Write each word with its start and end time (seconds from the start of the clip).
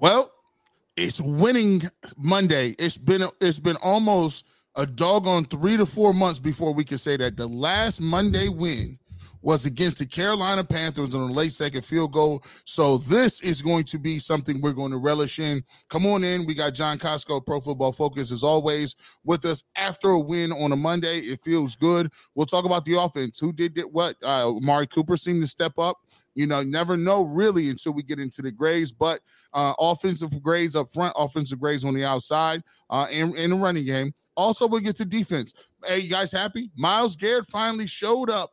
Well, 0.00 0.30
it's 0.96 1.20
winning 1.20 1.82
Monday. 2.16 2.76
It's 2.78 2.96
been 2.96 3.28
it's 3.40 3.58
been 3.58 3.74
almost 3.76 4.44
a 4.76 4.86
doggone 4.86 5.46
three 5.46 5.76
to 5.76 5.86
four 5.86 6.14
months 6.14 6.38
before 6.38 6.72
we 6.72 6.84
can 6.84 6.98
say 6.98 7.16
that 7.16 7.36
the 7.36 7.48
last 7.48 8.00
Monday 8.00 8.48
win 8.48 9.00
was 9.42 9.66
against 9.66 9.98
the 9.98 10.06
Carolina 10.06 10.62
Panthers 10.62 11.16
on 11.16 11.30
a 11.30 11.32
late 11.32 11.52
second 11.52 11.84
field 11.84 12.12
goal. 12.12 12.44
So 12.64 12.98
this 12.98 13.40
is 13.40 13.60
going 13.60 13.84
to 13.84 13.98
be 13.98 14.20
something 14.20 14.60
we're 14.60 14.72
going 14.72 14.92
to 14.92 14.98
relish 14.98 15.40
in. 15.40 15.64
Come 15.88 16.06
on 16.06 16.22
in. 16.22 16.46
We 16.46 16.54
got 16.54 16.74
John 16.74 16.98
Costco, 16.98 17.44
Pro 17.44 17.60
Football 17.60 17.92
Focus, 17.92 18.30
as 18.30 18.44
always, 18.44 18.94
with 19.24 19.44
us 19.44 19.64
after 19.74 20.10
a 20.10 20.18
win 20.20 20.52
on 20.52 20.70
a 20.70 20.76
Monday. 20.76 21.18
It 21.20 21.40
feels 21.42 21.74
good. 21.74 22.12
We'll 22.36 22.46
talk 22.46 22.66
about 22.66 22.84
the 22.84 23.00
offense. 23.00 23.40
Who 23.40 23.52
did 23.52 23.76
it? 23.78 23.92
What? 23.92 24.16
Uh, 24.22 24.52
Mari 24.60 24.86
Cooper 24.86 25.16
seemed 25.16 25.42
to 25.42 25.48
step 25.48 25.76
up. 25.76 25.98
You 26.36 26.46
know, 26.46 26.62
never 26.62 26.96
know 26.96 27.24
really 27.24 27.68
until 27.68 27.94
we 27.94 28.04
get 28.04 28.20
into 28.20 28.42
the 28.42 28.52
grades, 28.52 28.92
but 28.92 29.22
uh, 29.52 29.74
offensive 29.78 30.42
grades 30.42 30.76
up 30.76 30.88
front, 30.92 31.12
offensive 31.16 31.60
grades 31.60 31.84
on 31.84 31.94
the 31.94 32.04
outside, 32.04 32.62
uh, 32.90 33.06
in, 33.10 33.34
in 33.36 33.50
the 33.50 33.56
running 33.56 33.84
game. 33.84 34.12
Also, 34.36 34.66
we'll 34.68 34.80
get 34.80 34.96
to 34.96 35.04
defense. 35.04 35.52
Hey, 35.84 36.00
you 36.00 36.10
guys 36.10 36.30
happy? 36.30 36.70
Myles 36.76 37.16
Garrett 37.16 37.46
finally 37.46 37.86
showed 37.86 38.30
up 38.30 38.52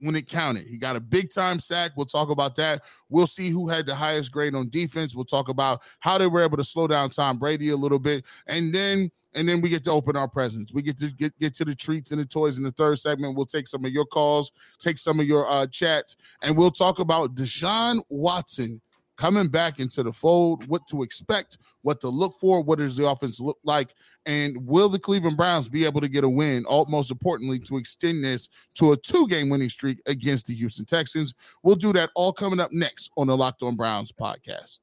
when 0.00 0.16
it 0.16 0.28
counted. 0.28 0.66
He 0.66 0.76
got 0.76 0.96
a 0.96 1.00
big 1.00 1.30
time 1.30 1.58
sack. 1.58 1.92
We'll 1.96 2.06
talk 2.06 2.30
about 2.30 2.56
that. 2.56 2.82
We'll 3.08 3.26
see 3.26 3.48
who 3.48 3.68
had 3.68 3.86
the 3.86 3.94
highest 3.94 4.32
grade 4.32 4.54
on 4.54 4.68
defense. 4.68 5.14
We'll 5.14 5.24
talk 5.24 5.48
about 5.48 5.80
how 6.00 6.18
they 6.18 6.26
were 6.26 6.42
able 6.42 6.58
to 6.58 6.64
slow 6.64 6.86
down 6.86 7.10
Tom 7.10 7.38
Brady 7.38 7.70
a 7.70 7.76
little 7.76 7.98
bit. 7.98 8.24
And 8.46 8.74
then 8.74 9.10
and 9.34 9.48
then 9.48 9.60
we 9.60 9.68
get 9.68 9.82
to 9.84 9.90
open 9.90 10.14
our 10.16 10.28
presents. 10.28 10.72
We 10.72 10.82
get 10.82 10.98
to 11.00 11.10
get, 11.10 11.36
get 11.38 11.54
to 11.54 11.64
the 11.64 11.74
treats 11.74 12.12
and 12.12 12.20
the 12.20 12.24
toys 12.24 12.56
in 12.56 12.62
the 12.62 12.70
third 12.70 13.00
segment. 13.00 13.36
We'll 13.36 13.46
take 13.46 13.66
some 13.66 13.84
of 13.84 13.90
your 13.90 14.04
calls, 14.04 14.52
take 14.78 14.96
some 14.96 15.18
of 15.18 15.26
your 15.26 15.48
uh, 15.48 15.66
chats, 15.66 16.16
and 16.42 16.56
we'll 16.56 16.70
talk 16.70 17.00
about 17.00 17.34
Deshaun 17.34 18.00
Watson 18.08 18.80
coming 19.16 19.48
back 19.48 19.78
into 19.78 20.02
the 20.02 20.12
fold, 20.12 20.66
what 20.66 20.86
to 20.88 21.02
expect, 21.02 21.58
what 21.82 22.00
to 22.00 22.08
look 22.08 22.34
for, 22.40 22.62
what 22.62 22.78
does 22.78 22.96
the 22.96 23.06
offense 23.06 23.40
look 23.40 23.58
like, 23.64 23.94
and 24.26 24.56
will 24.66 24.88
the 24.88 24.98
Cleveland 24.98 25.36
Browns 25.36 25.68
be 25.68 25.84
able 25.84 26.00
to 26.00 26.08
get 26.08 26.24
a 26.24 26.28
win? 26.28 26.64
All, 26.66 26.86
most 26.86 27.10
importantly, 27.10 27.58
to 27.60 27.76
extend 27.76 28.24
this 28.24 28.48
to 28.74 28.92
a 28.92 28.96
two 28.96 29.28
game 29.28 29.50
winning 29.50 29.68
streak 29.68 30.00
against 30.06 30.46
the 30.46 30.54
Houston 30.54 30.84
Texans. 30.84 31.34
We'll 31.62 31.76
do 31.76 31.92
that 31.92 32.10
all 32.14 32.32
coming 32.32 32.60
up 32.60 32.72
next 32.72 33.10
on 33.16 33.26
the 33.26 33.36
Locked 33.36 33.62
On 33.62 33.76
Browns 33.76 34.12
podcast. 34.12 34.78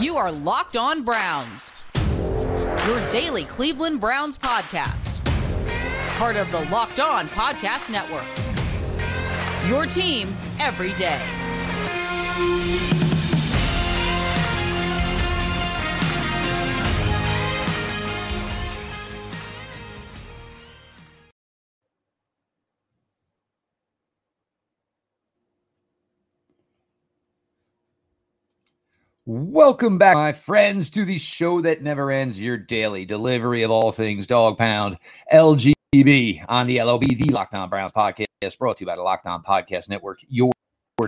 You 0.00 0.16
are 0.16 0.32
Locked 0.32 0.76
On 0.76 1.04
Browns, 1.04 1.72
your 2.86 3.08
daily 3.10 3.44
Cleveland 3.44 4.00
Browns 4.00 4.36
podcast, 4.36 5.24
part 6.18 6.36
of 6.36 6.50
the 6.50 6.60
Locked 6.70 6.98
On 6.98 7.28
Podcast 7.28 7.88
Network. 7.88 8.26
Your 9.68 9.86
team 9.86 10.34
every 10.62 10.92
day. 10.92 11.20
Welcome 29.26 29.98
back, 29.98 30.14
my 30.14 30.30
friends, 30.30 30.90
to 30.90 31.04
the 31.04 31.18
show 31.18 31.60
that 31.62 31.82
never 31.82 32.12
ends 32.12 32.38
your 32.40 32.56
daily 32.56 33.04
delivery 33.04 33.62
of 33.62 33.72
all 33.72 33.90
things 33.90 34.28
dog 34.28 34.58
pound 34.58 34.96
LGB 35.32 36.44
on 36.48 36.68
the 36.68 36.82
LOB, 36.82 37.02
the 37.02 37.30
Locked 37.30 37.54
On 37.54 37.68
Browns 37.68 37.92
podcast, 37.92 38.26
brought 38.50 38.76
to 38.78 38.82
you 38.82 38.86
by 38.86 38.96
the 38.96 39.02
Locked 39.02 39.26
On 39.26 39.42
Podcast 39.42 39.88
Network, 39.88 40.18
your 40.28 40.52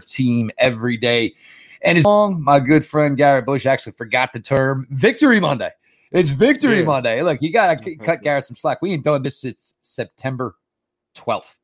team 0.07 0.51
every 0.59 0.97
day. 0.97 1.35
And 1.83 1.99
it's 1.99 2.07
long, 2.07 2.43
my 2.43 2.61
good 2.61 2.85
friend 2.85 3.17
Garrett 3.17 3.45
Bush 3.45 3.67
actually 3.67 3.93
forgot 3.93 4.33
the 4.33 4.41
term 4.41 4.87
Victory 4.91 5.41
Monday. 5.41 5.71
It's 6.13 6.31
Victory 6.31 6.79
Yeah. 6.79 6.85
Monday. 6.85 7.23
Look, 7.23 7.43
you 7.43 7.53
got 7.53 7.83
to 7.83 7.97
cut 7.97 8.23
Garrett 8.23 8.45
some 8.45 8.57
slack. 8.57 8.81
We 8.81 8.93
ain't 8.93 9.05
done 9.05 9.23
this 9.23 9.41
since 9.41 9.75
September 9.83 10.55
12th. 11.17 11.57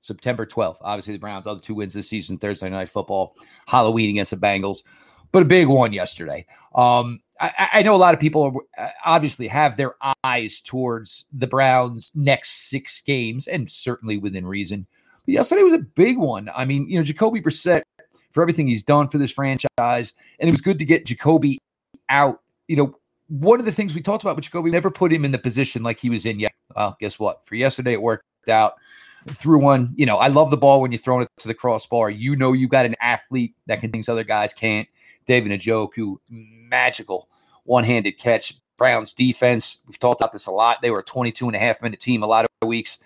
September 0.00 0.44
12th. 0.44 0.78
Obviously, 0.80 1.14
the 1.14 1.20
Browns, 1.20 1.46
other 1.46 1.60
two 1.60 1.74
wins 1.74 1.94
this 1.94 2.08
season, 2.08 2.36
Thursday 2.36 2.68
night 2.68 2.88
football, 2.88 3.36
Halloween 3.66 4.10
against 4.10 4.32
the 4.32 4.36
Bengals, 4.36 4.82
but 5.30 5.42
a 5.42 5.46
big 5.46 5.68
one 5.68 5.92
yesterday. 5.92 6.44
Um, 6.74 7.20
I, 7.40 7.68
I 7.74 7.82
know 7.82 7.94
a 7.94 7.96
lot 7.96 8.14
of 8.14 8.20
people 8.20 8.64
are, 8.78 8.84
uh, 8.84 8.90
obviously 9.04 9.46
have 9.48 9.76
their 9.76 9.94
eyes 10.24 10.60
towards 10.60 11.26
the 11.32 11.46
Browns' 11.46 12.10
next 12.14 12.68
six 12.68 13.00
games, 13.00 13.46
and 13.46 13.70
certainly 13.70 14.18
within 14.18 14.46
reason. 14.46 14.86
But 15.24 15.34
yesterday 15.34 15.62
was 15.62 15.74
a 15.74 15.78
big 15.78 16.18
one. 16.18 16.50
I 16.54 16.64
mean, 16.64 16.88
you 16.88 16.98
know, 16.98 17.04
Jacoby 17.04 17.40
Brissett 17.40 17.82
for 18.32 18.42
everything 18.42 18.66
he's 18.66 18.82
done 18.82 19.08
for 19.08 19.18
this 19.18 19.30
franchise, 19.30 20.14
and 20.38 20.48
it 20.48 20.50
was 20.50 20.60
good 20.60 20.78
to 20.78 20.84
get 20.84 21.06
Jacoby 21.06 21.58
out. 22.08 22.40
You 22.68 22.76
know, 22.76 22.98
one 23.28 23.58
of 23.58 23.64
the 23.64 23.72
things 23.72 23.94
we 23.94 24.00
talked 24.00 24.24
about 24.24 24.36
with 24.36 24.44
Jacoby, 24.44 24.70
never 24.70 24.90
put 24.90 25.12
him 25.12 25.24
in 25.24 25.32
the 25.32 25.38
position 25.38 25.82
like 25.82 25.98
he 25.98 26.10
was 26.10 26.26
in 26.26 26.38
yet. 26.38 26.52
Well, 26.74 26.96
guess 27.00 27.18
what? 27.18 27.46
For 27.46 27.54
yesterday, 27.54 27.92
it 27.92 28.02
worked 28.02 28.24
out. 28.48 28.74
Threw 29.28 29.60
one, 29.60 29.94
you 29.96 30.04
know, 30.04 30.16
I 30.16 30.26
love 30.26 30.50
the 30.50 30.56
ball 30.56 30.80
when 30.80 30.90
you're 30.90 30.98
throwing 30.98 31.22
it 31.22 31.28
to 31.38 31.48
the 31.48 31.54
crossbar. 31.54 32.10
You 32.10 32.34
know, 32.34 32.52
you 32.52 32.66
got 32.66 32.86
an 32.86 32.96
athlete 33.00 33.54
that 33.66 33.80
can 33.80 33.92
things 33.92 34.08
other 34.08 34.24
guys 34.24 34.52
can't. 34.52 34.88
David 35.26 35.52
Njoku, 35.52 36.16
magical 36.28 37.28
one 37.64 37.84
handed 37.84 38.18
catch. 38.18 38.54
Browns 38.78 39.12
defense, 39.12 39.80
we've 39.86 39.98
talked 39.98 40.20
about 40.20 40.32
this 40.32 40.46
a 40.46 40.50
lot. 40.50 40.82
They 40.82 40.90
were 40.90 41.00
a 41.00 41.04
22 41.04 41.46
and 41.46 41.54
a 41.54 41.58
half 41.58 41.80
minute 41.82 42.00
team 42.00 42.24
a 42.24 42.26
lot 42.26 42.46
of 42.60 42.68
weeks. 42.68 42.98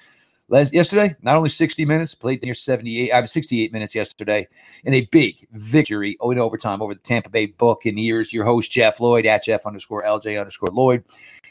Les- 0.49 0.73
yesterday, 0.73 1.17
not 1.23 1.37
only 1.37 1.49
60 1.49 1.85
minutes, 1.85 2.15
played 2.15 2.43
near 2.43 2.55
78, 2.55 3.13
I 3.13 3.17
mean 3.17 3.27
68 3.27 3.73
minutes 3.73 3.95
yesterday, 3.95 4.47
in 4.85 4.95
a 4.95 5.09
big 5.11 5.47
victory 5.53 6.17
in 6.23 6.39
overtime 6.39 6.81
over 6.81 6.95
the 6.95 7.01
Tampa 7.01 7.31
Bay 7.31 7.47
Buccaneers. 7.47 8.33
Your 8.33 8.45
host, 8.45 8.71
Jeff 8.71 9.01
Lloyd, 9.01 9.27
at 9.27 9.45
Jeff 9.45 9.67
underscore 9.67 10.05
LJ 10.05 10.39
underscore 10.39 10.71
Lloyd. 10.73 11.03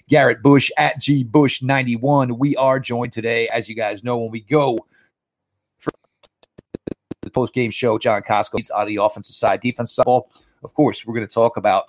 Garrett 0.08 0.42
Bush 0.42 0.72
at 0.78 1.00
G 1.02 1.24
Bush 1.24 1.62
91. 1.62 2.38
We 2.38 2.56
are 2.56 2.80
joined 2.80 3.12
today, 3.12 3.50
as 3.50 3.68
you 3.68 3.76
guys 3.76 4.04
know, 4.04 4.18
when 4.18 4.32
we 4.32 4.42
go 4.42 4.78
for 5.80 5.92
the 7.22 7.32
post 7.32 7.54
game 7.54 7.72
show, 7.72 7.98
John 7.98 8.22
Costco 8.22 8.54
leads 8.54 8.70
on 8.70 8.88
the 8.88 8.98
offensive 8.98 9.36
side, 9.36 9.60
defensive 9.60 9.96
side. 9.96 10.06
ball. 10.06 10.30
Of 10.64 10.74
course, 10.74 11.06
we're 11.06 11.16
going 11.16 11.28
to 11.28 11.34
talk 11.34 11.58
about. 11.58 11.86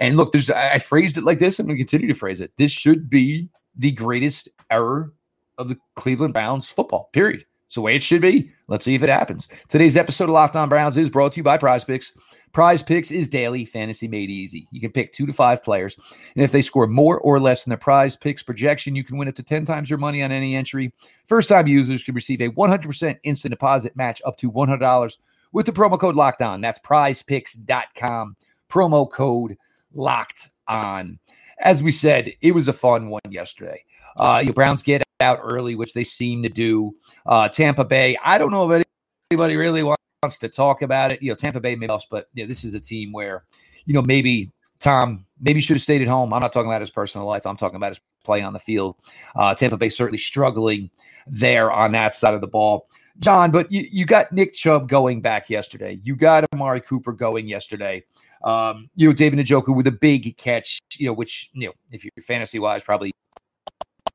And 0.00 0.16
look, 0.16 0.32
there's 0.32 0.50
I 0.50 0.78
phrased 0.78 1.18
it 1.18 1.24
like 1.24 1.38
this. 1.38 1.58
I'm 1.58 1.66
going 1.66 1.76
to 1.76 1.84
continue 1.84 2.08
to 2.08 2.18
phrase 2.18 2.40
it. 2.40 2.52
This 2.56 2.72
should 2.72 3.08
be 3.08 3.48
the 3.76 3.92
greatest 3.92 4.48
error 4.70 5.12
of 5.58 5.68
the 5.68 5.76
Cleveland 5.96 6.34
Browns 6.34 6.68
football. 6.68 7.10
Period. 7.12 7.44
It's 7.66 7.74
the 7.74 7.82
way 7.82 7.94
it 7.94 8.02
should 8.02 8.22
be. 8.22 8.50
Let's 8.68 8.86
see 8.86 8.94
if 8.94 9.02
it 9.02 9.10
happens. 9.10 9.46
Today's 9.68 9.96
episode 9.96 10.24
of 10.24 10.30
Locked 10.30 10.56
On 10.56 10.70
Browns 10.70 10.96
is 10.96 11.10
brought 11.10 11.32
to 11.32 11.36
you 11.36 11.42
by 11.42 11.58
Prize 11.58 11.84
Picks. 11.84 12.14
Prize 12.52 12.82
Picks 12.82 13.10
is 13.10 13.28
daily 13.28 13.66
fantasy 13.66 14.08
made 14.08 14.30
easy. 14.30 14.66
You 14.70 14.80
can 14.80 14.90
pick 14.90 15.12
two 15.12 15.26
to 15.26 15.34
five 15.34 15.62
players, 15.62 15.94
and 16.34 16.42
if 16.42 16.50
they 16.50 16.62
score 16.62 16.86
more 16.86 17.20
or 17.20 17.38
less 17.38 17.64
than 17.64 17.72
the 17.72 17.76
Prize 17.76 18.16
Picks 18.16 18.42
projection, 18.42 18.96
you 18.96 19.04
can 19.04 19.18
win 19.18 19.28
up 19.28 19.34
to 19.34 19.42
10 19.42 19.66
times 19.66 19.90
your 19.90 19.98
money 19.98 20.22
on 20.22 20.32
any 20.32 20.56
entry. 20.56 20.94
First 21.26 21.50
time 21.50 21.66
users 21.66 22.02
can 22.02 22.14
receive 22.14 22.40
a 22.40 22.48
100% 22.48 23.18
instant 23.22 23.50
deposit 23.50 23.94
match 23.96 24.22
up 24.24 24.38
to 24.38 24.50
$100 24.50 25.18
with 25.52 25.66
the 25.66 25.72
promo 25.72 26.00
code 26.00 26.16
locked 26.16 26.40
on. 26.40 26.62
That's 26.62 26.78
prizepicks.com. 26.78 28.36
Promo 28.70 29.10
code 29.10 29.58
locked 29.92 30.48
on. 30.66 31.18
As 31.60 31.82
we 31.82 31.90
said, 31.90 32.32
it 32.40 32.52
was 32.52 32.68
a 32.68 32.72
fun 32.72 33.10
one 33.10 33.20
yesterday. 33.28 33.84
Uh, 34.16 34.40
your 34.42 34.54
Browns 34.54 34.82
get 34.82 35.02
out 35.20 35.40
early, 35.42 35.74
which 35.74 35.94
they 35.94 36.04
seem 36.04 36.42
to 36.42 36.48
do. 36.48 36.94
Uh, 37.26 37.48
Tampa 37.48 37.84
Bay, 37.84 38.16
I 38.24 38.38
don't 38.38 38.50
know 38.50 38.70
if 38.70 38.84
anybody 39.30 39.56
really 39.56 39.82
wants 39.82 40.38
to 40.38 40.48
talk 40.48 40.82
about 40.82 41.12
it. 41.12 41.22
You 41.22 41.30
know, 41.30 41.34
Tampa 41.34 41.60
Bay 41.60 41.74
maybe 41.74 41.90
else, 41.90 42.06
but 42.10 42.28
yeah, 42.34 42.46
this 42.46 42.64
is 42.64 42.74
a 42.74 42.80
team 42.80 43.12
where, 43.12 43.44
you 43.84 43.94
know, 43.94 44.02
maybe 44.02 44.50
Tom 44.78 45.26
maybe 45.40 45.60
should 45.60 45.76
have 45.76 45.82
stayed 45.82 46.02
at 46.02 46.08
home. 46.08 46.32
I'm 46.32 46.40
not 46.40 46.52
talking 46.52 46.70
about 46.70 46.80
his 46.80 46.90
personal 46.90 47.26
life. 47.26 47.46
I'm 47.46 47.56
talking 47.56 47.76
about 47.76 47.90
his 47.90 48.00
play 48.24 48.42
on 48.42 48.52
the 48.52 48.58
field. 48.58 48.96
Uh, 49.34 49.54
Tampa 49.54 49.76
Bay 49.76 49.88
certainly 49.88 50.18
struggling 50.18 50.90
there 51.26 51.70
on 51.72 51.92
that 51.92 52.14
side 52.14 52.34
of 52.34 52.40
the 52.40 52.46
ball. 52.46 52.88
John, 53.18 53.50
but 53.50 53.70
you, 53.72 53.88
you 53.90 54.06
got 54.06 54.30
Nick 54.30 54.54
Chubb 54.54 54.88
going 54.88 55.20
back 55.20 55.50
yesterday. 55.50 55.98
You 56.04 56.14
got 56.14 56.44
Amari 56.54 56.80
Cooper 56.80 57.12
going 57.12 57.48
yesterday. 57.48 58.04
Um, 58.44 58.88
you 58.94 59.08
know, 59.08 59.12
David 59.12 59.44
Njoku 59.44 59.74
with 59.74 59.88
a 59.88 59.92
big 59.92 60.36
catch, 60.36 60.78
you 60.96 61.06
know, 61.06 61.12
which, 61.12 61.50
you 61.52 61.66
know, 61.66 61.72
if 61.90 62.04
you're 62.04 62.12
fantasy 62.22 62.60
wise, 62.60 62.84
probably 62.84 63.10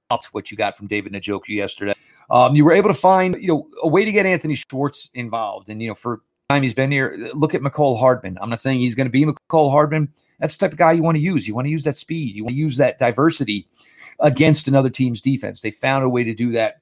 upped 0.10 0.34
what 0.34 0.51
you 0.51 0.57
got 0.57 0.75
from 0.75 0.88
David 0.88 1.13
Njoku 1.13 1.50
yesterday. 1.50 1.94
Um, 2.30 2.56
you 2.56 2.63
were 2.66 2.72
able 2.72 2.90
to 2.90 2.95
find, 2.95 3.36
you 3.40 3.48
know, 3.48 3.68
a 3.81 3.88
way 3.88 4.06
to 4.06 4.12
get 4.12 4.25
Anthony 4.25 4.56
Schwartz 4.56 5.10
involved. 5.13 5.69
And, 5.69 5.81
you 5.81 5.90
know, 5.90 5.95
for 5.95 6.22
time 6.50 6.63
he's 6.63 6.74
been 6.74 6.92
here, 6.92 7.18
look 7.34 7.54
at 7.54 7.62
Mecole 7.62 8.00
Hardman. 8.00 8.38
I'm 8.42 8.50
not 8.50 8.60
saying 8.60 8.80
he's 8.80 8.95
going 8.95 9.07
to 9.07 9.12
be 9.12 9.25
Mecole 9.25 9.72
Hardman. 9.72 10.12
That's 10.40 10.57
the 10.57 10.66
type 10.66 10.74
of 10.74 10.78
guy 10.78 10.94
you 10.94 11.04
want 11.04 11.16
to 11.16 11.22
use. 11.22 11.48
You 11.48 11.56
want 11.56 11.66
to 11.66 11.72
use 11.72 11.84
that 11.84 11.98
speed. 11.98 12.36
You 12.36 12.44
want 12.44 12.54
to 12.54 12.60
use 12.60 12.78
that 12.78 13.00
diversity 13.00 13.68
against 14.19 14.68
another 14.68 14.90
team's 14.90 15.22
defense. 15.22 15.62
They 15.62 15.72
found 15.72 16.04
a 16.04 16.10
way 16.10 16.24
to 16.24 16.34
do 16.34 16.51
that. 16.51 16.81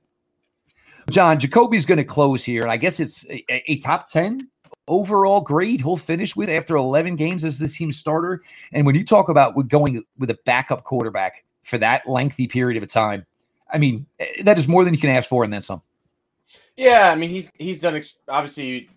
John, 1.09 1.39
Jacoby's 1.39 1.85
going 1.85 1.97
to 1.97 2.03
close 2.03 2.43
here, 2.43 2.61
and 2.61 2.71
I 2.71 2.77
guess 2.77 2.99
it's 2.99 3.25
a, 3.29 3.71
a 3.71 3.79
top 3.79 4.05
10 4.05 4.47
overall 4.87 5.41
grade 5.41 5.81
he'll 5.81 5.97
finish 5.97 6.35
with 6.35 6.49
after 6.49 6.75
11 6.75 7.15
games 7.15 7.45
as 7.45 7.59
the 7.59 7.67
team 7.67 7.91
starter. 7.91 8.41
And 8.73 8.85
when 8.85 8.95
you 8.95 9.05
talk 9.05 9.29
about 9.29 9.55
going 9.67 10.03
with 10.17 10.29
a 10.29 10.37
backup 10.45 10.83
quarterback 10.83 11.43
for 11.63 11.77
that 11.77 12.07
lengthy 12.07 12.47
period 12.47 12.77
of 12.77 12.83
a 12.83 12.87
time, 12.87 13.25
I 13.71 13.77
mean, 13.77 14.05
eh, 14.19 14.43
that 14.43 14.57
is 14.57 14.67
more 14.67 14.83
than 14.83 14.93
you 14.93 14.99
can 14.99 15.09
ask 15.09 15.29
for 15.29 15.43
and 15.43 15.51
then 15.51 15.61
some. 15.61 15.81
Yeah, 16.77 17.11
I 17.11 17.15
mean 17.15 17.29
he's 17.29 17.51
he's 17.55 17.79
done 17.79 17.95
ex- 17.95 18.17
obviously 18.27 18.89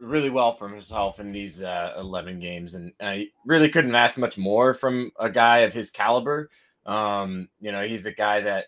really 0.00 0.28
well 0.28 0.54
for 0.54 0.68
himself 0.68 1.20
in 1.20 1.32
these 1.32 1.62
uh, 1.62 1.94
eleven 1.96 2.40
games, 2.40 2.74
and 2.74 2.92
I 3.00 3.28
really 3.46 3.68
couldn't 3.68 3.94
ask 3.94 4.18
much 4.18 4.36
more 4.36 4.74
from 4.74 5.12
a 5.18 5.30
guy 5.30 5.58
of 5.58 5.72
his 5.72 5.90
caliber. 5.90 6.50
Um, 6.84 7.48
you 7.60 7.70
know, 7.70 7.86
he's 7.86 8.06
a 8.06 8.12
guy 8.12 8.40
that 8.40 8.66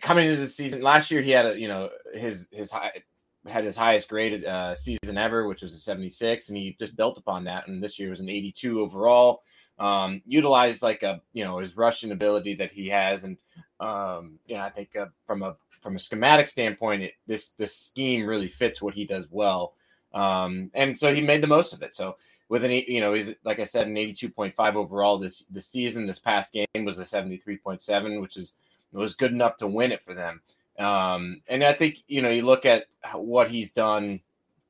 coming 0.00 0.28
into 0.28 0.40
the 0.40 0.46
season 0.46 0.82
last 0.82 1.10
year 1.10 1.22
he 1.22 1.30
had 1.30 1.46
a 1.46 1.60
you 1.60 1.68
know 1.68 1.90
his 2.14 2.48
his 2.50 2.70
high 2.70 3.02
had 3.46 3.64
his 3.64 3.76
highest 3.76 4.08
graded 4.08 4.44
uh, 4.44 4.74
season 4.74 5.18
ever, 5.18 5.46
which 5.46 5.62
was 5.62 5.74
a 5.74 5.78
seventy 5.78 6.10
six, 6.10 6.48
and 6.48 6.56
he 6.56 6.76
just 6.78 6.96
built 6.96 7.18
upon 7.18 7.44
that. 7.44 7.68
And 7.68 7.82
this 7.82 7.98
year 7.98 8.10
was 8.10 8.20
an 8.20 8.30
eighty 8.30 8.50
two 8.50 8.80
overall. 8.80 9.42
Um, 9.78 10.22
utilized 10.26 10.82
like 10.82 11.02
a 11.02 11.20
you 11.32 11.44
know 11.44 11.58
his 11.58 11.76
rushing 11.76 12.12
ability 12.12 12.54
that 12.56 12.70
he 12.70 12.88
has, 12.88 13.24
and 13.24 13.36
um, 13.80 14.38
you 14.46 14.56
know 14.56 14.62
I 14.62 14.70
think 14.70 14.94
uh, 14.96 15.06
from 15.26 15.42
a 15.42 15.56
from 15.82 15.96
a 15.96 15.98
schematic 15.98 16.48
standpoint, 16.48 17.02
it, 17.02 17.14
this 17.26 17.50
this 17.50 17.76
scheme 17.76 18.26
really 18.26 18.48
fits 18.48 18.80
what 18.80 18.94
he 18.94 19.04
does 19.04 19.26
well, 19.30 19.74
um, 20.12 20.70
and 20.74 20.98
so 20.98 21.12
he 21.14 21.20
made 21.20 21.42
the 21.42 21.48
most 21.48 21.72
of 21.72 21.82
it. 21.82 21.94
So 21.94 22.16
with 22.48 22.64
an 22.64 22.70
you 22.70 23.00
know 23.00 23.14
he's 23.14 23.34
like 23.44 23.58
I 23.58 23.64
said 23.64 23.86
an 23.86 23.96
eighty 23.96 24.12
two 24.12 24.28
point 24.28 24.54
five 24.54 24.76
overall 24.76 25.18
this 25.18 25.44
this 25.50 25.66
season. 25.66 26.06
This 26.06 26.18
past 26.18 26.52
game 26.52 26.84
was 26.84 26.98
a 26.98 27.04
seventy 27.04 27.38
three 27.38 27.56
point 27.56 27.82
seven, 27.82 28.20
which 28.20 28.36
is 28.36 28.54
was 28.92 29.16
good 29.16 29.32
enough 29.32 29.56
to 29.56 29.66
win 29.66 29.92
it 29.92 30.02
for 30.02 30.14
them. 30.14 30.40
Um, 30.78 31.42
and 31.48 31.64
I 31.64 31.72
think 31.72 32.02
you 32.06 32.22
know 32.22 32.30
you 32.30 32.42
look 32.42 32.64
at 32.64 32.86
what 33.12 33.50
he's 33.50 33.72
done, 33.72 34.20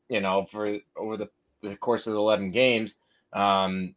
you 0.08 0.20
know, 0.20 0.46
for 0.50 0.78
over 0.96 1.16
the, 1.16 1.30
the 1.62 1.76
course 1.76 2.06
of 2.06 2.14
the 2.14 2.20
eleven 2.20 2.50
games. 2.50 2.94
Um, 3.32 3.94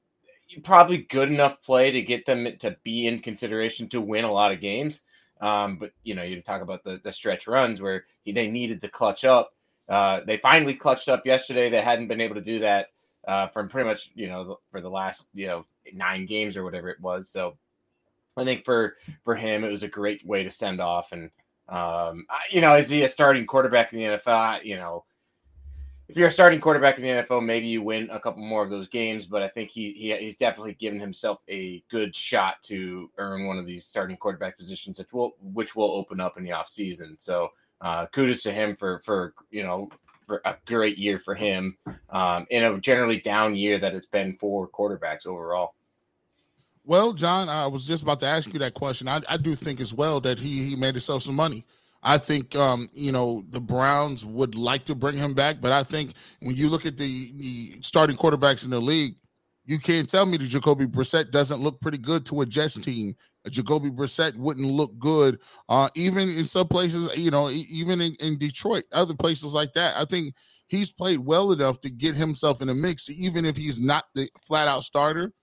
probably 0.64 0.98
good 0.98 1.30
enough 1.30 1.62
play 1.62 1.92
to 1.92 2.02
get 2.02 2.26
them 2.26 2.48
to 2.60 2.76
be 2.84 3.08
in 3.08 3.20
consideration 3.20 3.88
to 3.90 4.02
win 4.02 4.26
a 4.26 4.32
lot 4.32 4.52
of 4.52 4.62
games. 4.62 5.04
Um, 5.42 5.78
but 5.78 5.92
you 6.04 6.16
know, 6.16 6.24
you 6.24 6.42
talk 6.42 6.62
about 6.62 6.84
the, 6.84 7.00
the 7.04 7.12
stretch 7.12 7.48
runs 7.48 7.82
where 7.82 8.06
he, 8.24 8.32
they 8.32 8.48
needed 8.48 8.82
to 8.82 8.90
clutch 8.90 9.24
up. 9.24 9.54
Uh, 9.88 10.22
they 10.26 10.38
finally 10.38 10.74
clutched 10.74 11.10
up 11.10 11.26
yesterday. 11.26 11.70
They 11.70 11.82
hadn't 11.82 12.08
been 12.08 12.22
able 12.22 12.36
to 12.36 12.42
do 12.42 12.60
that 12.60 12.88
uh, 13.28 13.48
from 13.48 13.70
pretty 13.70 13.88
much 13.88 14.12
you 14.16 14.28
know 14.28 14.60
for 14.72 14.82
the 14.82 14.90
last 14.90 15.28
you 15.34 15.48
know 15.48 15.66
nine 15.94 16.26
games 16.26 16.58
or 16.58 16.64
whatever 16.64 16.90
it 16.90 17.00
was. 17.02 17.30
So 17.30 17.58
I 18.36 18.44
think 18.44 18.66
for 18.66 18.96
for 19.24 19.36
him 19.36 19.64
it 19.64 19.72
was 19.72 19.84
a 19.84 19.88
great 19.88 20.26
way 20.26 20.44
to 20.44 20.52
send 20.52 20.82
off. 20.82 21.12
And 21.12 21.30
um, 21.70 22.26
you 22.50 22.62
know, 22.62 22.76
is 22.76 22.90
he 22.90 23.04
a 23.04 23.10
starting 23.10 23.46
quarterback 23.46 23.94
in 23.94 24.00
the 24.00 24.06
NFL? 24.18 24.64
You 24.64 24.78
know, 24.78 25.06
if 26.10 26.16
you're 26.16 26.30
a 26.30 26.32
starting 26.32 26.62
quarterback 26.62 26.98
in 26.98 27.04
the 27.04 27.10
NFL, 27.10 27.44
maybe 27.44 27.68
you 27.68 27.82
win 27.82 28.10
a 28.12 28.20
couple 28.20 28.42
more 28.42 28.64
of 28.64 28.70
those 28.70 28.88
games. 28.88 29.26
But 29.26 29.44
I 29.44 29.50
think 29.50 29.70
he, 29.70 29.92
he 29.92 30.16
he's 30.16 30.38
definitely 30.38 30.74
given 30.74 31.00
himself 31.00 31.40
a 31.50 31.84
good 31.90 32.16
shot 32.16 32.62
to 32.64 33.10
earn 33.18 33.46
one 33.46 33.58
of 33.58 33.66
these 33.66 33.86
starting 33.86 34.18
quarterback 34.18 34.58
positions, 34.58 35.00
which 35.00 35.12
will 35.12 35.36
which 35.42 35.76
will 35.76 35.92
open 35.92 36.20
up 36.20 36.38
in 36.38 36.44
the 36.44 36.52
offseason. 36.52 37.16
So 37.20 37.50
uh, 37.82 38.06
kudos 38.08 38.44
to 38.44 38.54
him 38.54 38.76
for 38.76 39.00
for 39.00 39.34
you 39.52 39.64
know 39.64 39.90
for 40.26 40.42
a 40.46 40.56
great 40.66 40.98
year 40.98 41.20
for 41.20 41.36
him 41.36 41.78
um, 42.10 42.46
in 42.50 42.64
a 42.64 42.80
generally 42.80 43.20
down 43.20 43.56
year 43.56 43.80
that 43.80 43.94
it's 43.94 44.08
been 44.08 44.38
for 44.40 44.68
quarterbacks 44.68 45.26
overall. 45.26 45.74
Well, 46.84 47.12
John, 47.12 47.50
I 47.50 47.68
was 47.68 47.86
just 47.86 48.04
about 48.04 48.22
to 48.22 48.28
ask 48.28 48.52
you 48.54 48.60
that 48.60 48.74
question. 48.74 49.10
I, 49.10 49.22
I 49.28 49.36
do 49.36 49.56
think 49.56 49.82
as 49.82 49.94
well 49.94 50.22
that 50.22 50.40
he 50.40 50.64
he 50.64 50.76
made 50.78 50.96
himself 50.96 51.24
some 51.24 51.36
money. 51.36 51.66
I 52.04 52.18
think 52.18 52.56
um, 52.56 52.90
you 52.94 53.12
know 53.12 53.44
the 53.50 53.60
Browns 53.60 54.26
would 54.26 54.56
like 54.56 54.86
to 54.86 54.96
bring 54.96 55.18
him 55.18 55.34
back, 55.34 55.62
but 55.62 55.72
I 55.72 55.84
think 55.84 56.14
when 56.42 56.56
you 56.56 56.70
look 56.70 56.86
at 56.86 56.98
the, 56.98 57.32
the 57.36 57.82
starting 57.82 58.18
quarterbacks 58.18 58.64
in 58.64 58.70
the 58.70 58.80
league, 58.80 59.16
you 59.66 59.80
can't 59.80 60.10
tell 60.10 60.26
me 60.26 60.38
that 60.38 60.48
Jacoby 60.48 60.86
Brissett 60.86 61.32
doesn't 61.32 61.62
look 61.62 61.82
pretty 61.82 61.98
good 61.98 62.26
to 62.28 62.42
a 62.42 62.46
Jets 62.46 62.78
team. 62.78 63.16
Jacoby 63.50 63.90
Brissett 63.90 64.36
wouldn't 64.36 64.68
look 64.68 64.98
good, 65.00 65.40
uh, 65.70 65.90
even 65.96 66.30
in 66.30 66.46
some 66.46 66.68
places, 66.68 67.10
you 67.18 67.32
know, 67.32 67.50
even 67.50 68.02
in, 68.02 68.16
in 68.20 68.38
Detroit, 68.38 68.86
other 68.92 69.14
places 69.14 69.54
like 69.54 69.74
that. 69.74 69.96
I 69.98 70.06
think 70.06 70.34
he's 70.68 70.92
played 70.92 71.20
well 71.20 71.52
enough 71.52 71.80
to 71.82 71.90
get 71.90 72.16
himself 72.16 72.62
in 72.62 72.70
a 72.70 72.74
mix, 72.74 73.10
even 73.10 73.46
if 73.46 73.58
he's 73.58 73.80
not 73.80 74.06
the 74.16 74.30
flat 74.46 74.68
out 74.68 74.84
starter, 74.84 75.34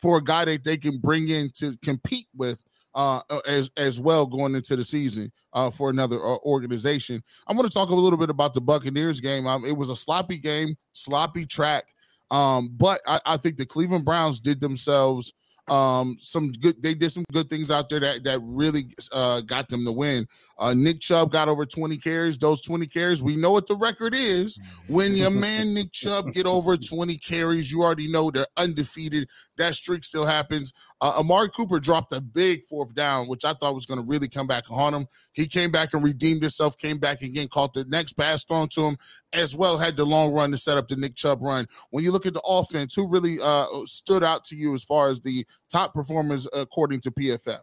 for 0.00 0.18
a 0.18 0.24
guy 0.24 0.44
that 0.44 0.64
they 0.64 0.76
can 0.76 0.98
bring 0.98 1.28
in 1.28 1.50
to 1.56 1.76
compete 1.82 2.28
with 2.34 2.60
uh, 2.98 3.20
as 3.46 3.70
as 3.76 4.00
well 4.00 4.26
going 4.26 4.56
into 4.56 4.74
the 4.74 4.84
season 4.84 5.30
uh, 5.52 5.70
for 5.70 5.88
another 5.88 6.16
uh, 6.16 6.36
organization. 6.38 7.22
I'm 7.46 7.56
going 7.56 7.68
to 7.68 7.72
talk 7.72 7.90
a 7.90 7.94
little 7.94 8.18
bit 8.18 8.28
about 8.28 8.54
the 8.54 8.60
Buccaneers 8.60 9.20
game. 9.20 9.46
Um, 9.46 9.64
it 9.64 9.76
was 9.76 9.88
a 9.88 9.94
sloppy 9.94 10.36
game, 10.36 10.74
sloppy 10.92 11.46
track, 11.46 11.84
um, 12.32 12.70
but 12.76 13.00
I, 13.06 13.20
I 13.24 13.36
think 13.36 13.56
the 13.56 13.66
Cleveland 13.66 14.04
Browns 14.04 14.40
did 14.40 14.60
themselves 14.60 15.32
um, 15.70 16.16
some 16.20 16.52
good. 16.52 16.82
They 16.82 16.94
did 16.94 17.10
some 17.10 17.24
good 17.32 17.48
things 17.48 17.70
out 17.70 17.88
there 17.88 18.00
that 18.00 18.24
that 18.24 18.40
really 18.42 18.86
uh, 19.12 19.42
got 19.42 19.68
them 19.68 19.84
to 19.84 19.92
win. 19.92 20.26
Uh, 20.58 20.74
Nick 20.74 21.00
Chubb 21.00 21.30
got 21.30 21.48
over 21.48 21.64
20 21.64 21.98
carries. 21.98 22.38
Those 22.38 22.62
20 22.62 22.86
carries, 22.86 23.22
we 23.22 23.36
know 23.36 23.52
what 23.52 23.68
the 23.68 23.76
record 23.76 24.14
is. 24.14 24.58
When 24.88 25.14
your 25.14 25.30
man 25.30 25.74
Nick 25.74 25.92
Chubb 25.92 26.32
get 26.32 26.46
over 26.46 26.76
20 26.76 27.16
carries, 27.18 27.70
you 27.70 27.82
already 27.82 28.10
know 28.10 28.30
they're 28.30 28.46
undefeated. 28.56 29.28
That 29.56 29.74
streak 29.74 30.04
still 30.04 30.26
happens. 30.26 30.72
Uh, 31.00 31.14
Amari 31.18 31.48
Cooper 31.50 31.78
dropped 31.78 32.12
a 32.12 32.20
big 32.20 32.64
fourth 32.64 32.94
down, 32.94 33.28
which 33.28 33.44
I 33.44 33.52
thought 33.52 33.74
was 33.74 33.86
going 33.86 34.00
to 34.00 34.06
really 34.06 34.28
come 34.28 34.48
back 34.48 34.68
and 34.68 34.76
haunt 34.76 34.96
him. 34.96 35.06
He 35.32 35.46
came 35.46 35.70
back 35.70 35.94
and 35.94 36.02
redeemed 36.02 36.42
himself. 36.42 36.76
Came 36.76 36.98
back 36.98 37.22
again, 37.22 37.48
caught 37.48 37.72
the 37.72 37.84
next 37.84 38.14
pass 38.14 38.44
thrown 38.44 38.68
to 38.70 38.82
him, 38.82 38.98
as 39.32 39.54
well 39.54 39.78
had 39.78 39.96
the 39.96 40.04
long 40.04 40.32
run 40.32 40.50
to 40.50 40.58
set 40.58 40.76
up 40.76 40.88
the 40.88 40.96
Nick 40.96 41.14
Chubb 41.14 41.40
run. 41.40 41.68
When 41.90 42.02
you 42.02 42.10
look 42.10 42.26
at 42.26 42.34
the 42.34 42.42
offense, 42.44 42.94
who 42.94 43.06
really 43.06 43.38
uh, 43.40 43.66
stood 43.84 44.24
out 44.24 44.44
to 44.46 44.56
you 44.56 44.74
as 44.74 44.82
far 44.82 45.08
as 45.08 45.20
the 45.20 45.46
top 45.70 45.94
performers 45.94 46.48
according 46.52 47.00
to 47.02 47.12
PFF? 47.12 47.60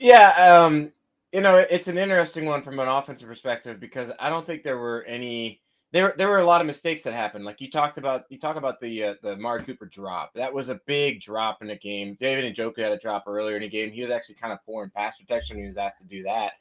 Yeah, 0.00 0.30
um, 0.30 0.90
you 1.32 1.40
know, 1.40 1.56
it's 1.56 1.86
an 1.86 1.96
interesting 1.96 2.44
one 2.44 2.62
from 2.62 2.80
an 2.80 2.88
offensive 2.88 3.28
perspective 3.28 3.78
because 3.78 4.10
I 4.18 4.28
don't 4.28 4.44
think 4.44 4.64
there 4.64 4.78
were 4.78 5.04
any 5.04 5.60
there 5.92 6.14
there 6.16 6.28
were 6.28 6.38
a 6.38 6.46
lot 6.46 6.62
of 6.62 6.66
mistakes 6.66 7.02
that 7.02 7.12
happened. 7.12 7.44
Like 7.44 7.60
you 7.60 7.70
talked 7.70 7.98
about 7.98 8.24
you 8.30 8.38
talk 8.38 8.56
about 8.56 8.80
the 8.80 9.04
uh, 9.04 9.14
the 9.22 9.32
Amari 9.32 9.62
Cooper 9.62 9.86
drop. 9.86 10.32
That 10.34 10.52
was 10.52 10.70
a 10.70 10.80
big 10.86 11.20
drop 11.20 11.60
in 11.60 11.68
the 11.68 11.76
game. 11.76 12.16
David 12.18 12.44
and 12.44 12.56
Njoku 12.56 12.78
had 12.78 12.92
a 12.92 12.98
drop 12.98 13.24
earlier 13.26 13.56
in 13.56 13.62
the 13.62 13.68
game. 13.68 13.92
He 13.92 14.00
was 14.00 14.10
actually 14.10 14.36
kind 14.36 14.52
of 14.52 14.58
poor 14.64 14.84
in 14.84 14.90
pass 14.90 15.18
protection. 15.18 15.58
He 15.58 15.66
was 15.66 15.76
asked 15.76 15.98
to 15.98 16.04
do 16.04 16.22
that. 16.22 16.54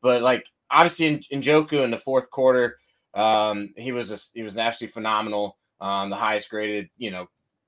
But 0.00 0.22
like 0.22 0.44
obviously 0.70 1.06
in, 1.06 1.42
Njoku 1.42 1.82
in 1.84 1.90
the 1.90 1.98
fourth 1.98 2.30
quarter, 2.30 2.78
um, 3.14 3.74
he 3.76 3.90
was 3.90 4.12
a, 4.12 4.18
he 4.34 4.44
was 4.44 4.56
actually 4.56 4.88
phenomenal. 4.88 5.58
Um, 5.80 6.08
the 6.08 6.16
highest 6.16 6.48
graded, 6.48 6.88
you 6.96 7.10
know, 7.10 7.26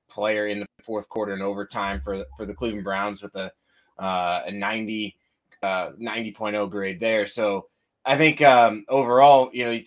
player 0.08 0.46
in 0.46 0.60
the 0.60 0.66
fourth 0.84 1.08
quarter 1.08 1.32
and 1.32 1.42
overtime 1.42 2.00
for 2.00 2.24
for 2.36 2.46
the 2.46 2.54
Cleveland 2.54 2.84
Browns 2.84 3.22
with 3.22 3.34
a 3.34 3.50
uh, 3.98 4.44
a 4.46 4.52
90 4.52 5.16
uh, 5.64 5.90
90.0 6.00 6.70
grade 6.70 7.00
there. 7.00 7.26
So 7.26 7.66
I 8.04 8.16
think 8.16 8.40
um, 8.40 8.84
overall, 8.88 9.50
you 9.52 9.64
know, 9.64 9.80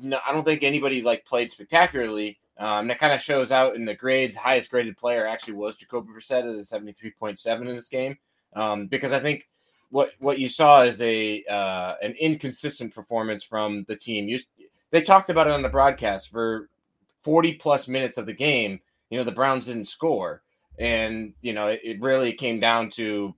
no, 0.00 0.18
I 0.26 0.32
don't 0.32 0.44
think 0.44 0.62
anybody 0.62 1.02
like 1.02 1.24
played 1.24 1.50
spectacularly. 1.50 2.38
Um, 2.58 2.88
that 2.88 2.98
kind 2.98 3.12
of 3.12 3.20
shows 3.20 3.52
out 3.52 3.76
in 3.76 3.84
the 3.84 3.94
grades. 3.94 4.36
Highest 4.36 4.70
graded 4.70 4.96
player 4.96 5.26
actually 5.26 5.54
was 5.54 5.76
Jacoby 5.76 6.12
Brissett 6.12 6.40
at 6.40 6.46
a 6.46 6.80
73.7 6.80 7.60
in 7.60 7.76
this 7.76 7.88
game. 7.88 8.16
Um, 8.54 8.86
because 8.86 9.12
I 9.12 9.20
think 9.20 9.48
what 9.90 10.12
what 10.18 10.38
you 10.38 10.48
saw 10.48 10.82
is 10.82 11.00
a 11.02 11.44
uh, 11.44 11.94
an 12.02 12.14
inconsistent 12.18 12.94
performance 12.94 13.44
from 13.44 13.84
the 13.88 13.96
team. 13.96 14.28
You, 14.28 14.40
they 14.90 15.02
talked 15.02 15.30
about 15.30 15.46
it 15.46 15.52
on 15.52 15.62
the 15.62 15.68
broadcast 15.68 16.30
for 16.30 16.68
40 17.22 17.54
plus 17.54 17.88
minutes 17.88 18.16
of 18.18 18.26
the 18.26 18.32
game. 18.32 18.80
You 19.10 19.18
know, 19.18 19.24
the 19.24 19.32
Browns 19.32 19.66
didn't 19.66 19.86
score, 19.86 20.42
and 20.78 21.34
you 21.42 21.52
know 21.52 21.66
it, 21.66 21.80
it 21.84 22.00
really 22.00 22.32
came 22.32 22.58
down 22.58 22.90
to 22.90 23.34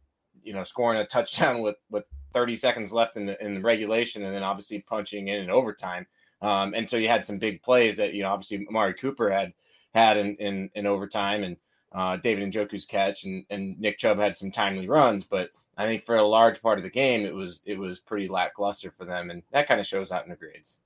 you 0.48 0.54
know, 0.54 0.64
scoring 0.64 0.98
a 0.98 1.06
touchdown 1.06 1.60
with 1.60 1.76
with 1.90 2.04
30 2.32 2.56
seconds 2.56 2.92
left 2.92 3.16
in 3.16 3.26
the 3.26 3.44
in 3.44 3.54
the 3.54 3.60
regulation, 3.60 4.24
and 4.24 4.34
then 4.34 4.42
obviously 4.42 4.80
punching 4.80 5.28
in 5.28 5.42
in 5.42 5.50
overtime. 5.50 6.06
Um, 6.40 6.74
and 6.74 6.88
so 6.88 6.96
you 6.96 7.08
had 7.08 7.24
some 7.24 7.38
big 7.38 7.62
plays 7.62 7.96
that 7.96 8.14
you 8.14 8.22
know, 8.22 8.30
obviously 8.30 8.66
Amari 8.68 8.94
Cooper 8.94 9.30
had 9.30 9.52
had 9.94 10.16
in 10.16 10.36
in, 10.36 10.70
in 10.74 10.86
overtime, 10.86 11.42
and 11.44 11.56
uh, 11.92 12.16
David 12.16 12.52
Njoku's 12.52 12.86
catch, 12.86 13.24
and 13.24 13.44
and 13.50 13.78
Nick 13.80 13.98
Chubb 13.98 14.18
had 14.18 14.36
some 14.36 14.50
timely 14.50 14.88
runs, 14.88 15.24
but 15.24 15.50
I 15.78 15.86
think 15.86 16.04
for 16.04 16.16
a 16.16 16.26
large 16.26 16.60
part 16.60 16.78
of 16.78 16.84
the 16.84 16.90
game, 16.90 17.24
it 17.24 17.34
was 17.34 17.62
it 17.64 17.78
was 17.78 18.00
pretty 18.00 18.28
lackluster 18.28 18.90
for 18.90 19.04
them, 19.04 19.30
and 19.30 19.42
that 19.52 19.68
kind 19.68 19.80
of 19.80 19.86
shows 19.86 20.10
out 20.10 20.24
in 20.24 20.30
the 20.30 20.36
grades. 20.36 20.76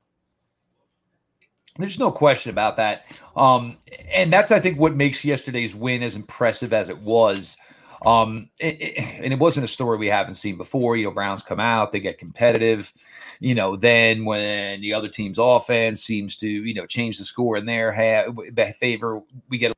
There's 1.79 1.99
no 1.99 2.13
question 2.13 2.51
about 2.51 2.77
that, 2.77 3.07
um, 3.35 3.79
and 4.15 4.31
that's 4.31 4.53
I 4.53 4.61
think 4.61 4.79
what 4.79 4.95
makes 4.95 5.25
yesterday's 5.25 5.75
win 5.75 6.03
as 6.03 6.15
impressive 6.15 6.75
as 6.75 6.91
it 6.91 6.99
was. 6.99 7.57
Um, 8.05 8.51
it, 8.61 8.81
it, 8.81 8.99
and 9.23 9.33
it 9.33 9.39
wasn't 9.39 9.65
a 9.65 9.69
story 9.69 9.99
we 9.99 10.09
haven't 10.09 10.35
seen 10.35 10.57
before. 10.57 10.97
You 10.97 11.07
know, 11.07 11.11
Browns 11.13 11.43
come 11.43 11.61
out, 11.61 11.93
they 11.93 12.01
get 12.01 12.19
competitive. 12.19 12.93
You 13.41 13.55
know, 13.55 13.77
then 13.77 14.25
when 14.25 14.81
the 14.81 14.95
other 14.95 15.09
team's 15.09 15.39
offense 15.39 16.03
seems 16.03 16.37
to, 16.39 16.49
you 16.49 16.75
know, 16.75 16.87
change 16.87 17.19
the 17.19 17.25
score 17.25 17.57
in 17.57 17.67
their 17.67 17.93
ha- 17.93 18.33
favor, 18.73 19.23
we 19.49 19.59
get 19.59 19.73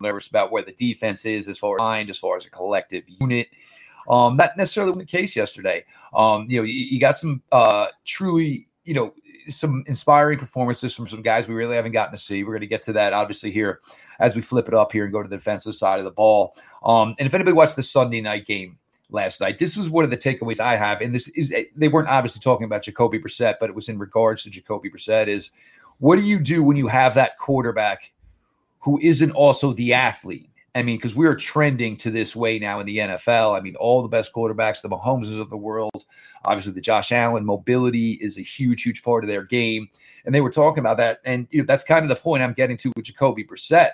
nervous 0.00 0.28
about 0.28 0.52
where 0.52 0.62
the 0.62 0.72
defense 0.72 1.24
is 1.24 1.48
as 1.48 1.58
far 1.58 1.76
as 1.76 1.80
mind, 1.80 2.10
as 2.10 2.18
far 2.18 2.36
as 2.36 2.46
a 2.46 2.50
collective 2.50 3.04
unit. 3.20 3.48
Um, 4.08 4.36
not 4.36 4.56
necessarily 4.56 4.92
the 4.98 5.06
case 5.06 5.36
yesterday. 5.36 5.84
Um, 6.14 6.46
you 6.48 6.58
know, 6.60 6.64
you, 6.64 6.74
you 6.74 7.00
got 7.00 7.16
some 7.16 7.42
uh, 7.52 7.88
truly, 8.04 8.68
you 8.84 8.94
know, 8.94 9.14
some 9.48 9.84
inspiring 9.86 10.38
performances 10.38 10.94
from 10.94 11.06
some 11.06 11.22
guys 11.22 11.48
we 11.48 11.54
really 11.54 11.76
haven't 11.76 11.92
gotten 11.92 12.12
to 12.12 12.18
see. 12.18 12.44
We're 12.44 12.52
going 12.52 12.60
to 12.60 12.66
get 12.66 12.82
to 12.82 12.92
that 12.94 13.12
obviously 13.12 13.50
here 13.50 13.80
as 14.20 14.34
we 14.34 14.42
flip 14.42 14.68
it 14.68 14.74
up 14.74 14.92
here 14.92 15.04
and 15.04 15.12
go 15.12 15.22
to 15.22 15.28
the 15.28 15.36
defensive 15.36 15.74
side 15.74 15.98
of 15.98 16.04
the 16.04 16.10
ball. 16.10 16.54
Um, 16.84 17.14
and 17.18 17.26
if 17.26 17.34
anybody 17.34 17.54
watched 17.54 17.76
the 17.76 17.82
Sunday 17.82 18.20
night 18.20 18.46
game, 18.46 18.78
last 19.10 19.40
night. 19.40 19.58
This 19.58 19.76
was 19.76 19.88
one 19.88 20.04
of 20.04 20.10
the 20.10 20.16
takeaways 20.16 20.60
I 20.60 20.76
have, 20.76 21.00
and 21.00 21.14
this 21.14 21.28
is 21.28 21.54
they 21.74 21.88
weren't 21.88 22.08
obviously 22.08 22.40
talking 22.40 22.64
about 22.64 22.82
Jacoby 22.82 23.18
Brissett, 23.18 23.56
but 23.60 23.70
it 23.70 23.76
was 23.76 23.88
in 23.88 23.98
regards 23.98 24.42
to 24.42 24.50
Jacoby 24.50 24.90
Brissett. 24.90 25.28
Is 25.28 25.52
what 25.98 26.16
do 26.16 26.22
you 26.22 26.38
do 26.38 26.62
when 26.62 26.76
you 26.76 26.88
have 26.88 27.14
that 27.14 27.38
quarterback 27.38 28.12
who 28.80 28.98
isn't 29.00 29.30
also 29.30 29.72
the 29.72 29.94
athlete? 29.94 30.50
I 30.74 30.82
mean, 30.82 30.96
because 30.96 31.14
we're 31.14 31.36
trending 31.36 31.96
to 31.98 32.10
this 32.10 32.34
way 32.34 32.58
now 32.58 32.80
in 32.80 32.86
the 32.86 32.98
NFL. 32.98 33.56
I 33.56 33.60
mean, 33.60 33.76
all 33.76 34.02
the 34.02 34.08
best 34.08 34.32
quarterbacks, 34.32 34.82
the 34.82 34.88
Mahomeses 34.88 35.38
of 35.38 35.48
the 35.48 35.56
world, 35.56 36.04
obviously 36.44 36.72
the 36.72 36.80
Josh 36.80 37.12
Allen 37.12 37.44
mobility 37.44 38.12
is 38.12 38.38
a 38.38 38.42
huge, 38.42 38.82
huge 38.82 39.02
part 39.04 39.22
of 39.22 39.28
their 39.28 39.44
game. 39.44 39.88
And 40.24 40.34
they 40.34 40.40
were 40.40 40.50
talking 40.50 40.80
about 40.80 40.96
that. 40.96 41.20
And 41.24 41.46
you 41.50 41.60
know, 41.60 41.66
that's 41.66 41.84
kind 41.84 42.02
of 42.04 42.08
the 42.08 42.16
point 42.16 42.42
I'm 42.42 42.54
getting 42.54 42.76
to 42.78 42.92
with 42.96 43.04
Jacoby 43.04 43.44
Brissett. 43.44 43.90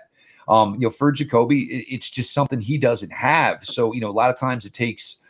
Um, 0.49 0.75
you 0.75 0.81
know, 0.81 0.91
for 0.91 1.13
Jacoby, 1.13 1.85
it's 1.89 2.11
just 2.11 2.33
something 2.33 2.61
he 2.61 2.79
doesn't 2.79 3.13
have. 3.13 3.63
So, 3.63 3.93
you 3.93 4.01
know, 4.01 4.09
a 4.09 4.13
lot 4.13 4.31
of 4.31 4.37
times 4.37 4.65
it 4.65 4.73
takes, 4.73 5.21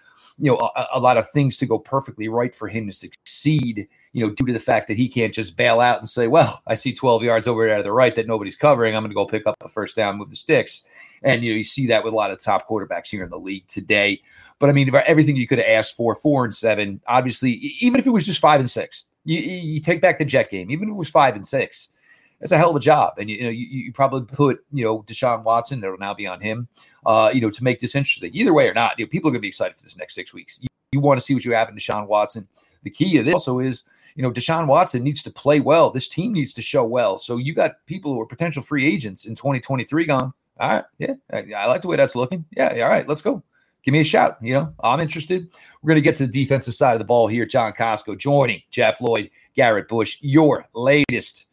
you 0.40 0.50
know, 0.50 0.70
a, 0.74 0.86
a 0.94 1.00
lot 1.00 1.16
of 1.16 1.28
things 1.30 1.56
to 1.58 1.66
go 1.66 1.78
perfectly 1.78 2.28
right 2.28 2.54
for 2.54 2.68
him 2.68 2.86
to 2.86 2.92
succeed 2.92 3.88
you 4.12 4.26
know, 4.26 4.32
due 4.32 4.46
to 4.46 4.52
the 4.52 4.58
fact 4.58 4.88
that 4.88 4.96
he 4.96 5.08
can't 5.08 5.32
just 5.32 5.56
bail 5.56 5.80
out 5.80 5.98
and 5.98 6.08
say, 6.08 6.26
well, 6.26 6.62
I 6.66 6.74
see 6.74 6.92
12 6.92 7.22
yards 7.22 7.46
over 7.46 7.66
there 7.66 7.76
to 7.76 7.82
the 7.82 7.92
right 7.92 8.14
that 8.16 8.26
nobody's 8.26 8.56
covering. 8.56 8.96
I'm 8.96 9.02
going 9.02 9.10
to 9.10 9.14
go 9.14 9.26
pick 9.26 9.46
up 9.46 9.56
a 9.60 9.68
first 9.68 9.96
down, 9.96 10.16
move 10.16 10.30
the 10.30 10.36
sticks. 10.36 10.84
And, 11.22 11.44
you 11.44 11.52
know, 11.52 11.56
you 11.56 11.64
see 11.64 11.86
that 11.88 12.02
with 12.02 12.12
a 12.12 12.16
lot 12.16 12.30
of 12.30 12.42
top 12.42 12.68
quarterbacks 12.68 13.10
here 13.10 13.22
in 13.22 13.30
the 13.30 13.38
league 13.38 13.66
today. 13.68 14.22
But 14.58 14.68
I 14.68 14.72
mean, 14.72 14.90
everything 15.06 15.36
you 15.36 15.46
could 15.46 15.58
have 15.58 15.68
asked 15.68 15.96
for, 15.96 16.14
four 16.14 16.44
and 16.44 16.54
seven, 16.54 17.00
obviously, 17.06 17.52
even 17.80 18.00
if 18.00 18.06
it 18.06 18.10
was 18.10 18.26
just 18.26 18.40
five 18.40 18.60
and 18.60 18.68
six, 18.68 19.06
you, 19.24 19.38
you 19.38 19.80
take 19.80 20.00
back 20.00 20.18
the 20.18 20.24
Jet 20.24 20.50
game, 20.50 20.70
even 20.70 20.88
if 20.88 20.92
it 20.92 20.98
was 20.98 21.08
five 21.08 21.34
and 21.34 21.46
six, 21.46 21.92
that's 22.40 22.52
a 22.52 22.58
hell 22.58 22.70
of 22.70 22.76
a 22.76 22.80
job. 22.80 23.14
And, 23.18 23.28
you 23.28 23.44
know, 23.44 23.50
you, 23.50 23.66
you 23.66 23.92
probably 23.92 24.22
put, 24.22 24.64
you 24.72 24.84
know, 24.84 25.02
Deshaun 25.02 25.44
Watson, 25.44 25.84
it'll 25.84 25.98
now 25.98 26.14
be 26.14 26.26
on 26.26 26.40
him, 26.40 26.68
uh, 27.04 27.30
you 27.32 27.40
know, 27.40 27.50
to 27.50 27.64
make 27.64 27.80
this 27.80 27.94
interesting. 27.94 28.30
Either 28.34 28.54
way 28.54 28.68
or 28.68 28.74
not, 28.74 28.98
you 28.98 29.04
know, 29.04 29.08
people 29.08 29.28
are 29.28 29.32
going 29.32 29.40
to 29.40 29.42
be 29.42 29.48
excited 29.48 29.76
for 29.76 29.82
this 29.82 29.96
next 29.96 30.14
six 30.14 30.32
weeks. 30.32 30.58
You, 30.62 30.68
you 30.92 31.00
want 31.00 31.20
to 31.20 31.24
see 31.24 31.34
what 31.34 31.44
you 31.44 31.52
have 31.52 31.68
in 31.68 31.76
Deshaun 31.76 32.06
Watson. 32.06 32.48
The 32.82 32.90
key 32.90 33.18
of 33.18 33.26
this 33.26 33.34
also 33.34 33.58
is, 33.60 33.84
you 34.16 34.22
know, 34.22 34.32
Deshaun 34.32 34.66
Watson 34.66 35.04
needs 35.04 35.22
to 35.22 35.30
play 35.30 35.60
well. 35.60 35.90
This 35.90 36.08
team 36.08 36.32
needs 36.32 36.54
to 36.54 36.62
show 36.62 36.82
well. 36.84 37.18
So 37.18 37.36
you 37.36 37.54
got 37.54 37.72
people 37.86 38.14
who 38.14 38.20
are 38.22 38.26
potential 38.26 38.62
free 38.62 38.86
agents 38.86 39.26
in 39.26 39.34
2023 39.34 40.06
gone. 40.06 40.32
All 40.58 40.68
right. 40.68 40.84
Yeah. 40.98 41.14
I, 41.32 41.44
I 41.54 41.66
like 41.66 41.82
the 41.82 41.88
way 41.88 41.96
that's 41.96 42.16
looking. 42.16 42.44
Yeah. 42.56 42.82
All 42.82 42.88
right. 42.88 43.06
Let's 43.06 43.22
go. 43.22 43.42
Give 43.82 43.92
me 43.92 44.00
a 44.00 44.04
shout. 44.04 44.36
You 44.42 44.54
know, 44.54 44.74
I'm 44.82 45.00
interested. 45.00 45.48
We're 45.82 45.88
going 45.88 46.02
to 46.02 46.04
get 46.04 46.16
to 46.16 46.26
the 46.26 46.32
defensive 46.32 46.74
side 46.74 46.92
of 46.94 46.98
the 46.98 47.06
ball 47.06 47.28
here. 47.28 47.46
John 47.46 47.72
Costco 47.72 48.18
joining 48.18 48.62
Jeff 48.70 49.00
Lloyd, 49.00 49.30
Garrett 49.54 49.88
Bush, 49.88 50.18
your 50.20 50.66
latest 50.74 51.48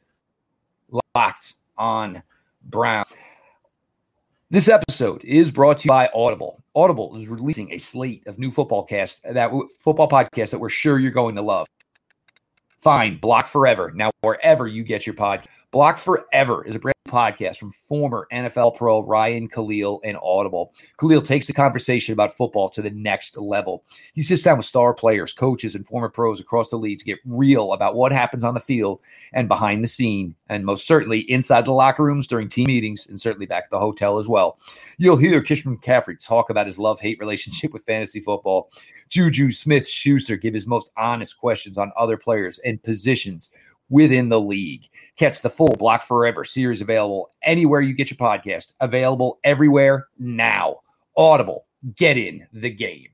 locked 1.18 1.56
on 1.80 2.22
Brown. 2.62 3.04
This 4.52 4.70
episode 4.70 5.24
is 5.24 5.52
brought 5.52 5.80
to 5.80 5.86
you 5.86 5.90
by 5.90 6.12
Audible. 6.14 6.62
Audible 6.76 7.16
is 7.18 7.28
releasing 7.28 7.72
a 7.72 7.80
slate 7.80 8.22
of 8.28 8.38
new 8.38 8.52
football 8.52 8.84
cast 8.84 9.24
that 9.24 9.50
football 9.80 10.08
podcasts 10.08 10.52
that 10.52 10.60
we're 10.60 10.70
sure 10.70 11.00
you're 11.00 11.10
going 11.10 11.34
to 11.34 11.42
love. 11.42 11.66
Fine, 12.78 13.18
Block 13.18 13.48
Forever. 13.48 13.92
Now, 13.96 14.12
wherever 14.22 14.68
you 14.68 14.84
get 14.84 15.08
your 15.08 15.16
podcast, 15.16 15.48
Block 15.72 15.98
Forever 15.98 16.64
is 16.68 16.76
a 16.76 16.80
brand 16.80 16.97
podcast 17.08 17.58
from 17.58 17.72
former 17.72 18.28
NFL 18.32 18.76
pro 18.76 19.02
Ryan 19.02 19.48
Kalil 19.48 20.00
and 20.04 20.18
Audible. 20.22 20.74
Kalil 21.00 21.22
takes 21.22 21.48
the 21.48 21.54
conversation 21.54 22.14
about 22.14 22.32
football 22.32 22.70
to 22.70 22.82
the 22.82 22.92
next 22.92 23.38
level. 23.38 23.84
He 24.14 24.22
sits 24.22 24.44
down 24.44 24.58
with 24.58 24.66
star 24.66 24.94
players, 24.94 25.34
coaches, 25.34 25.76
and 25.76 25.88
former 25.88 26.10
pros 26.10 26.40
across 26.40 26.70
the 26.70 26.78
league 26.78 27.00
to 27.00 27.06
get 27.06 27.20
real 27.26 27.74
about 27.74 27.96
what 27.96 28.12
happens 28.12 28.44
on 28.44 28.54
the 28.54 28.60
field 28.60 29.00
and 29.34 29.48
behind 29.48 29.84
the 29.84 29.88
scene, 29.88 30.36
and 30.50 30.66
most 30.66 30.86
certainly 30.86 31.20
inside 31.32 31.66
the 31.66 31.72
locker 31.72 32.04
rooms 32.04 32.28
during 32.28 32.50
team 32.50 32.66
meetings, 32.68 33.08
and 33.08 33.20
certainly 33.20 33.46
back 33.46 33.66
at 33.66 33.70
the 33.72 33.80
hotel 33.80 34.18
as 34.18 34.30
well. 34.30 34.60
You'll 34.98 35.18
hear 35.18 35.42
Christian 35.42 35.78
McCaffrey 35.78 36.24
talk 36.24 36.50
about 36.50 36.68
his 36.68 36.78
love 36.78 37.00
hate 37.00 37.20
relationship 37.20 37.74
with 37.74 37.84
fantasy 37.84 38.20
football. 38.20 38.70
Juju 39.10 39.52
Smith 39.52 39.88
Schuster 39.88 40.36
give 40.36 40.54
his 40.54 40.68
most 40.68 40.92
honest 40.98 41.38
questions 41.38 41.78
on 41.78 41.92
other 41.98 42.18
players 42.18 42.60
and 42.60 42.82
positions 42.84 43.50
within 43.90 44.30
the 44.30 44.40
league. 44.40 44.88
Catch 45.18 45.42
the 45.42 45.50
full 45.50 45.76
Block 45.78 46.02
Forever 46.02 46.44
series 46.44 46.82
available 46.82 47.30
anywhere 47.42 47.82
you 47.82 47.94
get 47.94 48.10
your 48.10 48.18
podcast. 48.18 48.74
Available 48.80 49.40
everywhere 49.44 50.08
now. 50.18 50.78
Audible. 51.16 51.66
Get 51.96 52.18
in 52.18 52.48
the 52.54 52.70
game. 52.70 53.10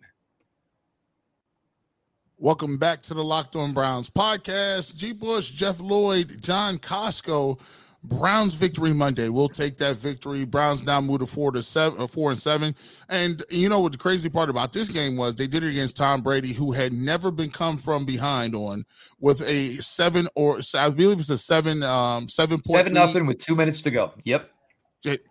Welcome 2.37 2.77
back 2.77 3.01
to 3.03 3.13
the 3.13 3.23
Locked 3.23 3.55
On 3.55 3.73
Browns 3.73 4.09
podcast. 4.09 4.95
G. 4.95 5.13
Bush, 5.13 5.51
Jeff 5.51 5.79
Lloyd, 5.79 6.41
John 6.41 6.77
Costco. 6.77 7.57
Browns 8.03 8.53
victory 8.53 8.93
Monday. 8.93 9.29
We'll 9.29 9.48
take 9.48 9.77
that 9.77 9.98
victory. 9.98 10.43
Browns 10.45 10.83
now 10.83 11.00
move 11.00 11.19
to 11.19 11.25
four 11.25 11.51
to 11.53 11.63
seven, 11.63 12.01
uh, 12.01 12.07
four 12.07 12.31
and 12.31 12.39
seven. 12.39 12.75
And 13.07 13.43
you 13.50 13.69
know 13.69 13.79
what 13.79 13.93
the 13.93 13.98
crazy 13.98 14.29
part 14.29 14.50
about 14.50 14.74
this 14.74 14.89
game 14.89 15.15
was? 15.15 15.36
They 15.36 15.48
did 15.48 15.63
it 15.63 15.69
against 15.69 15.98
Tom 15.98 16.22
Brady, 16.22 16.53
who 16.53 16.74
had 16.74 16.91
never 16.91 17.31
been 17.31 17.50
come 17.50 17.77
from 17.77 18.05
behind 18.05 18.55
on 18.55 18.86
with 19.19 19.41
a 19.41 19.77
seven 19.77 20.27
or 20.36 20.60
I 20.74 20.89
believe 20.89 21.19
it's 21.19 21.29
a 21.29 21.38
seven, 21.38 21.81
um, 21.83 22.27
seven 22.27 22.57
point 22.57 22.77
seven 22.77 22.93
nothing 22.93 23.25
with 23.25 23.38
two 23.38 23.55
minutes 23.55 23.81
to 23.83 23.91
go. 23.91 24.12
Yep 24.24 24.52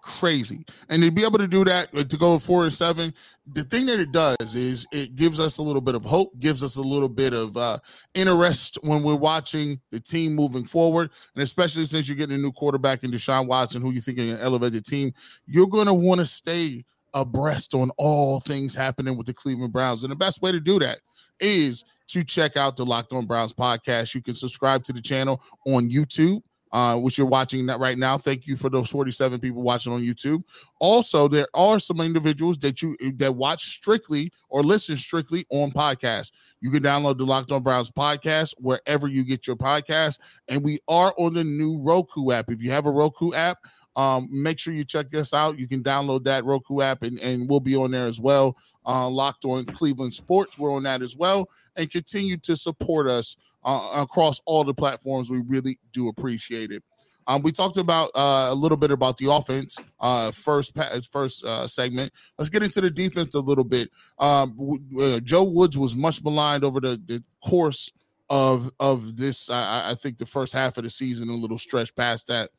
crazy. 0.03 0.65
And 0.89 1.03
to 1.03 1.11
be 1.11 1.25
able 1.25 1.39
to 1.39 1.49
do 1.49 1.65
that, 1.65 1.89
uh, 1.95 2.05
to 2.05 2.17
go 2.17 2.39
four 2.39 2.65
and 2.65 2.73
seven, 2.73 3.15
the 3.47 3.65
thing 3.65 3.87
that 3.87 4.01
it 4.01 4.13
does 4.13 4.55
is 4.55 4.87
it 4.93 5.17
gives 5.17 5.41
us 5.41 5.59
a 5.59 5.63
little 5.63 5.81
bit 5.81 5.95
of 5.95 6.05
hope, 6.05 6.39
gives 6.39 6.63
us 6.63 6.77
a 6.77 6.83
little 6.83 7.09
bit 7.09 7.33
of 7.33 7.57
uh, 7.57 7.79
interest 8.15 8.79
when 8.83 9.03
we're 9.03 9.15
watching 9.15 9.81
the 9.91 10.01
team 10.01 10.35
moving 10.35 10.65
forward. 10.65 11.11
And 11.35 11.43
especially 11.43 11.87
since 11.87 12.09
you're 12.09 12.17
getting 12.17 12.37
a 12.37 12.39
new 12.39 12.53
quarterback 12.53 13.03
in 13.03 13.11
Deshaun 13.11 13.49
Watson, 13.49 13.83
who 13.83 13.91
you 13.91 14.01
think 14.01 14.19
can 14.19 14.39
elevate 14.39 14.73
the 14.73 14.83
team, 14.83 15.13
you're 15.47 15.69
going 15.69 15.87
to 15.87 15.95
want 15.95 16.21
to 16.21 16.27
stay 16.27 16.85
abreast 17.15 17.75
on 17.75 17.91
all 17.99 18.41
things 18.41 18.75
happening 18.75 19.17
with 19.17 19.27
the 19.27 19.35
Cleveland 19.35 19.73
Browns. 19.73 20.03
And 20.03 20.11
the 20.11 20.17
best 20.17 20.41
way 20.43 20.53
to 20.53 20.61
do 20.61 20.79
that 20.79 21.01
is 21.41 21.85
to 22.09 22.23
check 22.23 22.57
out 22.57 22.77
the 22.77 22.85
Locked 22.85 23.13
On 23.13 23.27
Browns 23.27 23.55
podcast. 23.55 24.15
You 24.15 24.23
can 24.23 24.35
subscribe 24.35 24.85
to 24.85 24.93
the 24.93 25.01
channel 25.01 25.43
on 25.67 25.91
YouTube 25.91 26.43
uh, 26.73 26.97
which 26.97 27.19
you're 27.19 27.27
watching 27.27 27.67
right 27.67 27.99
now. 27.99 28.17
Thank 28.17 28.47
you 28.47 28.57
for 28.57 28.71
those 28.71 28.89
47 28.89 29.41
people 29.41 29.63
watching 29.63 29.93
on 29.93 30.03
YouTube. 30.03 30.43
Also, 30.81 31.29
there 31.29 31.49
are 31.55 31.79
some 31.79 32.01
individuals 32.01 32.59
that 32.59 32.81
you 32.81 32.97
that 33.17 33.35
watch 33.35 33.77
strictly 33.77 34.33
or 34.49 34.63
listen 34.63 34.97
strictly 34.97 35.45
on 35.51 35.71
podcasts. 35.71 36.33
You 36.61 36.71
can 36.71 36.83
download 36.83 37.19
the 37.19 37.25
Locked 37.25 37.53
On 37.53 37.63
Browns 37.63 37.91
podcast 37.91 38.55
wherever 38.59 39.07
you 39.07 39.25
get 39.25 39.47
your 39.47 39.57
podcast, 39.57 40.19
and 40.49 40.63
we 40.63 40.81
are 40.89 41.15
on 41.19 41.35
the 41.35 41.45
new 41.45 41.79
Roku 41.79 42.31
app. 42.31 42.51
If 42.51 42.63
you 42.63 42.71
have 42.71 42.87
a 42.87 42.91
Roku 42.91 43.33
app, 43.35 43.59
um, 43.97 44.29
make 44.31 44.59
sure 44.59 44.73
you 44.73 44.85
check 44.85 45.15
us 45.15 45.35
out. 45.35 45.59
You 45.59 45.69
can 45.69 45.83
download 45.83 46.25
that 46.25 46.45
Roku 46.45 46.81
app, 46.81 47.03
and, 47.03 47.19
and 47.19 47.49
we'll 47.49 47.61
be 47.61 47.77
on 47.77 47.91
there 47.91 48.07
as 48.07 48.21
well. 48.21 48.57
Uh, 48.87 49.09
Locked 49.09 49.45
On 49.45 49.65
Cleveland 49.65 50.15
Sports, 50.15 50.59
we're 50.59 50.73
on 50.73 50.85
that 50.85 51.03
as 51.03 51.17
well, 51.17 51.49
and 51.77 51.91
continue 51.91 52.37
to 52.39 52.57
support 52.57 53.07
us 53.07 53.37
uh, 53.65 53.91
across 53.95 54.41
all 54.47 54.65
the 54.65 54.75
platforms. 54.75 55.31
We 55.31 55.39
really 55.39 55.79
do 55.93 56.09
appreciate 56.09 56.71
it. 56.71 56.83
Um, 57.27 57.43
we 57.43 57.53
talked 57.53 57.77
about 57.77 58.11
uh, 58.15 58.49
a 58.51 58.55
little 58.55 58.77
bit 58.77 58.91
about 58.91 59.17
the 59.17 59.31
offense 59.31 59.79
uh, 60.01 60.31
first 60.33 60.77
first 61.11 61.45
uh, 61.45 61.67
segment. 61.67 62.13
Let's 62.39 62.49
get 62.49 62.63
into 62.63 62.81
the 62.81 62.91
defense 62.91 63.35
a 63.35 63.41
little 63.41 63.65
bit. 63.65 63.91
Um, 64.19 64.81
uh, 65.01 65.21
Joe 65.21 65.45
Woods 65.45 65.79
was 65.79 65.95
much 65.95 66.23
maligned 66.23 66.65
over 66.65 66.81
the, 66.81 67.01
the 67.07 67.23
course 67.45 67.93
of 68.29 68.71
of 68.81 69.17
this. 69.17 69.51
I, 69.51 69.91
I, 69.91 69.95
think 69.95 70.19
the 70.19 70.27
first 70.27 70.53
half 70.53 70.79
of 70.79 70.85
the 70.85 70.91
season, 70.91 71.29
a 71.29 71.35
little 71.35 71.59
stretch 71.59 71.95
past 71.95 72.27
that. 72.29 72.51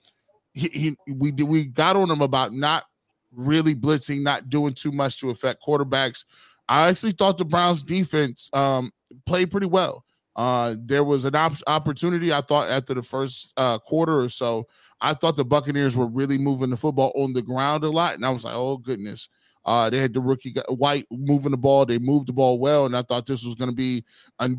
He, 0.53 0.67
he 0.69 0.98
we 1.12 1.31
we 1.31 1.65
got 1.65 1.95
on 1.95 2.12
him 2.12 2.22
about 2.22 2.53
not 2.53 2.86
really 3.31 3.75
blitzing, 3.75 4.22
not 4.22 4.50
doing 4.50 4.74
too 4.74 4.91
much 4.91 5.19
to 5.19 5.31
affect 5.31 5.63
quarterbacks. 5.63 6.25
I 6.69 6.89
actually 6.89 7.12
thought 7.13 7.38
the 7.38 7.45
Browns 7.45 7.83
defense 7.83 8.50
um, 8.53 8.91
played 9.25 9.51
pretty 9.51 9.67
well. 9.67 10.05
Uh, 10.35 10.75
there 10.79 11.03
was 11.03 11.25
an 11.25 11.35
op- 11.35 11.53
opportunity 11.67 12.33
I 12.33 12.41
thought 12.41 12.69
after 12.69 12.93
the 12.93 13.03
first 13.03 13.53
uh, 13.57 13.77
quarter 13.79 14.19
or 14.19 14.29
so. 14.29 14.67
I 15.01 15.13
thought 15.13 15.35
the 15.35 15.45
Buccaneers 15.45 15.97
were 15.97 16.07
really 16.07 16.37
moving 16.37 16.69
the 16.69 16.77
football 16.77 17.11
on 17.15 17.33
the 17.33 17.41
ground 17.41 17.83
a 17.83 17.89
lot, 17.89 18.15
and 18.15 18.25
I 18.25 18.29
was 18.29 18.45
like, 18.45 18.55
"Oh 18.55 18.77
goodness!" 18.77 19.29
Uh, 19.65 19.89
they 19.89 19.97
had 19.97 20.13
the 20.13 20.21
rookie 20.21 20.53
White 20.69 21.05
moving 21.11 21.51
the 21.51 21.57
ball. 21.57 21.85
They 21.85 21.99
moved 21.99 22.27
the 22.27 22.33
ball 22.33 22.59
well, 22.59 22.85
and 22.85 22.95
I 22.95 23.01
thought 23.01 23.25
this 23.25 23.43
was 23.43 23.55
going 23.55 23.69
to 23.69 23.75
be 23.75 24.03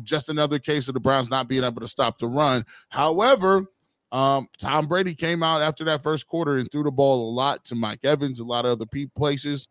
just 0.03 0.29
another 0.29 0.59
case 0.59 0.87
of 0.87 0.93
the 0.93 0.99
Browns 0.99 1.29
not 1.29 1.47
being 1.47 1.63
able 1.63 1.81
to 1.81 1.87
stop 1.87 2.19
the 2.19 2.27
run. 2.27 2.65
However, 2.89 3.65
um, 4.11 4.47
Tom 4.57 4.87
Brady 4.87 5.13
came 5.13 5.43
out 5.43 5.61
after 5.61 5.83
that 5.85 6.03
first 6.03 6.25
quarter 6.27 6.57
and 6.57 6.71
threw 6.71 6.83
the 6.83 6.91
ball 6.91 7.29
a 7.29 7.31
lot 7.31 7.65
to 7.65 7.75
Mike 7.75 8.03
Evans, 8.03 8.39
a 8.39 8.45
lot 8.45 8.65
of 8.65 8.71
other 8.71 9.07
places. 9.15 9.67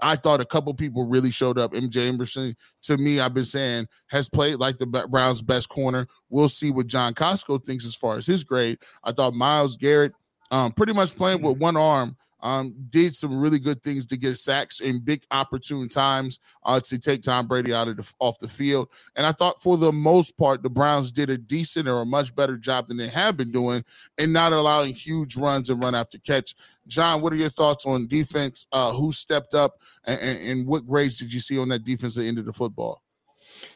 I 0.00 0.16
thought 0.16 0.40
a 0.40 0.44
couple 0.44 0.72
people 0.74 1.06
really 1.06 1.30
showed 1.30 1.58
up. 1.58 1.72
MJ 1.72 2.08
Emerson, 2.08 2.54
to 2.82 2.96
me, 2.96 3.20
I've 3.20 3.34
been 3.34 3.44
saying 3.44 3.86
has 4.08 4.28
played 4.28 4.56
like 4.56 4.78
the 4.78 4.86
Browns' 4.86 5.42
best 5.42 5.68
corner. 5.68 6.06
We'll 6.28 6.48
see 6.48 6.70
what 6.70 6.86
John 6.86 7.14
Costco 7.14 7.64
thinks 7.64 7.84
as 7.86 7.94
far 7.94 8.16
as 8.16 8.26
his 8.26 8.44
grade. 8.44 8.78
I 9.02 9.12
thought 9.12 9.34
Myles 9.34 9.76
Garrett, 9.76 10.12
um, 10.50 10.72
pretty 10.72 10.92
much 10.92 11.16
playing 11.16 11.42
with 11.42 11.58
one 11.58 11.76
arm, 11.76 12.16
um, 12.46 12.76
did 12.90 13.12
some 13.12 13.36
really 13.36 13.58
good 13.58 13.82
things 13.82 14.06
to 14.06 14.16
get 14.16 14.38
sacks 14.38 14.78
in 14.78 15.00
big 15.00 15.24
opportune 15.32 15.88
times 15.88 16.38
uh, 16.62 16.78
to 16.78 16.96
take 16.96 17.22
Tom 17.22 17.48
Brady 17.48 17.74
out 17.74 17.88
of 17.88 17.96
the, 17.96 18.12
off 18.20 18.38
the 18.38 18.46
field. 18.46 18.86
And 19.16 19.26
I 19.26 19.32
thought 19.32 19.60
for 19.60 19.76
the 19.76 19.90
most 19.90 20.38
part, 20.38 20.62
the 20.62 20.70
Browns 20.70 21.10
did 21.10 21.28
a 21.28 21.36
decent 21.36 21.88
or 21.88 22.02
a 22.02 22.06
much 22.06 22.36
better 22.36 22.56
job 22.56 22.86
than 22.86 22.98
they 22.98 23.08
have 23.08 23.36
been 23.36 23.50
doing 23.50 23.84
in 24.16 24.30
not 24.30 24.52
allowing 24.52 24.94
huge 24.94 25.36
runs 25.36 25.70
and 25.70 25.82
run 25.82 25.96
after 25.96 26.18
catch. 26.18 26.54
John, 26.86 27.20
what 27.20 27.32
are 27.32 27.36
your 27.36 27.50
thoughts 27.50 27.84
on 27.84 28.06
defense? 28.06 28.64
Uh, 28.70 28.92
who 28.92 29.10
stepped 29.10 29.52
up 29.52 29.80
and, 30.04 30.20
and, 30.20 30.66
what 30.68 30.86
grades 30.86 31.16
did 31.16 31.34
you 31.34 31.40
see 31.40 31.58
on 31.58 31.68
that 31.70 31.82
defensive 31.82 32.24
end 32.24 32.38
of 32.38 32.44
the 32.44 32.52
football? 32.52 33.02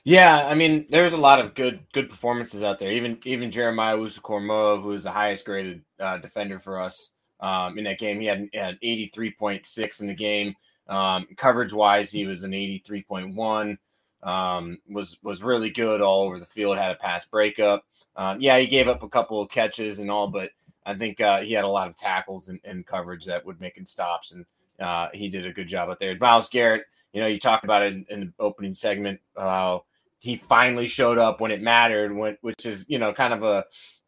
Yeah, 0.04 0.46
I 0.46 0.54
mean, 0.54 0.86
there 0.90 1.02
was 1.02 1.14
a 1.14 1.18
lot 1.18 1.40
of 1.40 1.54
good 1.54 1.80
good 1.92 2.08
performances 2.08 2.62
out 2.62 2.78
there. 2.78 2.92
Even 2.92 3.18
even 3.24 3.50
Jeremiah 3.50 3.96
Owusu-Koramoah, 3.96 4.80
who 4.80 4.92
is 4.92 5.02
the 5.02 5.10
highest 5.10 5.44
graded 5.44 5.82
uh, 5.98 6.18
defender 6.18 6.60
for 6.60 6.80
us 6.80 7.10
um, 7.40 7.78
in 7.78 7.84
that 7.84 7.98
game, 7.98 8.20
he 8.20 8.26
had, 8.26 8.48
had 8.54 8.80
83.6 8.80 10.00
in 10.00 10.06
the 10.06 10.14
game. 10.14 10.54
Um, 10.88 11.26
coverage 11.36 11.72
wise, 11.72 12.10
he 12.10 12.26
was 12.26 12.42
an 12.44 12.52
83.1. 12.52 13.78
Um, 14.22 14.78
was 14.86 15.16
was 15.22 15.42
really 15.42 15.70
good 15.70 16.02
all 16.02 16.24
over 16.24 16.38
the 16.38 16.44
field. 16.44 16.76
Had 16.76 16.90
a 16.90 16.96
pass 16.96 17.24
breakup. 17.24 17.84
Um, 18.16 18.38
yeah, 18.40 18.58
he 18.58 18.66
gave 18.66 18.86
up 18.86 19.02
a 19.02 19.08
couple 19.08 19.40
of 19.40 19.50
catches 19.50 19.98
and 19.98 20.10
all, 20.10 20.28
but 20.28 20.50
I 20.84 20.94
think 20.94 21.22
uh, 21.22 21.40
he 21.40 21.54
had 21.54 21.64
a 21.64 21.68
lot 21.68 21.88
of 21.88 21.96
tackles 21.96 22.48
and, 22.48 22.60
and 22.64 22.86
coverage 22.86 23.24
that 23.24 23.46
would 23.46 23.60
make 23.60 23.78
him 23.78 23.86
stops, 23.86 24.32
and 24.32 24.44
uh, 24.78 25.08
he 25.14 25.30
did 25.30 25.46
a 25.46 25.52
good 25.52 25.68
job 25.68 25.88
out 25.88 26.00
there. 26.00 26.14
Myles 26.18 26.50
Garrett 26.50 26.84
you 27.12 27.20
know, 27.20 27.26
you 27.26 27.40
talked 27.40 27.64
about 27.64 27.82
it 27.82 27.92
in, 27.92 28.06
in 28.08 28.20
the 28.20 28.32
opening 28.38 28.74
segment. 28.74 29.20
Uh, 29.36 29.78
he 30.18 30.36
finally 30.36 30.86
showed 30.86 31.18
up 31.18 31.40
when 31.40 31.50
it 31.50 31.62
mattered, 31.62 32.14
when, 32.14 32.36
which 32.40 32.66
is 32.66 32.84
you 32.88 32.98
know 32.98 33.12
kind 33.12 33.34
of 33.34 33.42
a 33.42 33.64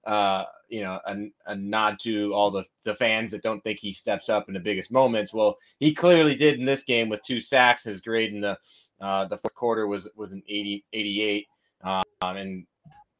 uh, 0.09 0.45
you 0.73 0.81
know 0.81 0.99
a, 1.07 1.17
a 1.47 1.55
nod 1.55 1.99
to 2.01 2.33
all 2.33 2.51
the 2.51 2.65
the 2.85 2.95
fans 2.95 3.31
that 3.31 3.43
don't 3.43 3.63
think 3.63 3.79
he 3.79 3.93
steps 3.93 4.31
up 4.31 4.49
in 4.49 4.55
the 4.55 4.61
biggest 4.61 4.91
moments. 4.91 5.35
Well, 5.35 5.59
he 5.79 5.95
clearly 5.95 6.35
did 6.35 6.59
in 6.59 6.65
this 6.65 6.83
game 6.83 7.11
with 7.11 7.23
two 7.23 7.43
sacks. 7.43 7.85
His 7.85 8.01
grade 8.01 8.33
in 8.33 8.41
the 8.41 8.59
uh, 8.99 9.27
the 9.27 9.37
fourth 9.37 9.55
quarter 9.55 9.87
was 9.87 10.09
was 10.17 10.33
an 10.33 10.43
80 10.49 10.83
88, 10.95 11.47
um, 11.83 12.05
and 12.23 12.67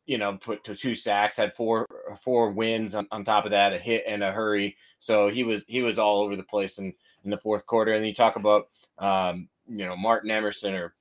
you 0.07 0.17
know 0.17 0.39
put 0.39 0.65
to 0.65 0.75
two 0.75 0.95
sacks, 0.95 1.37
had 1.37 1.55
four 1.55 1.87
four 2.25 2.53
wins 2.53 2.95
on, 2.95 3.07
on 3.13 3.23
top 3.23 3.45
of 3.45 3.51
that, 3.51 3.75
a 3.75 3.79
hit 3.79 4.05
and 4.07 4.25
a 4.25 4.33
hurry. 4.33 4.75
So 4.99 5.29
he 5.29 5.45
was 5.45 5.63
he 5.69 5.83
was 5.83 5.99
all 5.99 6.23
over 6.23 6.37
the 6.37 6.43
place 6.45 6.79
in 6.79 6.95
in 7.23 7.31
the 7.31 7.37
fourth 7.37 7.67
quarter. 7.67 7.93
And 7.93 8.07
you 8.07 8.15
talk 8.15 8.37
about 8.37 8.69
um, 8.97 9.47
you 9.69 9.85
know 9.85 9.95
Martin 9.95 10.31
Emerson, 10.31 10.73
or 10.73 10.95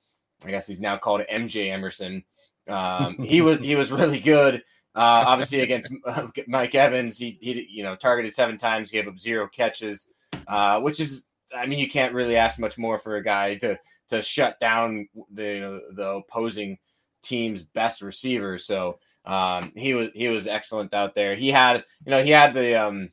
I 0.44 0.50
guess 0.50 0.66
he's 0.66 0.80
now 0.80 0.98
called 0.98 1.22
MJ 1.32 1.72
Emerson. 1.72 2.22
Um, 2.68 3.16
he 3.22 3.40
was 3.40 3.58
he 3.58 3.74
was 3.74 3.90
really 3.90 4.20
good. 4.20 4.62
Uh, 4.94 5.24
obviously 5.26 5.60
against 5.60 5.92
Mike 6.46 6.74
Evans, 6.74 7.18
he 7.18 7.38
he 7.40 7.66
you 7.70 7.82
know 7.82 7.96
targeted 7.96 8.34
seven 8.34 8.58
times, 8.58 8.90
gave 8.90 9.08
up 9.08 9.18
zero 9.18 9.48
catches, 9.48 10.08
uh, 10.46 10.80
which 10.80 11.00
is 11.00 11.24
I 11.56 11.66
mean 11.66 11.78
you 11.78 11.88
can't 11.88 12.14
really 12.14 12.36
ask 12.36 12.58
much 12.58 12.78
more 12.78 12.98
for 12.98 13.16
a 13.16 13.24
guy 13.24 13.56
to 13.56 13.78
to 14.10 14.22
shut 14.22 14.60
down 14.60 15.08
the 15.32 15.44
you 15.44 15.60
know, 15.60 15.80
the 15.92 16.08
opposing 16.08 16.78
team's 17.22 17.62
best 17.62 18.02
receiver. 18.02 18.58
So 18.58 18.98
um, 19.24 19.72
he 19.76 19.94
was 19.94 20.10
he 20.14 20.28
was 20.28 20.46
excellent 20.46 20.92
out 20.92 21.14
there. 21.14 21.34
He 21.34 21.48
had 21.48 21.84
you 22.04 22.10
know 22.10 22.22
he 22.22 22.30
had 22.30 22.52
the 22.52 22.74
um, 22.74 23.10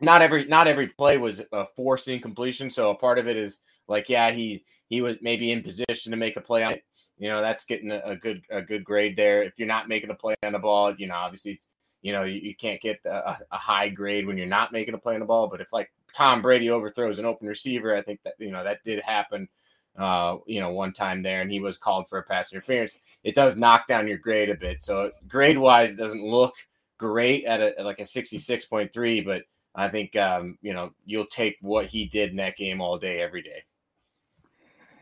not 0.00 0.22
every 0.22 0.44
not 0.46 0.68
every 0.68 0.88
play 0.88 1.18
was 1.18 1.42
a 1.52 1.66
forcing 1.76 2.20
completion. 2.20 2.70
So 2.70 2.90
a 2.90 2.94
part 2.94 3.18
of 3.18 3.26
it 3.26 3.36
is 3.36 3.60
like, 3.86 4.08
yeah, 4.08 4.30
he 4.30 4.64
he 4.88 5.02
was 5.02 5.16
maybe 5.20 5.52
in 5.52 5.62
position 5.62 6.10
to 6.10 6.16
make 6.16 6.36
a 6.36 6.40
play 6.40 6.64
on 6.64 6.72
it. 6.72 6.84
You 7.18 7.28
know, 7.28 7.40
that's 7.40 7.64
getting 7.64 7.90
a, 7.90 8.16
good 8.16 8.42
a 8.50 8.62
good 8.62 8.84
grade 8.84 9.16
there. 9.16 9.42
If 9.42 9.54
you're 9.58 9.68
not 9.68 9.88
making 9.88 10.10
a 10.10 10.14
play 10.14 10.34
on 10.42 10.52
the 10.52 10.58
ball, 10.58 10.94
you 10.94 11.08
know, 11.08 11.14
obviously, 11.14 11.60
you 12.00 12.12
know, 12.12 12.22
you, 12.22 12.40
you 12.40 12.54
can't 12.54 12.80
get 12.80 13.00
a, 13.04 13.38
a, 13.50 13.56
high 13.56 13.88
grade 13.88 14.26
when 14.26 14.38
you're 14.38 14.46
not 14.46 14.72
making 14.72 14.94
a 14.94 14.98
play 14.98 15.14
on 15.14 15.20
the 15.20 15.26
ball. 15.26 15.48
But 15.48 15.60
if 15.60 15.72
like 15.72 15.90
Tom 16.14 16.42
Brady 16.42 16.70
overthrows 16.70 17.18
an 17.18 17.24
open 17.24 17.48
receiver, 17.48 17.96
I 17.96 18.02
think 18.02 18.20
that 18.24 18.34
you 18.38 18.52
know 18.52 18.62
that 18.62 18.84
did 18.84 19.00
happen. 19.02 19.48
Uh, 19.96 20.36
you 20.46 20.60
know, 20.60 20.70
one 20.70 20.92
time 20.92 21.22
there, 21.22 21.40
and 21.40 21.50
he 21.50 21.58
was 21.58 21.76
called 21.76 22.08
for 22.08 22.18
a 22.18 22.22
pass 22.22 22.52
interference. 22.52 22.96
It 23.24 23.34
does 23.34 23.56
knock 23.56 23.88
down 23.88 24.06
your 24.06 24.18
grade 24.18 24.48
a 24.48 24.54
bit. 24.54 24.80
So 24.80 25.10
grade 25.26 25.58
wise, 25.58 25.90
it 25.90 25.96
doesn't 25.96 26.24
look 26.24 26.54
great 26.98 27.46
at, 27.46 27.60
a, 27.60 27.76
at 27.76 27.84
like 27.84 27.98
a 27.98 28.04
66.3, 28.04 29.24
but 29.24 29.42
I 29.74 29.88
think 29.88 30.14
um, 30.14 30.56
you 30.62 30.72
know 30.72 30.92
you'll 31.04 31.26
take 31.26 31.56
what 31.62 31.86
he 31.86 32.04
did 32.04 32.30
in 32.30 32.36
that 32.36 32.56
game 32.56 32.80
all 32.80 32.96
day, 32.96 33.20
every 33.20 33.42
day 33.42 33.64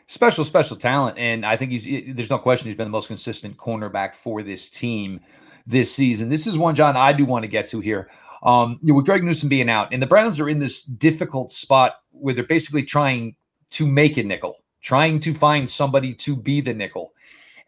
special, 0.07 0.45
special 0.45 0.77
talent. 0.77 1.19
And 1.19 1.45
I 1.45 1.57
think 1.57 1.73
he's, 1.73 2.15
there's 2.15 2.31
no 2.31 2.39
question 2.39 2.69
he's 2.69 2.77
been 2.77 2.87
the 2.87 2.91
most 2.91 3.09
consistent 3.09 3.57
cornerback 3.57 4.15
for 4.15 4.43
this 4.43 4.71
team 4.71 5.21
this 5.67 5.95
season. 5.95 6.29
This 6.29 6.47
is 6.47 6.57
one, 6.57 6.75
John, 6.75 6.97
I 6.97 7.13
do 7.13 7.25
want 7.25 7.43
to 7.43 7.49
get 7.49 7.67
to 7.69 7.81
here. 7.81 8.09
Um, 8.43 8.79
you 8.83 8.89
know, 8.89 8.97
with 8.97 9.07
Greg 9.07 9.25
Newsome 9.25 9.49
being 9.49 9.69
out, 9.69 9.93
and 9.93 10.01
the 10.01 10.07
Browns 10.07 10.39
are 10.41 10.49
in 10.49 10.61
this 10.61 10.83
difficult 10.83 11.51
spot 11.51 11.97
where 12.13 12.35
they're 12.35 12.45
basically 12.45 12.85
trying 12.85 13.35
to 13.71 13.87
make 13.87 14.17
a 14.17 14.23
nickel, 14.23 14.59
trying 14.80 15.19
to 15.21 15.35
find 15.35 15.69
somebody 15.69 16.15
to 16.15 16.37
be 16.37 16.61
the 16.61 16.75
nickel. 16.75 17.13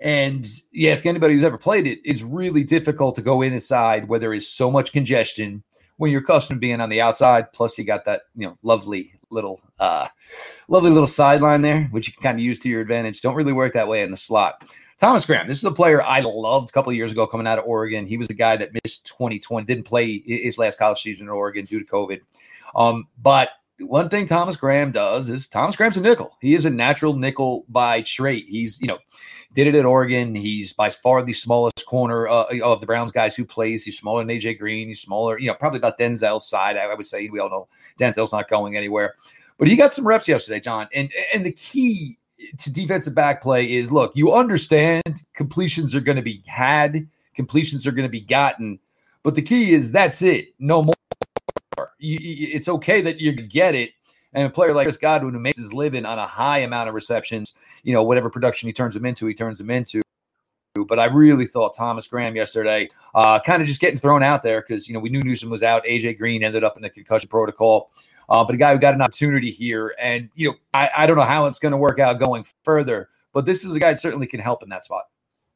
And 0.00 0.46
yes, 0.72 1.04
anybody 1.04 1.34
who's 1.34 1.42
ever 1.42 1.58
played 1.58 1.86
it, 1.86 1.98
it's 2.04 2.22
really 2.22 2.62
difficult 2.62 3.16
to 3.16 3.22
go 3.22 3.42
inside 3.42 4.08
where 4.08 4.20
there 4.20 4.34
is 4.34 4.48
so 4.48 4.70
much 4.70 4.92
congestion 4.92 5.64
when 5.96 6.12
you're 6.12 6.20
accustomed 6.20 6.58
to 6.58 6.60
being 6.60 6.80
on 6.80 6.90
the 6.90 7.00
outside. 7.00 7.52
Plus, 7.52 7.76
you 7.76 7.84
got 7.84 8.04
that 8.04 8.22
you 8.36 8.46
know 8.46 8.56
lovely 8.62 9.12
little 9.30 9.60
uh, 9.78 10.08
lovely 10.68 10.90
little 10.90 11.06
sideline 11.06 11.62
there, 11.62 11.84
which 11.90 12.06
you 12.06 12.12
can 12.12 12.22
kind 12.22 12.38
of 12.38 12.44
use 12.44 12.58
to 12.60 12.68
your 12.68 12.80
advantage. 12.80 13.20
Don't 13.20 13.34
really 13.34 13.52
work 13.52 13.72
that 13.74 13.88
way 13.88 14.02
in 14.02 14.10
the 14.10 14.16
slot. 14.16 14.62
Thomas 14.98 15.24
Graham, 15.24 15.46
this 15.46 15.58
is 15.58 15.64
a 15.64 15.70
player 15.70 16.02
I 16.02 16.20
loved 16.20 16.70
a 16.70 16.72
couple 16.72 16.92
years 16.92 17.12
ago 17.12 17.26
coming 17.26 17.46
out 17.46 17.58
of 17.58 17.64
Oregon. 17.66 18.04
He 18.04 18.16
was 18.16 18.28
a 18.30 18.34
guy 18.34 18.56
that 18.56 18.70
missed 18.84 19.06
2020, 19.06 19.64
didn't 19.64 19.84
play 19.84 20.20
his 20.26 20.58
last 20.58 20.78
college 20.78 20.98
season 20.98 21.26
in 21.26 21.30
Oregon 21.30 21.64
due 21.66 21.78
to 21.78 21.86
COVID. 21.86 22.20
Um, 22.74 23.06
but 23.22 23.50
one 23.80 24.08
thing 24.08 24.26
Thomas 24.26 24.56
Graham 24.56 24.90
does 24.90 25.28
is 25.28 25.48
Thomas 25.48 25.76
Graham's 25.76 25.96
a 25.96 26.00
nickel. 26.00 26.36
He 26.40 26.54
is 26.54 26.64
a 26.64 26.70
natural 26.70 27.14
nickel 27.14 27.64
by 27.68 28.02
trait. 28.02 28.46
He's, 28.48 28.80
you 28.80 28.88
know, 28.88 28.98
did 29.52 29.66
it 29.66 29.74
at 29.74 29.84
Oregon. 29.84 30.34
He's 30.34 30.72
by 30.72 30.90
far 30.90 31.22
the 31.22 31.32
smallest 31.32 31.86
corner 31.86 32.28
uh, 32.28 32.46
of 32.62 32.80
the 32.80 32.86
Browns 32.86 33.12
guys 33.12 33.36
who 33.36 33.44
plays. 33.44 33.84
He's 33.84 33.98
smaller 33.98 34.24
than 34.24 34.36
AJ 34.36 34.58
Green. 34.58 34.88
He's 34.88 35.00
smaller, 35.00 35.38
you 35.38 35.46
know, 35.46 35.54
probably 35.54 35.78
about 35.78 35.98
Denzel's 35.98 36.48
side. 36.48 36.76
I, 36.76 36.84
I 36.84 36.94
would 36.94 37.06
say 37.06 37.28
we 37.28 37.38
all 37.38 37.50
know 37.50 37.68
Denzel's 37.98 38.32
not 38.32 38.50
going 38.50 38.76
anywhere, 38.76 39.14
but 39.58 39.68
he 39.68 39.76
got 39.76 39.92
some 39.92 40.06
reps 40.06 40.28
yesterday, 40.28 40.60
John. 40.60 40.88
And 40.92 41.12
and 41.32 41.46
the 41.46 41.52
key 41.52 42.18
to 42.58 42.72
defensive 42.72 43.14
back 43.14 43.42
play 43.42 43.72
is 43.72 43.92
look, 43.92 44.12
you 44.14 44.32
understand 44.32 45.22
completions 45.34 45.94
are 45.94 46.00
going 46.00 46.16
to 46.16 46.22
be 46.22 46.42
had, 46.46 47.08
completions 47.34 47.86
are 47.86 47.92
going 47.92 48.06
to 48.06 48.10
be 48.10 48.20
gotten, 48.20 48.78
but 49.22 49.34
the 49.34 49.42
key 49.42 49.72
is 49.72 49.92
that's 49.92 50.22
it, 50.22 50.54
no 50.58 50.82
more 50.82 50.94
you, 51.98 52.18
it's 52.20 52.68
okay 52.68 53.00
that 53.02 53.20
you 53.20 53.32
get 53.32 53.74
it. 53.74 53.92
And 54.34 54.46
a 54.46 54.50
player 54.50 54.74
like 54.74 54.84
Chris 54.84 54.98
Godwin 54.98 55.32
who 55.32 55.40
makes 55.40 55.56
his 55.56 55.72
living 55.72 56.04
on 56.04 56.18
a 56.18 56.26
high 56.26 56.58
amount 56.58 56.88
of 56.88 56.94
receptions, 56.94 57.54
you 57.82 57.94
know, 57.94 58.02
whatever 58.02 58.28
production 58.28 58.66
he 58.68 58.72
turns 58.72 58.94
them 58.94 59.06
into, 59.06 59.26
he 59.26 59.34
turns 59.34 59.58
them 59.58 59.70
into. 59.70 60.02
But 60.86 60.98
I 60.98 61.06
really 61.06 61.46
thought 61.46 61.74
Thomas 61.74 62.06
Graham 62.06 62.36
yesterday, 62.36 62.88
uh, 63.14 63.40
kind 63.40 63.62
of 63.62 63.68
just 63.68 63.80
getting 63.80 63.98
thrown 63.98 64.22
out 64.22 64.42
there 64.42 64.60
because 64.60 64.86
you 64.86 64.94
know 64.94 65.00
we 65.00 65.08
knew 65.08 65.22
Newsome 65.22 65.50
was 65.50 65.62
out. 65.62 65.84
AJ 65.84 66.18
Green 66.18 66.44
ended 66.44 66.62
up 66.62 66.76
in 66.76 66.82
the 66.82 66.90
concussion 66.90 67.28
protocol, 67.28 67.90
uh, 68.28 68.44
but 68.44 68.54
a 68.54 68.58
guy 68.58 68.74
who 68.74 68.78
got 68.78 68.94
an 68.94 69.02
opportunity 69.02 69.50
here, 69.50 69.94
and 69.98 70.28
you 70.36 70.50
know 70.50 70.56
I, 70.74 70.90
I 70.98 71.06
don't 71.06 71.16
know 71.16 71.24
how 71.24 71.46
it's 71.46 71.58
going 71.58 71.72
to 71.72 71.78
work 71.78 71.98
out 71.98 72.20
going 72.20 72.44
further, 72.62 73.08
but 73.32 73.44
this 73.44 73.64
is 73.64 73.74
a 73.74 73.80
guy 73.80 73.90
that 73.90 73.98
certainly 73.98 74.26
can 74.26 74.40
help 74.40 74.62
in 74.62 74.68
that 74.68 74.84
spot. 74.84 75.04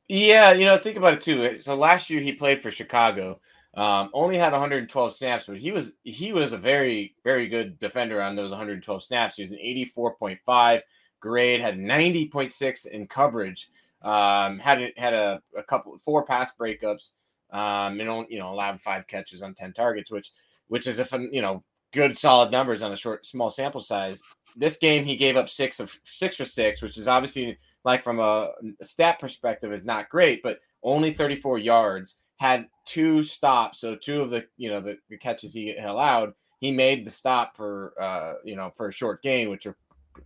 Yeah, 0.08 0.52
you 0.52 0.64
know, 0.64 0.76
think 0.76 0.96
about 0.96 1.14
it 1.14 1.20
too. 1.20 1.60
So 1.60 1.74
last 1.74 2.10
year 2.10 2.20
he 2.20 2.32
played 2.32 2.62
for 2.62 2.70
Chicago. 2.70 3.40
Um, 3.74 4.10
only 4.12 4.36
had 4.36 4.52
112 4.52 5.14
snaps, 5.14 5.46
but 5.46 5.56
he 5.56 5.72
was 5.72 5.94
he 6.02 6.32
was 6.32 6.52
a 6.52 6.58
very 6.58 7.14
very 7.24 7.48
good 7.48 7.78
defender 7.78 8.20
on 8.20 8.36
those 8.36 8.50
112 8.50 9.02
snaps. 9.02 9.36
He 9.36 9.42
was 9.42 9.52
an 9.52 9.58
84.5 9.58 10.82
grade, 11.20 11.60
had 11.60 11.78
90.6 11.78 12.86
in 12.86 13.06
coverage. 13.06 13.70
Um, 14.02 14.58
had 14.58 14.92
had 14.96 15.14
a, 15.14 15.40
a 15.56 15.62
couple 15.62 15.96
four 16.04 16.24
pass 16.24 16.52
breakups, 16.54 17.12
um, 17.50 17.98
and 18.00 18.08
only, 18.10 18.26
you 18.30 18.38
know 18.38 18.50
allowed 18.50 18.80
five 18.80 19.06
catches 19.06 19.42
on 19.42 19.54
10 19.54 19.72
targets, 19.72 20.10
which 20.10 20.32
which 20.68 20.86
is 20.86 20.98
a 20.98 21.04
fun, 21.04 21.30
you 21.32 21.40
know 21.40 21.62
good 21.92 22.18
solid 22.18 22.50
numbers 22.50 22.82
on 22.82 22.92
a 22.92 22.96
short 22.96 23.26
small 23.26 23.48
sample 23.48 23.80
size. 23.80 24.22
This 24.54 24.76
game 24.76 25.04
he 25.06 25.16
gave 25.16 25.36
up 25.36 25.48
six 25.48 25.80
of 25.80 25.98
six 26.04 26.36
for 26.36 26.44
six, 26.44 26.82
which 26.82 26.98
is 26.98 27.08
obviously 27.08 27.56
like 27.84 28.04
from 28.04 28.20
a 28.20 28.50
stat 28.82 29.18
perspective 29.18 29.72
is 29.72 29.86
not 29.86 30.10
great, 30.10 30.42
but 30.42 30.60
only 30.82 31.14
34 31.14 31.58
yards 31.58 32.18
had 32.42 32.66
two 32.84 33.22
stops. 33.22 33.78
So 33.78 33.94
two 33.94 34.20
of 34.20 34.30
the 34.30 34.44
you 34.56 34.68
know 34.68 34.80
the, 34.80 34.98
the 35.08 35.16
catches 35.16 35.54
he 35.54 35.76
allowed, 35.76 36.34
he 36.60 36.72
made 36.72 37.06
the 37.06 37.10
stop 37.10 37.56
for 37.56 37.94
uh, 38.00 38.34
you 38.44 38.56
know 38.56 38.72
for 38.76 38.88
a 38.88 38.92
short 38.92 39.22
gain, 39.22 39.48
which 39.48 39.64
are 39.64 39.76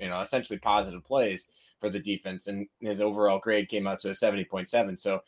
you 0.01 0.09
know 0.09 0.23
essentially 0.23 0.59
positive 0.59 1.05
plays 1.05 1.47
for 1.79 1.91
the 1.91 1.99
defense, 1.99 2.47
and 2.47 2.67
his 2.81 3.03
overall 3.03 3.39
grade 3.39 3.69
came 3.69 3.87
out 3.87 4.01
to 4.01 4.11
a 4.11 4.15
seventy 4.15 4.45
point 4.45 4.71
seven. 4.71 4.97
So 4.97 5.21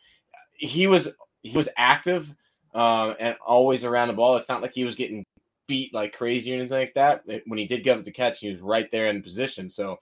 he 0.55 0.87
was 0.87 1.11
he 1.43 1.55
was 1.55 1.69
active 1.77 2.35
uh, 2.75 3.13
and 3.21 3.37
always 3.47 3.85
around 3.85 4.09
the 4.09 4.15
ball. 4.15 4.39
It's 4.39 4.49
not 4.49 4.63
like 4.63 4.73
he 4.73 4.85
was 4.87 4.97
getting 4.97 5.27
beat 5.67 5.93
like 5.93 6.15
crazy 6.15 6.53
or 6.53 6.55
anything 6.55 6.71
like 6.71 6.95
that. 6.95 7.23
When 7.47 7.59
he 7.59 7.67
did 7.67 7.85
give 7.85 7.99
it 7.99 8.07
the 8.07 8.11
catch, 8.11 8.41
he 8.41 8.51
was 8.51 8.61
right 8.63 8.91
there 8.91 9.09
in 9.09 9.23
position. 9.23 9.69
So 9.69 9.99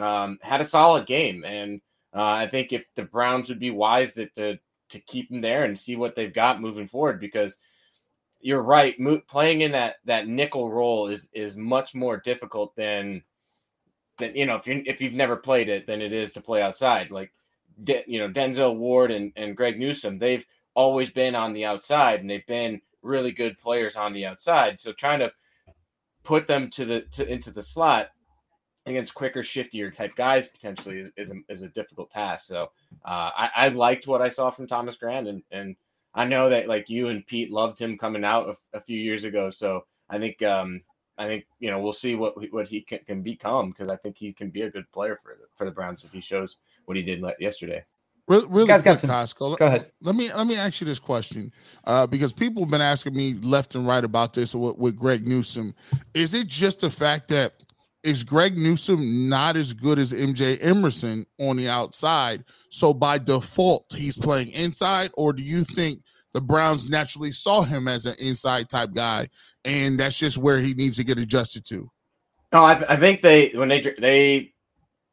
um, 0.00 0.38
had 0.40 0.62
a 0.62 0.64
solid 0.64 1.04
game, 1.04 1.44
and 1.44 1.82
uh, 2.16 2.22
I 2.22 2.48
think 2.48 2.72
if 2.72 2.86
the 2.96 3.04
Browns 3.04 3.50
would 3.50 3.60
be 3.60 3.70
wise 3.70 4.14
that 4.14 4.34
to 4.36 4.58
to 4.90 5.00
keep 5.00 5.30
him 5.30 5.40
there 5.40 5.64
and 5.64 5.78
see 5.78 5.96
what 5.96 6.14
they've 6.14 6.32
got 6.32 6.60
moving 6.60 6.88
forward 6.88 7.20
because 7.20 7.58
you're 8.40 8.62
right. 8.62 8.98
Mo- 8.98 9.22
playing 9.28 9.62
in 9.62 9.72
that 9.72 9.96
that 10.04 10.28
nickel 10.28 10.70
role 10.70 11.08
is 11.08 11.28
is 11.32 11.56
much 11.56 11.94
more 11.94 12.16
difficult 12.18 12.74
than 12.76 13.22
than 14.18 14.34
you 14.34 14.46
know 14.46 14.56
if 14.56 14.66
you 14.66 14.82
if 14.86 15.00
you've 15.00 15.12
never 15.12 15.36
played 15.36 15.68
it 15.68 15.86
than 15.86 16.00
it 16.00 16.12
is 16.12 16.32
to 16.32 16.40
play 16.40 16.62
outside. 16.62 17.10
Like 17.10 17.32
De, 17.82 18.02
you 18.06 18.18
know 18.18 18.28
Denzel 18.28 18.76
Ward 18.76 19.10
and 19.10 19.32
and 19.36 19.56
Greg 19.56 19.78
Newsome 19.78 20.18
they've 20.18 20.46
always 20.74 21.10
been 21.10 21.34
on 21.34 21.52
the 21.52 21.64
outside 21.64 22.20
and 22.20 22.30
they've 22.30 22.46
been 22.46 22.80
really 23.02 23.32
good 23.32 23.58
players 23.58 23.96
on 23.96 24.12
the 24.12 24.26
outside. 24.26 24.80
So 24.80 24.92
trying 24.92 25.20
to 25.20 25.32
put 26.22 26.46
them 26.46 26.70
to 26.70 26.84
the 26.84 27.00
to 27.12 27.26
into 27.26 27.50
the 27.50 27.62
slot 27.62 28.10
against 28.86 29.14
quicker, 29.14 29.42
shiftier 29.42 29.94
type 29.94 30.14
guys 30.16 30.48
potentially 30.48 31.00
is 31.00 31.10
is 31.16 31.30
a, 31.30 31.52
is 31.52 31.62
a 31.62 31.68
difficult 31.68 32.10
task. 32.10 32.46
So 32.46 32.70
uh, 33.04 33.30
I, 33.36 33.50
I 33.56 33.68
liked 33.68 34.06
what 34.06 34.22
I 34.22 34.28
saw 34.28 34.50
from 34.50 34.66
Thomas 34.66 34.96
Graham 34.96 35.26
and 35.26 35.42
and 35.50 35.76
I 36.14 36.24
know 36.24 36.48
that 36.48 36.68
like 36.68 36.88
you 36.88 37.08
and 37.08 37.26
Pete 37.26 37.52
loved 37.52 37.78
him 37.78 37.96
coming 37.96 38.24
out 38.24 38.48
a, 38.48 38.78
a 38.78 38.80
few 38.80 38.98
years 38.98 39.24
ago. 39.24 39.50
So 39.50 39.84
I 40.08 40.18
think 40.18 40.42
um, 40.42 40.82
I 41.18 41.26
think 41.26 41.46
you 41.58 41.70
know 41.70 41.80
we'll 41.80 41.92
see 41.92 42.14
what 42.14 42.34
what 42.52 42.66
he 42.66 42.80
can, 42.80 43.00
can 43.06 43.22
become 43.22 43.70
because 43.70 43.88
I 43.88 43.96
think 43.96 44.16
he 44.16 44.32
can 44.32 44.50
be 44.50 44.62
a 44.62 44.70
good 44.70 44.90
player 44.92 45.20
for 45.22 45.36
the 45.38 45.46
for 45.54 45.64
the 45.64 45.70
Browns 45.70 46.04
if 46.04 46.12
he 46.12 46.20
shows 46.20 46.56
what 46.86 46.96
he 46.96 47.02
did 47.02 47.22
yesterday. 47.38 47.84
Really, 48.26 48.46
really 48.46 48.68
guys 48.68 48.82
quick, 48.82 48.92
got 48.92 49.00
some, 49.00 49.10
Costco. 49.10 49.58
Go 49.58 49.66
ahead. 49.66 49.90
Let 50.02 50.14
me 50.14 50.32
let 50.32 50.46
me 50.46 50.56
ask 50.56 50.80
you 50.80 50.86
this 50.86 50.98
question, 50.98 51.52
uh, 51.84 52.06
because 52.06 52.32
people 52.32 52.62
have 52.62 52.70
been 52.70 52.80
asking 52.80 53.14
me 53.14 53.34
left 53.34 53.74
and 53.74 53.86
right 53.86 54.04
about 54.04 54.34
this 54.34 54.54
with, 54.54 54.78
with 54.78 54.96
Greg 54.96 55.26
Newsome. 55.26 55.74
Is 56.14 56.34
it 56.34 56.46
just 56.46 56.80
the 56.80 56.90
fact 56.90 57.28
that 57.28 57.54
is 58.02 58.24
Greg 58.24 58.56
Newsome 58.56 59.28
not 59.28 59.56
as 59.56 59.72
good 59.72 59.98
as 59.98 60.12
MJ 60.12 60.58
Emerson 60.62 61.26
on 61.38 61.56
the 61.56 61.68
outside? 61.68 62.44
So 62.70 62.94
by 62.94 63.18
default, 63.18 63.92
he's 63.94 64.16
playing 64.16 64.50
inside, 64.50 65.10
or 65.14 65.32
do 65.32 65.42
you 65.42 65.64
think 65.64 66.02
the 66.32 66.40
Browns 66.40 66.88
naturally 66.88 67.32
saw 67.32 67.62
him 67.62 67.88
as 67.88 68.06
an 68.06 68.14
inside 68.18 68.68
type 68.68 68.94
guy, 68.94 69.28
and 69.64 69.98
that's 69.98 70.16
just 70.16 70.38
where 70.38 70.58
he 70.58 70.74
needs 70.74 70.96
to 70.96 71.04
get 71.04 71.18
adjusted 71.18 71.64
to? 71.66 71.90
No, 72.52 72.64
I, 72.64 72.74
th- 72.74 72.90
I 72.90 72.96
think 72.96 73.22
they 73.22 73.50
when 73.50 73.68
they 73.68 73.80
they 73.98 74.52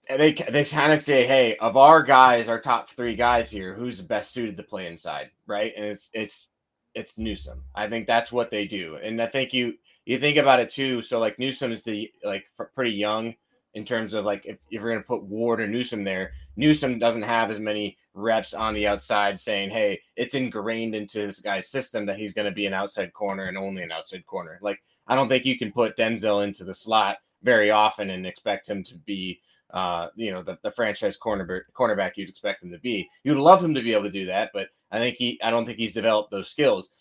they 0.10 0.32
they 0.34 0.64
kind 0.64 0.94
of 0.94 1.02
say, 1.02 1.26
hey, 1.26 1.56
of 1.58 1.78
our 1.78 2.02
guys, 2.04 2.50
our 2.50 2.60
top 2.60 2.90
three 2.90 3.16
guys 3.16 3.50
here, 3.50 3.76
who's 3.76 3.98
the 3.98 4.08
best 4.08 4.32
suited 4.32 4.58
to 4.58 4.64
play 4.64 4.88
inside, 4.88 5.30
right? 5.46 5.74
And 5.76 5.86
it's 5.86 6.10
it's 6.14 6.52
it's 6.96 7.18
Newsome. 7.18 7.64
I 7.76 7.88
think 7.90 8.08
that's 8.08 8.32
what 8.32 8.50
they 8.50 8.66
do, 8.66 8.96
and 8.96 9.22
I 9.22 9.28
think 9.28 9.54
you 9.54 9.76
you 10.08 10.20
think 10.20 10.38
about 10.38 10.62
it 10.62 10.70
too. 10.70 11.02
So 11.02 11.20
like 11.20 11.38
Newsome 11.38 11.74
is 11.74 11.84
the 11.84 12.10
like 12.24 12.46
pretty 12.74 12.92
young 12.92 13.36
in 13.74 13.84
terms 13.84 14.14
of 14.14 14.24
like 14.24 14.46
if, 14.46 14.58
if 14.72 14.82
you're 14.82 14.92
going 14.92 15.04
to 15.04 15.08
put 15.08 15.24
Ward 15.24 15.60
or 15.60 15.68
Newsome 15.68 16.06
there, 16.06 16.32
Newsome 16.56 16.98
doesn't 16.98 17.24
have 17.24 17.52
as 17.52 17.60
many 17.60 17.98
reps 18.14 18.54
on 18.54 18.74
the 18.74 18.88
outside 18.88 19.40
saying, 19.40 19.70
hey, 19.70 20.00
it's 20.16 20.34
ingrained 20.34 20.96
into 20.96 21.28
this 21.28 21.42
guy's 21.42 21.70
system 21.70 22.06
that 22.06 22.18
he's 22.18 22.34
going 22.34 22.48
to 22.48 22.56
be 22.56 22.66
an 22.66 22.74
outside 22.74 23.12
corner 23.14 23.48
and 23.48 23.58
only 23.58 23.84
an 23.84 23.92
outside 23.92 24.26
corner. 24.26 24.60
Like 24.62 24.82
I 25.08 25.16
don't 25.16 25.28
think 25.28 25.44
you 25.44 25.58
can 25.58 25.74
put 25.74 25.98
Denzel 25.98 26.44
into 26.44 26.64
the 26.64 26.74
slot 26.74 27.18
very 27.44 27.70
often 27.70 28.10
and 28.10 28.26
expect 28.26 28.70
him 28.70 28.84
to 28.86 28.96
be 28.96 29.42
uh, 29.72 30.08
you 30.16 30.32
know, 30.32 30.42
the, 30.42 30.58
the 30.64 30.72
franchise 30.72 31.18
corner 31.18 31.66
cornerback 31.78 32.14
you'd 32.16 32.30
expect 32.30 32.64
him 32.64 32.72
to 32.72 32.80
be. 32.80 33.10
You'd 33.26 33.38
love 33.38 33.62
him 33.62 33.74
to 33.74 33.82
be 33.82 33.92
able 33.92 34.04
to 34.04 34.10
do 34.10 34.26
that, 34.28 34.52
but 34.54 34.70
I 34.90 35.00
think 35.00 35.18
he 35.18 35.38
I 35.44 35.52
don't 35.52 35.66
think 35.66 35.78
he's 35.78 35.94
developed 35.94 36.32
those 36.32 36.50
skills. 36.50 36.94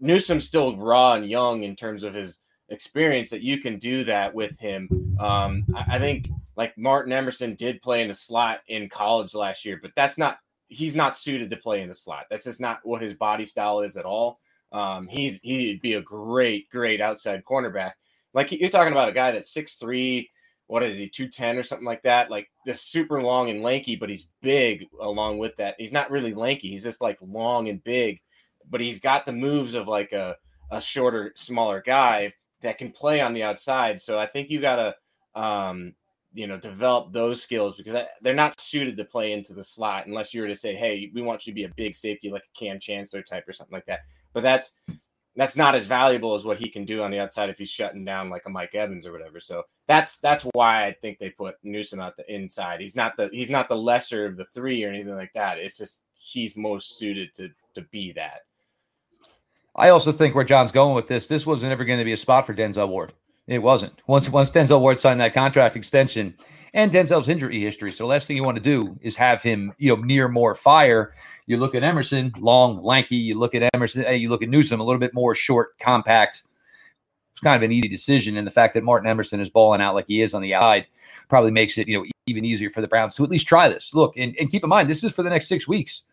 Newsome's 0.00 0.46
still 0.46 0.78
raw 0.78 1.12
and 1.12 1.28
young 1.28 1.64
in 1.64 1.76
terms 1.76 2.02
of 2.02 2.14
his 2.14 2.40
experience 2.68 3.30
that 3.30 3.42
you 3.42 3.58
can 3.58 3.78
do 3.78 4.04
that 4.04 4.34
with 4.34 4.58
him. 4.58 5.16
Um, 5.18 5.64
I, 5.74 5.96
I 5.96 5.98
think 5.98 6.28
like 6.56 6.76
Martin 6.78 7.12
Emerson 7.12 7.54
did 7.54 7.82
play 7.82 8.02
in 8.02 8.08
the 8.08 8.14
slot 8.14 8.60
in 8.68 8.88
college 8.88 9.34
last 9.34 9.64
year, 9.64 9.78
but 9.80 9.92
that's 9.96 10.18
not 10.18 10.38
he's 10.68 10.94
not 10.94 11.18
suited 11.18 11.50
to 11.50 11.56
play 11.56 11.82
in 11.82 11.88
the 11.88 11.94
slot. 11.94 12.26
That's 12.30 12.44
just 12.44 12.60
not 12.60 12.80
what 12.82 13.02
his 13.02 13.14
body 13.14 13.46
style 13.46 13.80
is 13.80 13.96
at 13.96 14.04
all. 14.04 14.40
Um, 14.72 15.06
he's 15.06 15.38
he'd 15.42 15.80
be 15.80 15.94
a 15.94 16.02
great, 16.02 16.70
great 16.70 17.00
outside 17.00 17.44
cornerback. 17.44 17.92
Like 18.32 18.50
you're 18.50 18.70
talking 18.70 18.92
about 18.92 19.08
a 19.08 19.12
guy 19.12 19.32
that's 19.32 19.52
six 19.52 19.76
three, 19.76 20.30
what 20.66 20.82
is 20.82 20.96
he, 20.96 21.08
210 21.08 21.58
or 21.58 21.62
something 21.62 21.86
like 21.86 22.02
that? 22.02 22.30
Like 22.30 22.50
this 22.64 22.80
super 22.80 23.22
long 23.22 23.50
and 23.50 23.62
lanky, 23.62 23.96
but 23.96 24.08
he's 24.08 24.28
big 24.40 24.86
along 25.00 25.38
with 25.38 25.54
that. 25.56 25.76
He's 25.78 25.92
not 25.92 26.10
really 26.10 26.34
lanky, 26.34 26.70
he's 26.70 26.84
just 26.84 27.02
like 27.02 27.18
long 27.20 27.68
and 27.68 27.82
big, 27.84 28.20
but 28.70 28.80
he's 28.80 29.00
got 29.00 29.26
the 29.26 29.32
moves 29.32 29.74
of 29.74 29.86
like 29.86 30.12
a, 30.12 30.36
a 30.70 30.80
shorter, 30.80 31.32
smaller 31.36 31.82
guy 31.84 32.32
that 32.64 32.78
can 32.78 32.90
play 32.90 33.20
on 33.20 33.32
the 33.32 33.42
outside. 33.42 34.02
So 34.02 34.18
I 34.18 34.26
think 34.26 34.50
you 34.50 34.60
gotta 34.60 34.96
um, 35.34 35.94
you 36.34 36.48
know, 36.48 36.58
develop 36.58 37.12
those 37.12 37.42
skills 37.42 37.76
because 37.76 38.04
they're 38.20 38.34
not 38.34 38.60
suited 38.60 38.96
to 38.96 39.04
play 39.04 39.32
into 39.32 39.54
the 39.54 39.62
slot 39.62 40.06
unless 40.06 40.34
you 40.34 40.42
were 40.42 40.48
to 40.48 40.56
say, 40.56 40.74
"Hey, 40.74 41.10
we 41.14 41.22
want 41.22 41.46
you 41.46 41.52
to 41.52 41.54
be 41.54 41.64
a 41.64 41.74
big 41.76 41.94
safety 41.94 42.30
like 42.30 42.42
a 42.42 42.58
Kam 42.58 42.80
Chancellor 42.80 43.22
type 43.22 43.48
or 43.48 43.52
something 43.52 43.74
like 43.74 43.86
that." 43.86 44.00
But 44.32 44.42
that's 44.42 44.76
that's 45.36 45.56
not 45.56 45.74
as 45.74 45.86
valuable 45.86 46.34
as 46.34 46.44
what 46.44 46.58
he 46.58 46.68
can 46.68 46.84
do 46.84 47.02
on 47.02 47.10
the 47.10 47.18
outside 47.20 47.50
if 47.50 47.58
he's 47.58 47.70
shutting 47.70 48.04
down 48.04 48.30
like 48.30 48.42
a 48.46 48.50
Mike 48.50 48.74
Evans 48.74 49.06
or 49.06 49.12
whatever. 49.12 49.40
So 49.40 49.62
that's 49.86 50.18
that's 50.18 50.44
why 50.54 50.86
I 50.86 50.92
think 50.92 51.18
they 51.18 51.30
put 51.30 51.56
Newsome 51.62 52.00
out 52.00 52.16
the 52.16 52.32
inside. 52.32 52.80
He's 52.80 52.96
not 52.96 53.16
the 53.16 53.28
he's 53.32 53.50
not 53.50 53.68
the 53.68 53.76
lesser 53.76 54.26
of 54.26 54.36
the 54.36 54.46
three 54.46 54.82
or 54.84 54.88
anything 54.88 55.14
like 55.14 55.32
that. 55.34 55.58
It's 55.58 55.78
just 55.78 56.02
he's 56.14 56.56
most 56.56 56.98
suited 56.98 57.34
to 57.36 57.50
to 57.76 57.82
be 57.92 58.12
that. 58.12 58.40
I 59.76 59.88
also 59.88 60.12
think 60.12 60.34
where 60.34 60.44
John's 60.44 60.72
going 60.72 60.94
with 60.94 61.08
this, 61.08 61.26
this 61.26 61.46
wasn't 61.46 61.72
ever 61.72 61.84
going 61.84 61.98
to 61.98 62.04
be 62.04 62.12
a 62.12 62.16
spot 62.16 62.46
for 62.46 62.54
Denzel 62.54 62.88
Ward. 62.88 63.12
It 63.46 63.58
wasn't. 63.58 64.00
Once 64.06 64.28
once 64.30 64.50
Denzel 64.50 64.80
Ward 64.80 64.98
signed 64.98 65.20
that 65.20 65.34
contract 65.34 65.76
extension 65.76 66.34
and 66.72 66.90
Denzel's 66.90 67.28
injury 67.28 67.60
history. 67.60 67.92
So 67.92 68.04
the 68.04 68.08
last 68.08 68.26
thing 68.26 68.36
you 68.36 68.44
want 68.44 68.56
to 68.56 68.62
do 68.62 68.98
is 69.02 69.16
have 69.16 69.42
him, 69.42 69.72
you 69.78 69.94
know, 69.94 70.02
near 70.02 70.28
more 70.28 70.54
fire. 70.54 71.12
You 71.46 71.58
look 71.58 71.74
at 71.74 71.82
Emerson, 71.82 72.32
long, 72.38 72.82
lanky. 72.82 73.16
You 73.16 73.38
look 73.38 73.54
at 73.54 73.68
Emerson, 73.74 74.04
you 74.18 74.30
look 74.30 74.42
at 74.42 74.48
Newsome, 74.48 74.80
a 74.80 74.84
little 74.84 75.00
bit 75.00 75.12
more 75.12 75.34
short, 75.34 75.78
compact. 75.78 76.44
It's 77.32 77.40
kind 77.40 77.56
of 77.56 77.62
an 77.62 77.72
easy 77.72 77.88
decision. 77.88 78.38
And 78.38 78.46
the 78.46 78.50
fact 78.50 78.72
that 78.74 78.84
Martin 78.84 79.08
Emerson 79.08 79.40
is 79.40 79.50
balling 79.50 79.82
out 79.82 79.94
like 79.94 80.06
he 80.08 80.22
is 80.22 80.32
on 80.32 80.40
the 80.40 80.54
outside 80.54 80.86
probably 81.28 81.50
makes 81.50 81.76
it, 81.76 81.86
you 81.86 81.98
know, 81.98 82.06
even 82.26 82.44
easier 82.44 82.70
for 82.70 82.80
the 82.80 82.88
Browns 82.88 83.14
to 83.16 83.24
at 83.24 83.30
least 83.30 83.46
try 83.46 83.68
this. 83.68 83.94
Look, 83.94 84.16
and, 84.16 84.34
and 84.40 84.50
keep 84.50 84.62
in 84.62 84.70
mind, 84.70 84.88
this 84.88 85.04
is 85.04 85.12
for 85.12 85.22
the 85.22 85.30
next 85.30 85.48
six 85.48 85.68
weeks. 85.68 86.04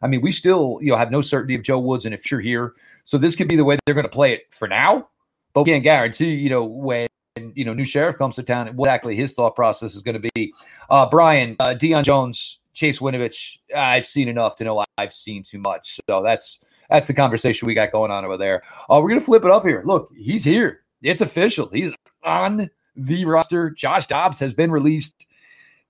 I 0.00 0.06
mean, 0.06 0.22
we 0.22 0.30
still, 0.30 0.78
you 0.80 0.92
know, 0.92 0.96
have 0.96 1.10
no 1.10 1.20
certainty 1.20 1.54
of 1.54 1.62
Joe 1.62 1.78
Woods 1.78 2.06
and 2.06 2.14
if 2.14 2.30
you're 2.30 2.40
here. 2.40 2.74
So 3.08 3.16
this 3.16 3.34
could 3.34 3.48
be 3.48 3.56
the 3.56 3.64
way 3.64 3.78
they're 3.86 3.94
going 3.94 4.04
to 4.04 4.10
play 4.10 4.34
it 4.34 4.42
for 4.50 4.68
now 4.68 5.08
but 5.54 5.64
we 5.64 5.72
can't 5.72 5.82
guarantee, 5.82 6.34
you 6.34 6.50
know, 6.50 6.64
when 6.64 7.08
you 7.36 7.64
know 7.64 7.72
new 7.72 7.84
sheriff 7.84 8.16
comes 8.16 8.36
to 8.36 8.42
town, 8.42 8.68
what 8.76 8.86
exactly 8.86 9.16
his 9.16 9.34
thought 9.34 9.56
process 9.56 9.94
is 9.94 10.02
going 10.02 10.20
to 10.20 10.30
be. 10.34 10.52
Uh, 10.90 11.08
Brian, 11.08 11.56
uh, 11.60 11.74
Deion 11.74 12.04
Jones, 12.04 12.60
Chase 12.74 13.00
Winovich, 13.00 13.58
I've 13.74 14.06
seen 14.06 14.28
enough 14.28 14.56
to 14.56 14.64
know 14.64 14.84
I've 14.98 15.12
seen 15.12 15.42
too 15.42 15.58
much. 15.58 15.98
So 16.08 16.22
that's 16.22 16.60
that's 16.90 17.06
the 17.06 17.14
conversation 17.14 17.66
we 17.66 17.74
got 17.74 17.92
going 17.92 18.10
on 18.10 18.24
over 18.24 18.36
there. 18.36 18.62
Uh, 18.88 19.00
we're 19.02 19.08
gonna 19.08 19.20
flip 19.20 19.44
it 19.44 19.50
up 19.50 19.64
here. 19.64 19.82
Look, 19.84 20.12
he's 20.16 20.44
here. 20.44 20.82
It's 21.02 21.20
official. 21.20 21.68
He's 21.72 21.94
on 22.22 22.68
the 22.94 23.24
roster. 23.24 23.70
Josh 23.70 24.06
Dobbs 24.06 24.38
has 24.40 24.54
been 24.54 24.70
released. 24.70 25.26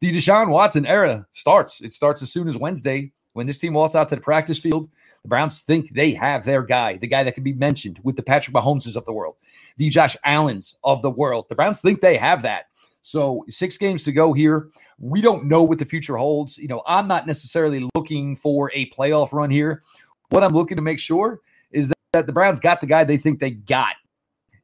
The 0.00 0.12
Deshaun 0.12 0.48
Watson 0.48 0.86
era 0.86 1.26
starts. 1.32 1.80
It 1.82 1.92
starts 1.92 2.22
as 2.22 2.32
soon 2.32 2.48
as 2.48 2.56
Wednesday 2.56 3.12
when 3.32 3.46
this 3.46 3.58
team 3.58 3.74
walks 3.74 3.94
out 3.94 4.08
to 4.10 4.14
the 4.14 4.20
practice 4.20 4.58
field. 4.58 4.88
The 5.28 5.36
Browns 5.36 5.60
think 5.60 5.90
they 5.90 6.12
have 6.12 6.46
their 6.46 6.62
guy, 6.62 6.96
the 6.96 7.06
guy 7.06 7.22
that 7.22 7.34
can 7.34 7.44
be 7.44 7.52
mentioned 7.52 8.00
with 8.02 8.16
the 8.16 8.22
Patrick 8.22 8.56
Mahomeses 8.56 8.96
of 8.96 9.04
the 9.04 9.12
world, 9.12 9.36
the 9.76 9.90
Josh 9.90 10.16
Allens 10.24 10.74
of 10.84 11.02
the 11.02 11.10
world. 11.10 11.50
The 11.50 11.54
Browns 11.54 11.82
think 11.82 12.00
they 12.00 12.16
have 12.16 12.40
that. 12.40 12.68
So 13.02 13.44
six 13.50 13.76
games 13.76 14.04
to 14.04 14.12
go 14.12 14.32
here. 14.32 14.70
We 14.98 15.20
don't 15.20 15.44
know 15.44 15.62
what 15.62 15.80
the 15.80 15.84
future 15.84 16.16
holds. 16.16 16.56
You 16.56 16.68
know, 16.68 16.82
I'm 16.86 17.06
not 17.06 17.26
necessarily 17.26 17.86
looking 17.94 18.36
for 18.36 18.70
a 18.72 18.88
playoff 18.88 19.34
run 19.34 19.50
here. 19.50 19.82
What 20.30 20.42
I'm 20.42 20.54
looking 20.54 20.78
to 20.78 20.82
make 20.82 20.98
sure 20.98 21.40
is 21.72 21.92
that, 22.14 22.26
the 22.26 22.32
Browns 22.32 22.58
got 22.58 22.80
the 22.80 22.86
guy 22.86 23.04
they 23.04 23.18
think 23.18 23.38
they 23.38 23.50
got. 23.50 23.96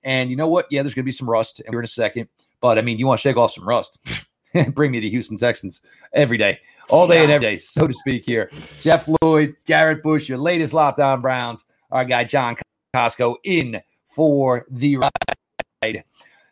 And 0.03 0.31
you 0.31 0.37
know 0.37 0.49
what? 0.49 0.65
Yeah, 0.71 0.83
there's 0.83 0.95
going 0.95 1.05
to 1.05 1.07
be 1.07 1.13
some 1.13 1.29
rust, 1.29 1.61
we're 1.69 1.81
in 1.81 1.85
a 1.85 1.87
second. 1.87 2.27
But 2.63 2.79
I 2.79 2.81
mean, 2.81 2.99
you 2.99 3.07
want 3.07 3.21
to 3.21 3.23
shake 3.23 3.37
off 3.37 3.51
some 3.51 3.69
rust. 3.69 4.25
bring 4.75 4.93
me 4.93 5.01
to 5.01 5.09
Houston 5.09 5.37
Texans 5.37 5.81
every 6.13 6.39
day, 6.39 6.59
all 6.89 7.07
day 7.07 7.17
yeah. 7.17 7.23
and 7.23 7.33
every 7.33 7.47
day, 7.47 7.57
so 7.57 7.87
to 7.87 7.95
speak. 7.95 8.25
Here, 8.25 8.51
Jeff 8.81 9.09
Lloyd, 9.23 9.57
Garrett 9.65 10.03
Bush, 10.03 10.29
your 10.29 10.39
latest 10.39 10.75
Locked 10.75 11.01
On 11.01 11.21
Browns. 11.21 11.65
Our 11.91 12.05
guy 12.05 12.25
John 12.25 12.57
Costco 12.95 13.37
in 13.45 13.81
for 14.05 14.67
the 14.71 14.97
ride. 14.97 16.05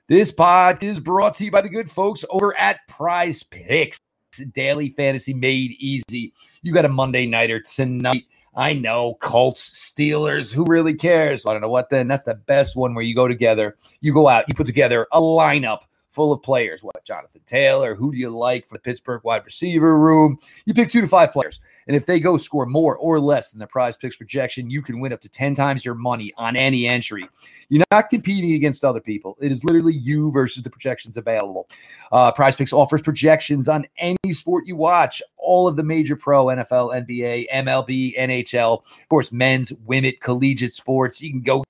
This 0.09 0.31
pod 0.31 0.83
is 0.83 1.01
brought 1.01 1.35
to 1.35 1.45
you 1.45 1.51
by 1.51 1.63
the 1.63 1.69
good 1.69 1.91
folks 1.91 2.25
over 2.31 2.57
at 2.59 2.87
Prize 2.89 3.43
Picks. 3.43 3.99
Daily 4.53 4.89
fantasy 4.89 5.35
made 5.35 5.73
easy. 5.73 6.33
You 6.63 6.73
got 6.73 6.85
a 6.85 6.89
Monday 6.89 7.27
nighter 7.27 7.61
tonight. 7.61 8.25
I 8.55 8.75
know 8.75 9.17
Colts, 9.21 9.93
Steelers, 9.93 10.53
who 10.53 10.67
really 10.67 10.95
cares? 10.95 11.47
I 11.47 11.53
don't 11.53 11.63
know 11.63 11.71
what 11.71 11.89
then. 11.89 12.09
That's 12.09 12.25
the 12.25 12.35
best 12.35 12.77
one 12.77 12.95
where 12.95 13.05
you 13.05 13.15
go 13.15 13.27
together, 13.27 13.77
you 14.01 14.13
go 14.13 14.29
out, 14.29 14.45
you 14.49 14.55
put 14.55 14.67
together 14.67 15.07
a 15.13 15.21
lineup 15.21 15.81
full 16.13 16.31
of 16.31 16.43
players. 16.43 16.83
What, 16.83 17.03
Jonathan 17.05 17.41
Taylor? 17.47 17.95
Who 17.95 18.13
do 18.13 18.19
you 18.19 18.31
like 18.31 18.67
for 18.67 18.75
the 18.75 18.81
Pittsburgh 18.81 19.23
wide 19.25 19.45
receiver 19.45 19.99
room? 19.99 20.39
You 20.67 20.75
pick 20.75 20.91
two 20.91 21.01
to 21.01 21.07
five 21.07 21.33
players. 21.33 21.61
And 21.87 21.97
if 21.97 22.07
they 22.07 22.21
go 22.21 22.37
score 22.37 22.67
more 22.67 22.97
or 22.97 23.19
less 23.19 23.51
than 23.51 23.59
the 23.59 23.67
prize 23.67 23.97
picks 23.97 24.17
projection, 24.17 24.71
you 24.71 24.83
can 24.83 25.01
win 25.01 25.13
up 25.13 25.21
to 25.23 25.29
10 25.29 25.55
times 25.55 25.85
your 25.85 25.95
money 25.95 26.33
on 26.37 26.55
any 26.55 26.87
entry. 26.87 27.27
You're 27.71 27.85
not 27.91 28.11
competing 28.11 28.53
against 28.53 28.85
other 28.85 29.01
people. 29.01 29.37
It 29.41 29.51
is 29.51 29.65
literally 29.65 29.95
you 29.95 30.31
versus 30.31 30.63
the 30.63 30.71
projections 30.71 31.17
available. 31.17 31.69
Uh, 32.13 32.31
prize 32.31 32.57
picks 32.57 32.73
offers 32.73 33.01
projections 33.01 33.69
on 33.69 33.87
any 33.97 34.33
sport 34.33 34.67
you 34.67 34.77
watch, 34.77 35.23
all 35.39 35.67
of 35.67 35.77
the 35.77 35.83
major 35.83 36.15
pro, 36.15 36.47
NFL, 36.47 37.07
NBA, 37.07 37.47
MLB, 37.53 38.17
NHL, 38.19 38.83
of 38.85 39.09
course, 39.09 39.33
men's, 39.33 39.73
women, 39.87 40.13
collegiate 40.21 40.73
sports. 40.73 41.23
You 41.23 41.31
can 41.31 41.41
go 41.41 41.65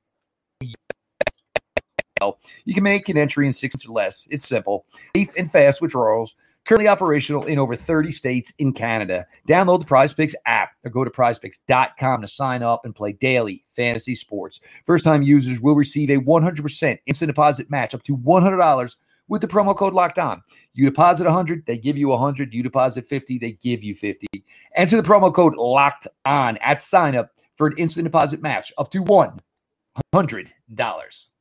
You 2.65 2.75
can 2.75 2.85
make 2.85 3.09
an 3.09 3.19
entry 3.19 3.47
in 3.47 3.53
six 3.53 3.87
or 3.87 3.93
less. 3.93 4.29
It's 4.31 4.47
simple. 4.47 4.87
Safe 5.17 5.31
and 5.37 5.51
fast 5.51 5.81
withdrawals. 5.81 6.37
Currently 6.65 6.87
operational 6.87 7.45
in 7.47 7.59
over 7.59 7.75
30 7.75 8.13
states 8.13 8.53
in 8.59 8.73
Canada. 8.73 9.27
Download 9.49 9.81
the 9.81 9.85
Prize 9.85 10.15
Picks 10.15 10.37
app 10.47 10.71
or 10.85 10.91
go 10.91 11.03
to 11.03 11.11
prizepicks.com 11.11 12.21
to 12.21 12.29
sign 12.29 12.63
up 12.63 12.85
and 12.85 12.95
play 12.95 13.13
daily 13.13 13.65
fantasy 13.69 14.15
sports. 14.15 14.61
First 14.87 15.05
time 15.05 15.23
users 15.23 15.61
will 15.61 15.75
receive 15.75 16.11
a 16.11 16.19
100% 16.19 16.99
instant 17.07 17.29
deposit 17.29 17.69
match 17.69 17.95
up 17.95 18.05
to 18.05 18.17
$100 18.17 18.97
with 19.27 19.41
the 19.41 19.49
promo 19.49 19.75
code 19.75 19.95
locked 19.95 20.21
on. 20.21 20.41
You 20.75 20.85
deposit 20.85 21.25
100, 21.25 21.67
they 21.67 21.79
give 21.79 21.99
you 21.99 22.09
100. 22.09 22.55
You 22.55 22.63
deposit 22.63 23.09
50, 23.09 23.39
they 23.39 23.53
give 23.53 23.83
you 23.83 23.95
50. 23.95 24.27
Enter 24.77 25.01
the 25.01 25.09
promo 25.09 25.35
code 25.35 25.57
locked 25.57 26.07
on 26.27 26.59
at 26.59 26.81
sign 26.81 27.17
up 27.17 27.31
for 27.57 27.67
an 27.67 27.75
instant 27.77 28.05
deposit 28.05 28.41
match 28.41 28.73
up 28.79 28.93
to 28.93 29.03
$100. 29.03 31.32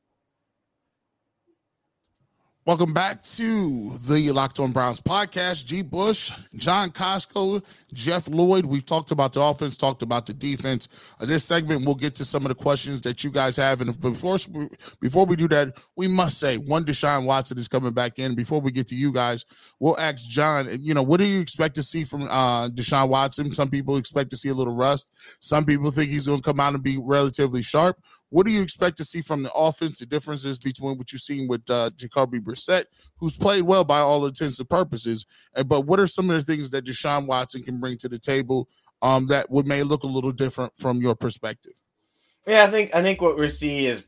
Welcome 2.64 2.92
back 2.92 3.24
to 3.24 3.90
the 4.06 4.30
Locked 4.30 4.60
On 4.60 4.70
Browns 4.70 5.00
podcast. 5.00 5.64
G. 5.64 5.82
Bush, 5.82 6.30
John 6.54 6.92
Costco, 6.92 7.60
Jeff 7.92 8.28
Lloyd. 8.28 8.66
We've 8.66 8.86
talked 8.86 9.10
about 9.10 9.32
the 9.32 9.40
offense, 9.40 9.76
talked 9.76 10.00
about 10.00 10.26
the 10.26 10.32
defense. 10.32 10.86
In 11.20 11.26
this 11.26 11.44
segment, 11.44 11.84
we'll 11.84 11.96
get 11.96 12.14
to 12.14 12.24
some 12.24 12.44
of 12.44 12.50
the 12.50 12.54
questions 12.54 13.02
that 13.02 13.24
you 13.24 13.32
guys 13.32 13.56
have. 13.56 13.80
And 13.80 14.00
before 14.00 14.38
before 15.00 15.26
we 15.26 15.34
do 15.34 15.48
that, 15.48 15.76
we 15.96 16.06
must 16.06 16.38
say 16.38 16.56
one 16.56 16.84
Deshaun 16.84 17.24
Watson 17.24 17.58
is 17.58 17.66
coming 17.66 17.94
back 17.94 18.20
in. 18.20 18.36
Before 18.36 18.60
we 18.60 18.70
get 18.70 18.86
to 18.88 18.94
you 18.94 19.10
guys, 19.10 19.44
we'll 19.80 19.98
ask 19.98 20.28
John. 20.28 20.68
You 20.80 20.94
know, 20.94 21.02
what 21.02 21.16
do 21.16 21.24
you 21.24 21.40
expect 21.40 21.74
to 21.74 21.82
see 21.82 22.04
from 22.04 22.28
uh, 22.30 22.68
Deshaun 22.68 23.08
Watson? 23.08 23.52
Some 23.54 23.70
people 23.70 23.96
expect 23.96 24.30
to 24.30 24.36
see 24.36 24.50
a 24.50 24.54
little 24.54 24.76
rust. 24.76 25.08
Some 25.40 25.64
people 25.64 25.90
think 25.90 26.12
he's 26.12 26.28
going 26.28 26.40
to 26.40 26.48
come 26.48 26.60
out 26.60 26.74
and 26.74 26.82
be 26.82 26.96
relatively 26.96 27.62
sharp. 27.62 28.00
What 28.32 28.46
do 28.46 28.52
you 28.52 28.62
expect 28.62 28.96
to 28.96 29.04
see 29.04 29.20
from 29.20 29.42
the 29.42 29.52
offense? 29.52 29.98
The 29.98 30.06
differences 30.06 30.58
between 30.58 30.96
what 30.96 31.12
you've 31.12 31.20
seen 31.20 31.48
with 31.48 31.68
uh, 31.68 31.90
Jacoby 31.94 32.40
Brissett, 32.40 32.86
who's 33.18 33.36
played 33.36 33.60
well 33.60 33.84
by 33.84 33.98
all 33.98 34.24
intents 34.24 34.58
and 34.58 34.70
purposes, 34.70 35.26
and, 35.54 35.68
but 35.68 35.82
what 35.82 36.00
are 36.00 36.06
some 36.06 36.30
of 36.30 36.36
the 36.36 36.42
things 36.42 36.70
that 36.70 36.86
Deshaun 36.86 37.26
Watson 37.26 37.62
can 37.62 37.78
bring 37.78 37.98
to 37.98 38.08
the 38.08 38.18
table 38.18 38.70
um, 39.02 39.26
that 39.26 39.50
would 39.50 39.66
may 39.66 39.82
look 39.82 40.02
a 40.04 40.06
little 40.06 40.32
different 40.32 40.72
from 40.78 41.02
your 41.02 41.14
perspective? 41.14 41.74
Yeah, 42.46 42.64
I 42.64 42.70
think 42.70 42.94
I 42.94 43.02
think 43.02 43.20
what 43.20 43.38
we 43.38 43.50
see 43.50 43.84
is 43.84 44.06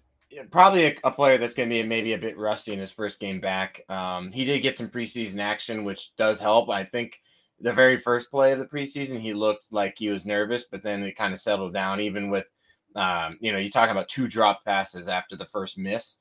probably 0.51 0.87
a, 0.87 0.97
a 1.05 1.11
player 1.11 1.37
that's 1.37 1.53
going 1.53 1.69
to 1.69 1.75
be 1.75 1.87
maybe 1.87 2.15
a 2.15 2.19
bit 2.19 2.39
rusty 2.39 2.73
in 2.73 2.79
his 2.79 2.93
first 2.93 3.21
game 3.21 3.41
back. 3.41 3.83
Um, 3.91 4.33
he 4.33 4.47
did 4.47 4.61
get 4.61 4.79
some 4.79 4.89
preseason 4.89 5.39
action, 5.39 5.85
which 5.85 6.17
does 6.17 6.41
help. 6.41 6.71
I 6.71 6.85
think 6.85 7.21
the 7.61 7.75
very 7.75 7.99
first 7.99 8.31
play 8.31 8.53
of 8.53 8.59
the 8.59 8.65
preseason, 8.65 9.21
he 9.21 9.35
looked 9.35 9.71
like 9.71 9.99
he 9.99 10.09
was 10.09 10.25
nervous, 10.25 10.65
but 10.65 10.83
then 10.83 11.03
it 11.03 11.19
kind 11.19 11.35
of 11.35 11.41
settled 11.41 11.75
down, 11.75 12.01
even 12.01 12.31
with 12.31 12.49
um, 12.95 13.37
you 13.41 13.53
know, 13.53 13.59
you're 13.59 13.71
talking 13.71 13.93
about 13.93 14.09
two 14.09 14.29
drop 14.29 14.65
passes 14.65 15.09
after 15.09 15.37
the 15.37 15.47
first 15.47 15.79
miss. 15.79 16.19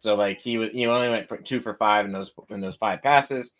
So 0.00 0.14
like 0.14 0.40
he 0.40 0.58
was, 0.58 0.70
he 0.70 0.86
only 0.86 1.08
went 1.08 1.28
for 1.28 1.38
two 1.38 1.60
for 1.60 1.74
five 1.74 2.04
in 2.04 2.12
those 2.12 2.32
in 2.50 2.60
those 2.60 2.76
five 2.76 3.02
passes. 3.02 3.54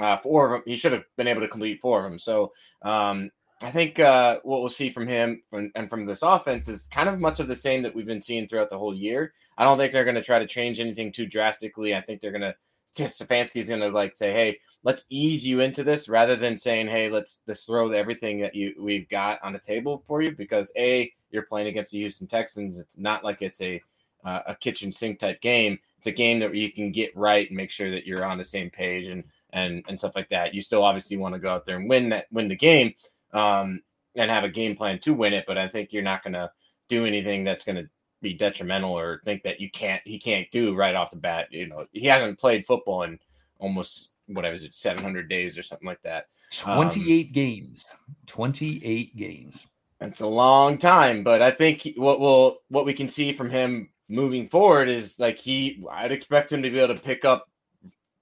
Uh, 0.00 0.16
four 0.18 0.46
of 0.46 0.52
them, 0.52 0.62
he 0.66 0.76
should 0.76 0.92
have 0.92 1.04
been 1.16 1.26
able 1.26 1.40
to 1.40 1.48
complete 1.48 1.80
four 1.80 2.04
of 2.04 2.10
them. 2.10 2.18
So 2.18 2.52
um, 2.82 3.30
I 3.60 3.70
think 3.70 3.98
uh, 3.98 4.38
what 4.42 4.60
we'll 4.60 4.68
see 4.68 4.90
from 4.90 5.06
him 5.06 5.42
from, 5.50 5.72
and 5.74 5.90
from 5.90 6.06
this 6.06 6.22
offense 6.22 6.68
is 6.68 6.84
kind 6.84 7.08
of 7.08 7.18
much 7.18 7.40
of 7.40 7.48
the 7.48 7.56
same 7.56 7.82
that 7.82 7.94
we've 7.94 8.06
been 8.06 8.22
seeing 8.22 8.46
throughout 8.46 8.70
the 8.70 8.78
whole 8.78 8.94
year. 8.94 9.32
I 9.58 9.64
don't 9.64 9.78
think 9.78 9.92
they're 9.92 10.04
going 10.04 10.14
to 10.14 10.22
try 10.22 10.38
to 10.38 10.46
change 10.46 10.80
anything 10.80 11.12
too 11.12 11.26
drastically. 11.26 11.94
I 11.94 12.00
think 12.00 12.20
they're 12.20 12.30
going 12.30 12.40
to 12.42 12.54
Stefanski's 12.96 13.68
going 13.68 13.80
to 13.80 13.88
like 13.88 14.16
say, 14.16 14.32
"Hey, 14.32 14.58
let's 14.82 15.04
ease 15.10 15.46
you 15.46 15.60
into 15.60 15.84
this," 15.84 16.08
rather 16.08 16.36
than 16.36 16.56
saying, 16.56 16.88
"Hey, 16.88 17.10
let's 17.10 17.40
just 17.46 17.66
throw 17.66 17.90
everything 17.90 18.40
that 18.40 18.54
you 18.54 18.74
we've 18.78 19.08
got 19.08 19.38
on 19.42 19.52
the 19.52 19.58
table 19.58 20.02
for 20.06 20.22
you." 20.22 20.32
Because 20.32 20.72
a 20.76 21.12
you're 21.30 21.42
playing 21.42 21.68
against 21.68 21.92
the 21.92 21.98
Houston 21.98 22.26
Texans. 22.26 22.78
It's 22.78 22.98
not 22.98 23.24
like 23.24 23.42
it's 23.42 23.60
a 23.60 23.82
uh, 24.24 24.40
a 24.48 24.54
kitchen 24.54 24.92
sink 24.92 25.18
type 25.18 25.40
game. 25.40 25.78
It's 25.98 26.06
a 26.06 26.12
game 26.12 26.40
that 26.40 26.54
you 26.54 26.72
can 26.72 26.92
get 26.92 27.16
right 27.16 27.46
and 27.48 27.56
make 27.56 27.70
sure 27.70 27.90
that 27.90 28.06
you're 28.06 28.24
on 28.24 28.38
the 28.38 28.44
same 28.44 28.70
page 28.70 29.08
and 29.08 29.24
and 29.52 29.84
and 29.88 29.98
stuff 29.98 30.16
like 30.16 30.28
that. 30.30 30.54
You 30.54 30.60
still 30.60 30.82
obviously 30.82 31.16
want 31.16 31.34
to 31.34 31.40
go 31.40 31.50
out 31.50 31.66
there 31.66 31.76
and 31.76 31.88
win 31.88 32.08
that 32.10 32.26
win 32.30 32.48
the 32.48 32.56
game 32.56 32.94
um, 33.32 33.82
and 34.16 34.30
have 34.30 34.44
a 34.44 34.48
game 34.48 34.76
plan 34.76 34.98
to 35.00 35.14
win 35.14 35.32
it. 35.32 35.44
But 35.46 35.58
I 35.58 35.68
think 35.68 35.92
you're 35.92 36.02
not 36.02 36.22
going 36.22 36.34
to 36.34 36.50
do 36.88 37.04
anything 37.04 37.44
that's 37.44 37.64
going 37.64 37.76
to 37.76 37.88
be 38.22 38.34
detrimental 38.34 38.92
or 38.92 39.22
think 39.24 39.42
that 39.42 39.60
you 39.60 39.70
can't 39.70 40.02
he 40.04 40.18
can't 40.18 40.50
do 40.50 40.74
right 40.74 40.94
off 40.94 41.10
the 41.10 41.16
bat. 41.16 41.48
You 41.50 41.66
know, 41.66 41.86
he 41.92 42.06
hasn't 42.06 42.38
played 42.38 42.66
football 42.66 43.02
in 43.02 43.18
almost 43.58 44.12
whatever 44.26 44.54
is 44.54 44.64
it 44.64 44.74
700 44.74 45.28
days 45.28 45.58
or 45.58 45.62
something 45.62 45.86
like 45.86 46.02
that. 46.02 46.26
28 46.52 47.26
um, 47.26 47.32
games. 47.32 47.86
28 48.26 49.16
games. 49.16 49.66
That's 50.00 50.22
a 50.22 50.26
long 50.26 50.78
time, 50.78 51.22
but 51.22 51.42
I 51.42 51.50
think 51.50 51.86
what 51.96 52.20
will 52.20 52.62
what 52.68 52.86
we 52.86 52.94
can 52.94 53.08
see 53.08 53.34
from 53.34 53.50
him 53.50 53.90
moving 54.08 54.48
forward 54.48 54.88
is 54.88 55.18
like 55.18 55.38
he 55.38 55.84
I'd 55.90 56.10
expect 56.10 56.50
him 56.50 56.62
to 56.62 56.70
be 56.70 56.78
able 56.78 56.94
to 56.94 57.00
pick 57.00 57.26
up 57.26 57.48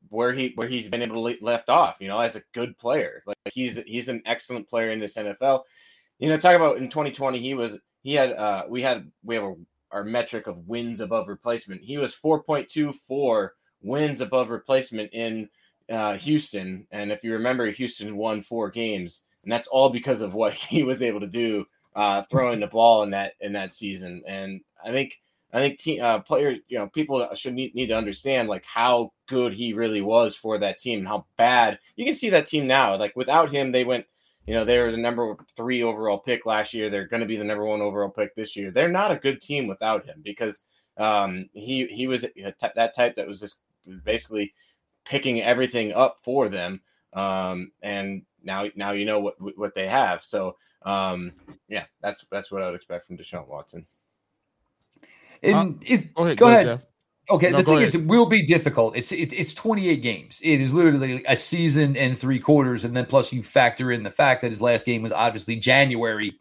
where 0.09 0.33
he 0.33 0.53
where 0.57 0.69
he's 0.69 0.88
been 0.88 1.03
able 1.03 1.31
to 1.31 1.45
left 1.45 1.69
off, 1.71 1.97
you 2.01 2.09
know, 2.09 2.19
as 2.19 2.35
a 2.35 2.43
good 2.53 2.77
player. 2.79 3.23
Like 3.27 3.38
he's 3.53 3.77
he's 3.87 4.09
an 4.09 4.23
excellent 4.27 4.69
player 4.69 4.91
in 4.91 4.99
this 4.99 5.17
NFL. 5.17 5.62
You 6.19 6.29
know, 6.29 6.37
talk 6.37 6.57
about 6.57 6.79
in 6.79 6.91
2020 6.91 7.38
he 7.38 7.55
was 7.55 7.79
he 8.03 8.14
had 8.14 8.33
uh 8.33 8.64
we 8.69 8.83
had 8.83 9.11
we 9.23 9.37
have 9.37 9.45
a, 9.45 9.55
our 9.93 10.03
metric 10.03 10.49
of 10.49 10.67
wins 10.67 11.01
above 11.01 11.29
replacement. 11.29 11.83
He 11.83 11.97
was 11.97 12.17
4.24 12.17 13.51
wins 13.83 14.21
above 14.21 14.51
replacement 14.51 15.12
in 15.12 15.49
uh, 15.88 16.19
Houston, 16.19 16.87
and 16.91 17.12
if 17.12 17.23
you 17.25 17.33
remember, 17.33 17.71
Houston 17.71 18.17
won 18.17 18.43
four 18.43 18.69
games 18.69 19.23
and 19.42 19.53
that's 19.53 19.68
all 19.68 19.90
because 19.90 20.20
of 20.20 20.35
what 20.35 20.53
he 20.55 20.83
was 20.83 21.03
able 21.03 21.20
to 21.20 21.27
do 21.27 21.66
uh, 21.94 22.22
throwing 22.31 22.61
the 22.61 22.66
ball 22.66 23.03
in 23.03 23.11
that 23.11 23.33
in 23.40 23.53
that 23.53 23.74
season. 23.74 24.22
And 24.27 24.61
I 24.85 24.90
think 24.92 25.18
I 25.53 25.61
think 25.61 25.79
team, 25.79 26.03
uh, 26.03 26.20
players, 26.20 26.59
you 26.68 26.79
know, 26.79 26.88
people 26.88 27.27
should 27.35 27.55
need, 27.55 27.74
need 27.74 27.87
to 27.87 27.96
understand 27.96 28.48
like 28.48 28.64
how 28.64 29.12
good 29.29 29.55
he 29.55 29.72
really 29.72 30.03
was 30.03 30.37
for 30.37 30.59
that 30.59 30.79
team 30.79 31.01
and 31.01 31.09
how 31.09 31.24
bad 31.37 31.79
you 31.96 32.05
can 32.05 32.14
see 32.14 32.31
that 32.31 32.46
team 32.46 32.66
now. 32.66 32.96
Like 32.96 33.16
without 33.16 33.51
him, 33.51 33.72
they 33.72 33.85
went, 33.85 34.07
you 34.46 34.55
know, 34.55 34.64
they 34.64 34.79
were 34.79 34.90
the 34.90 34.98
number 34.98 35.37
three 35.57 35.83
overall 35.83 36.18
pick 36.18 36.44
last 36.44 36.74
year. 36.74 36.90
They're 36.90 37.07
going 37.07 37.20
to 37.20 37.27
be 37.27 37.37
the 37.37 37.44
number 37.44 37.64
one 37.64 37.81
overall 37.81 38.11
pick 38.11 38.35
this 38.35 38.57
year. 38.57 38.70
They're 38.70 38.88
not 38.88 39.11
a 39.11 39.16
good 39.16 39.40
team 39.40 39.66
without 39.66 40.05
him 40.05 40.20
because 40.22 40.64
um, 40.98 41.48
he 41.53 41.87
he 41.87 42.07
was 42.07 42.24
that 42.74 42.94
type 42.94 43.16
that 43.16 43.29
was 43.29 43.40
just 43.40 43.62
basically 44.05 44.53
picking 45.05 45.40
everything 45.40 45.92
up 45.92 46.18
for 46.22 46.48
them. 46.48 46.83
Um, 47.12 47.73
and 47.83 48.23
now 48.42 48.66
now 48.77 48.92
you 48.92 49.05
know 49.05 49.21
what 49.21 49.35
what 49.59 49.75
they 49.75 49.88
have. 49.88 50.25
So 50.25 50.57
um, 50.83 51.33
yeah, 51.68 51.85
that's 52.01 52.25
that's 52.31 52.51
what 52.51 52.62
I 52.62 52.66
would 52.66 52.75
expect 52.75 53.07
from 53.07 53.18
Deshaun 53.18 53.49
Watson. 53.49 53.87
And 55.42 55.77
uh, 55.77 55.87
it, 55.87 56.14
go 56.14 56.25
ahead. 56.25 56.38
Go 56.38 56.49
ahead. 56.49 56.66
Jeff. 56.66 56.87
Okay, 57.31 57.51
no, 57.51 57.59
the 57.59 57.64
thing 57.64 57.75
ahead. 57.75 57.88
is, 57.88 57.94
it 57.94 58.07
will 58.07 58.27
be 58.27 58.42
difficult. 58.42 58.97
It's 58.97 59.12
it, 59.12 59.33
it's 59.33 59.53
28 59.53 59.97
games. 60.03 60.40
It 60.42 60.61
is 60.61 60.73
literally 60.73 61.23
a 61.29 61.37
season 61.37 61.97
and 61.97 62.16
three 62.16 62.38
quarters, 62.38 62.85
and 62.85 62.97
then 62.97 63.05
plus 63.05 63.33
you 63.33 63.42
factor 63.42 63.92
in 63.92 64.03
the 64.03 64.11
fact 64.11 64.40
that 64.42 64.51
his 64.51 64.62
last 64.62 64.87
game 64.87 65.03
was 65.03 65.12
obviously 65.12 65.57
January, 65.57 66.33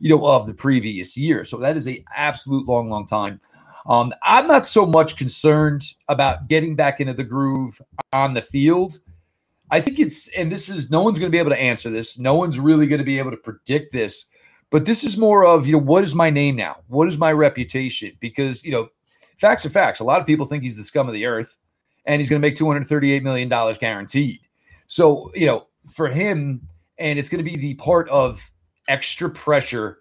you 0.00 0.10
know, 0.10 0.26
of 0.26 0.46
the 0.46 0.54
previous 0.54 1.16
year. 1.16 1.44
So 1.44 1.58
that 1.58 1.76
is 1.76 1.86
a 1.86 2.04
absolute 2.14 2.66
long, 2.66 2.88
long 2.90 3.06
time. 3.06 3.40
Um, 3.88 4.12
I'm 4.24 4.48
not 4.48 4.66
so 4.66 4.84
much 4.84 5.16
concerned 5.16 5.84
about 6.08 6.48
getting 6.48 6.74
back 6.74 7.00
into 7.00 7.12
the 7.12 7.22
groove 7.22 7.80
on 8.12 8.34
the 8.34 8.42
field 8.42 8.98
I 9.70 9.80
think 9.80 9.98
it's, 9.98 10.28
and 10.28 10.50
this 10.50 10.68
is, 10.68 10.90
no 10.90 11.02
one's 11.02 11.18
going 11.18 11.30
to 11.30 11.34
be 11.34 11.38
able 11.38 11.50
to 11.50 11.60
answer 11.60 11.90
this. 11.90 12.18
No 12.18 12.34
one's 12.34 12.60
really 12.60 12.86
going 12.86 13.00
to 13.00 13.04
be 13.04 13.18
able 13.18 13.32
to 13.32 13.36
predict 13.36 13.92
this. 13.92 14.26
But 14.70 14.84
this 14.84 15.04
is 15.04 15.16
more 15.16 15.44
of, 15.44 15.66
you 15.66 15.72
know, 15.72 15.82
what 15.82 16.04
is 16.04 16.14
my 16.14 16.30
name 16.30 16.56
now? 16.56 16.76
What 16.88 17.08
is 17.08 17.18
my 17.18 17.32
reputation? 17.32 18.12
Because, 18.20 18.64
you 18.64 18.72
know, 18.72 18.88
facts 19.38 19.66
are 19.66 19.70
facts. 19.70 20.00
A 20.00 20.04
lot 20.04 20.20
of 20.20 20.26
people 20.26 20.46
think 20.46 20.62
he's 20.62 20.76
the 20.76 20.82
scum 20.82 21.08
of 21.08 21.14
the 21.14 21.26
earth 21.26 21.56
and 22.04 22.20
he's 22.20 22.28
going 22.28 22.40
to 22.40 22.46
make 22.46 22.56
$238 22.56 23.22
million 23.22 23.48
guaranteed. 23.48 24.40
So, 24.86 25.30
you 25.34 25.46
know, 25.46 25.66
for 25.92 26.08
him, 26.08 26.68
and 26.98 27.18
it's 27.18 27.28
going 27.28 27.44
to 27.44 27.50
be 27.50 27.56
the 27.56 27.74
part 27.74 28.08
of 28.08 28.50
extra 28.88 29.28
pressure 29.30 29.98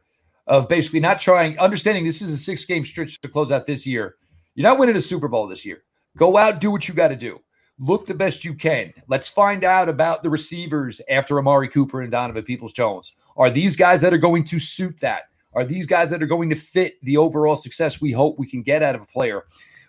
of 0.48 0.70
basically 0.70 1.00
not 1.00 1.20
trying, 1.20 1.58
understanding 1.58 2.06
this 2.06 2.22
is 2.22 2.32
a 2.32 2.38
six 2.38 2.66
game 2.66 2.86
stretch 2.86 3.20
to 3.22 3.28
close 3.28 3.52
out 3.52 3.66
this 3.66 3.86
year. 3.86 4.16
You're 4.54 4.70
not 4.70 4.78
winning 4.78 4.96
a 4.96 5.02
Super 5.02 5.28
Bowl 5.28 5.48
this 5.48 5.66
year. 5.66 5.84
Go 6.18 6.38
out, 6.38 6.60
do 6.62 6.72
what 6.72 6.88
you 6.88 6.94
got 6.94 7.10
to 7.10 7.16
do 7.16 7.40
look 7.80 8.06
the 8.06 8.14
best 8.14 8.46
you 8.46 8.54
can. 8.54 8.94
Let's 9.08 9.28
find 9.30 9.64
out 9.64 9.90
about 9.90 10.24
the 10.24 10.30
receivers 10.30 11.02
after 11.10 11.38
Amari 11.40 11.68
Cooper 11.68 12.02
and 12.02 12.12
Donovan 12.12 12.44
Peoples 12.44 12.74
Jones. 12.74 13.14
Are 13.38 13.50
these 13.50 13.76
guys 13.76 14.02
that 14.02 14.14
are 14.14 14.18
going 14.18 14.44
to 14.46 14.60
suit 14.60 15.00
that? 15.02 15.24
Are 15.54 15.66
these 15.66 15.86
guys 15.86 16.10
that 16.10 16.22
are 16.22 16.28
going 16.28 16.50
to 16.50 16.56
fit 16.56 16.96
the 17.04 17.18
overall 17.18 17.56
success 17.56 18.02
we 18.02 18.12
hope 18.12 18.38
we 18.38 18.48
can 18.48 18.62
get 18.62 18.84
out 18.84 18.96
of 18.96 19.02
a 19.02 19.06
player 19.06 19.44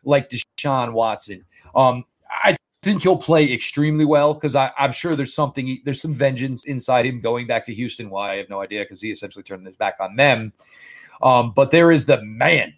like 0.05 0.31
Deshaun 0.31 0.93
Watson? 0.93 1.45
Um, 1.75 2.05
I 2.31 2.57
think 2.83 3.03
he'll 3.03 3.17
play 3.17 3.53
extremely 3.53 4.05
well 4.05 4.35
because 4.35 4.55
I'm 4.55 4.93
sure 4.93 5.17
there's 5.17 5.35
something, 5.35 5.81
there's 5.85 6.01
some 6.01 6.15
vengeance 6.15 6.65
inside 6.65 7.05
him 7.05 7.21
going 7.21 7.47
back 7.47 7.65
to 7.65 7.75
Houston. 7.75 8.11
Why 8.11 8.33
I 8.33 8.37
have 8.37 8.49
no 8.49 8.61
idea 8.61 8.83
because 8.83 9.03
he 9.03 9.11
essentially 9.11 9.43
turned 9.43 9.67
his 9.67 9.77
back 9.77 9.97
on 10.01 10.17
them. 10.17 10.53
Um, 11.23 11.53
but 11.55 11.71
there 11.71 11.91
is 11.93 12.07
the 12.07 12.23
man. 12.23 12.75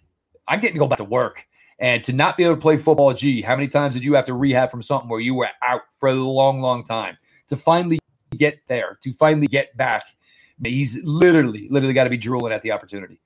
I'm 0.47 0.61
getting 0.61 0.77
to 0.77 0.81
go 0.81 0.87
back 0.87 0.99
to 0.99 1.05
work. 1.05 1.47
And 1.81 2.03
to 2.05 2.13
not 2.13 2.37
be 2.37 2.45
able 2.45 2.57
to 2.57 2.61
play 2.61 2.77
football, 2.77 3.15
gee, 3.15 3.41
how 3.41 3.55
many 3.55 3.69
times 3.69 3.95
did 3.95 4.05
you 4.05 4.15
have 4.15 4.27
to 4.27 4.35
rehab 4.35 4.71
from 4.71 4.83
something 4.83 5.09
where 5.09 5.21
you 5.21 5.35
were 5.35 5.49
out 5.63 5.83
for 5.93 6.09
a 6.09 6.15
long, 6.15 6.61
long 6.61 6.83
time? 6.83 7.17
To 7.49 7.57
finally 7.57 7.99
get 8.37 8.59
there, 8.67 8.99
to 9.03 9.13
finally 9.13 9.47
get 9.47 9.77
back, 9.77 10.05
he's 10.63 11.03
literally, 11.05 11.69
literally 11.71 11.95
got 11.95 12.05
to 12.05 12.11
be 12.11 12.17
drooling 12.19 12.53
at 12.53 12.63
the 12.63 12.73
opportunity. 12.73 13.21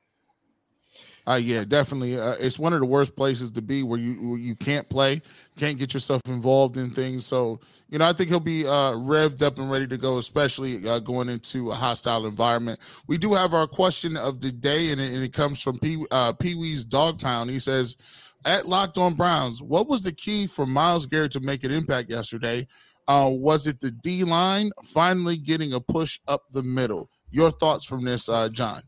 Uh, 1.26 1.38
yeah, 1.40 1.62
definitely. 1.64 2.18
Uh, 2.18 2.34
it's 2.40 2.58
one 2.58 2.72
of 2.72 2.80
the 2.80 2.86
worst 2.86 3.14
places 3.14 3.52
to 3.52 3.62
be 3.62 3.84
where 3.84 3.98
you 3.98 4.30
where 4.30 4.38
you 4.38 4.56
can't 4.56 4.88
play, 4.88 5.22
can't 5.56 5.78
get 5.78 5.94
yourself 5.94 6.20
involved 6.26 6.76
in 6.76 6.90
things. 6.90 7.24
So, 7.24 7.60
you 7.88 7.98
know, 7.98 8.08
I 8.08 8.12
think 8.12 8.28
he'll 8.28 8.40
be 8.40 8.66
uh, 8.66 8.92
revved 8.94 9.40
up 9.40 9.56
and 9.58 9.70
ready 9.70 9.86
to 9.86 9.96
go, 9.96 10.18
especially 10.18 10.88
uh, 10.88 10.98
going 10.98 11.28
into 11.28 11.70
a 11.70 11.74
hostile 11.74 12.26
environment. 12.26 12.80
We 13.06 13.18
do 13.18 13.34
have 13.34 13.54
our 13.54 13.68
question 13.68 14.16
of 14.16 14.40
the 14.40 14.50
day, 14.50 14.90
and 14.90 15.00
it, 15.00 15.12
and 15.12 15.22
it 15.22 15.32
comes 15.32 15.62
from 15.62 15.78
Pee, 15.78 16.04
uh, 16.10 16.32
Pee 16.32 16.56
Wee's 16.56 16.84
Dog 16.84 17.20
Pound. 17.20 17.50
He 17.50 17.60
says, 17.60 17.96
"At 18.44 18.68
Locked 18.68 18.98
On 18.98 19.14
Browns, 19.14 19.62
what 19.62 19.88
was 19.88 20.02
the 20.02 20.12
key 20.12 20.46
for 20.46 20.66
Myles 20.66 21.06
Garrett 21.06 21.32
to 21.32 21.40
make 21.40 21.64
an 21.64 21.70
impact 21.70 22.10
yesterday? 22.10 22.66
Uh, 23.08 23.28
was 23.30 23.66
it 23.66 23.80
the 23.80 23.90
D 23.90 24.24
line 24.24 24.70
finally 24.84 25.36
getting 25.36 25.72
a 25.72 25.80
push 25.80 26.20
up 26.28 26.42
the 26.50 26.62
middle? 26.62 27.10
Your 27.30 27.50
thoughts 27.50 27.84
from 27.84 28.04
this, 28.04 28.28
uh, 28.28 28.48
John?" 28.48 28.82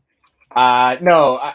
Uh, 0.55 0.97
no, 1.01 1.37
I, 1.37 1.53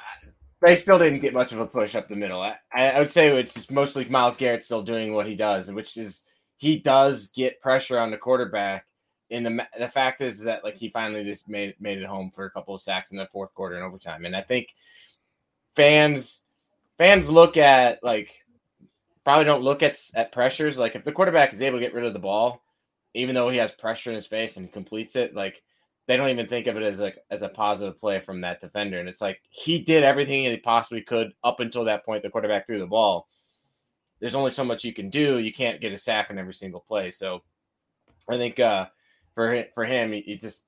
they 0.60 0.76
still 0.76 0.98
didn't 0.98 1.20
get 1.20 1.32
much 1.32 1.52
of 1.52 1.60
a 1.60 1.66
push 1.66 1.94
up 1.94 2.08
the 2.08 2.16
middle. 2.16 2.40
I, 2.40 2.56
I 2.72 2.98
would 2.98 3.12
say 3.12 3.28
it's 3.38 3.70
mostly 3.70 4.04
Myles 4.04 4.36
Garrett 4.36 4.64
still 4.64 4.82
doing 4.82 5.14
what 5.14 5.26
he 5.26 5.34
does, 5.34 5.72
which 5.72 5.96
is 5.96 6.22
he 6.56 6.78
does 6.78 7.30
get 7.30 7.60
pressure 7.60 7.98
on 7.98 8.10
the 8.10 8.18
quarterback. 8.18 8.86
And 9.30 9.46
the 9.46 9.68
the 9.78 9.88
fact 9.88 10.20
is 10.20 10.42
that 10.42 10.64
like 10.64 10.76
he 10.76 10.90
finally 10.90 11.24
just 11.24 11.48
made 11.48 11.74
made 11.80 11.98
it 11.98 12.06
home 12.06 12.30
for 12.34 12.44
a 12.44 12.50
couple 12.50 12.74
of 12.74 12.82
sacks 12.82 13.12
in 13.12 13.18
the 13.18 13.28
fourth 13.32 13.54
quarter 13.54 13.76
and 13.76 13.84
overtime. 13.84 14.24
And 14.24 14.36
I 14.36 14.42
think 14.42 14.68
fans 15.76 16.42
fans 17.00 17.30
look 17.30 17.56
at 17.56 17.98
like 18.02 18.30
probably 19.24 19.46
don't 19.46 19.62
look 19.62 19.82
at 19.82 19.98
at 20.14 20.32
pressures. 20.32 20.76
Like 20.78 20.94
if 20.94 21.02
the 21.02 21.12
quarterback 21.12 21.52
is 21.52 21.62
able 21.62 21.78
to 21.78 21.84
get 21.84 21.94
rid 21.94 22.04
of 22.04 22.12
the 22.12 22.18
ball, 22.18 22.62
even 23.14 23.34
though 23.34 23.48
he 23.48 23.56
has 23.56 23.72
pressure 23.72 24.10
in 24.10 24.16
his 24.16 24.26
face 24.26 24.58
and 24.58 24.70
completes 24.70 25.16
it, 25.16 25.34
like 25.34 25.62
they 26.06 26.18
don't 26.18 26.28
even 26.28 26.46
think 26.46 26.66
of 26.66 26.76
it 26.76 26.82
as 26.82 27.00
a 27.00 27.14
as 27.30 27.40
a 27.40 27.48
positive 27.48 27.98
play 27.98 28.20
from 28.20 28.42
that 28.42 28.60
defender. 28.60 29.00
And 29.00 29.08
it's 29.08 29.22
like 29.22 29.40
he 29.48 29.80
did 29.80 30.04
everything 30.04 30.44
he 30.44 30.56
possibly 30.58 31.00
could 31.00 31.32
up 31.42 31.60
until 31.60 31.84
that 31.84 32.04
point. 32.04 32.22
The 32.22 32.28
quarterback 32.28 32.66
threw 32.66 32.78
the 32.78 32.86
ball. 32.86 33.28
There's 34.20 34.34
only 34.34 34.50
so 34.50 34.64
much 34.64 34.84
you 34.84 34.92
can 34.92 35.08
do. 35.08 35.38
You 35.38 35.54
can't 35.54 35.80
get 35.80 35.94
a 35.94 35.98
sack 35.98 36.26
on 36.28 36.38
every 36.38 36.52
single 36.52 36.84
play. 36.86 37.12
So 37.12 37.40
I 38.28 38.36
think 38.36 38.60
uh, 38.60 38.88
for 39.34 39.64
for 39.74 39.86
him, 39.86 40.12
he, 40.12 40.20
he 40.20 40.36
just 40.36 40.66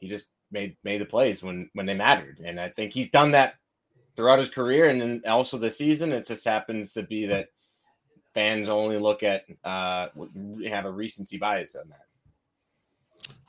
he 0.00 0.08
just 0.08 0.30
made 0.50 0.76
made 0.82 1.00
the 1.00 1.04
plays 1.04 1.40
when 1.40 1.70
when 1.74 1.86
they 1.86 1.94
mattered. 1.94 2.40
And 2.44 2.58
I 2.58 2.68
think 2.70 2.92
he's 2.92 3.12
done 3.12 3.30
that 3.30 3.54
throughout 4.18 4.40
his 4.40 4.50
career 4.50 4.88
and 4.88 5.00
then 5.00 5.22
also 5.28 5.56
the 5.56 5.70
season. 5.70 6.10
It 6.10 6.26
just 6.26 6.44
happens 6.44 6.92
to 6.94 7.04
be 7.04 7.26
that 7.26 7.50
fans 8.34 8.68
only 8.68 8.98
look 8.98 9.22
at 9.22 9.44
uh, 9.62 10.08
have 10.66 10.86
a 10.86 10.90
recency 10.90 11.38
bias 11.38 11.76
on 11.76 11.88
that. 11.90 12.06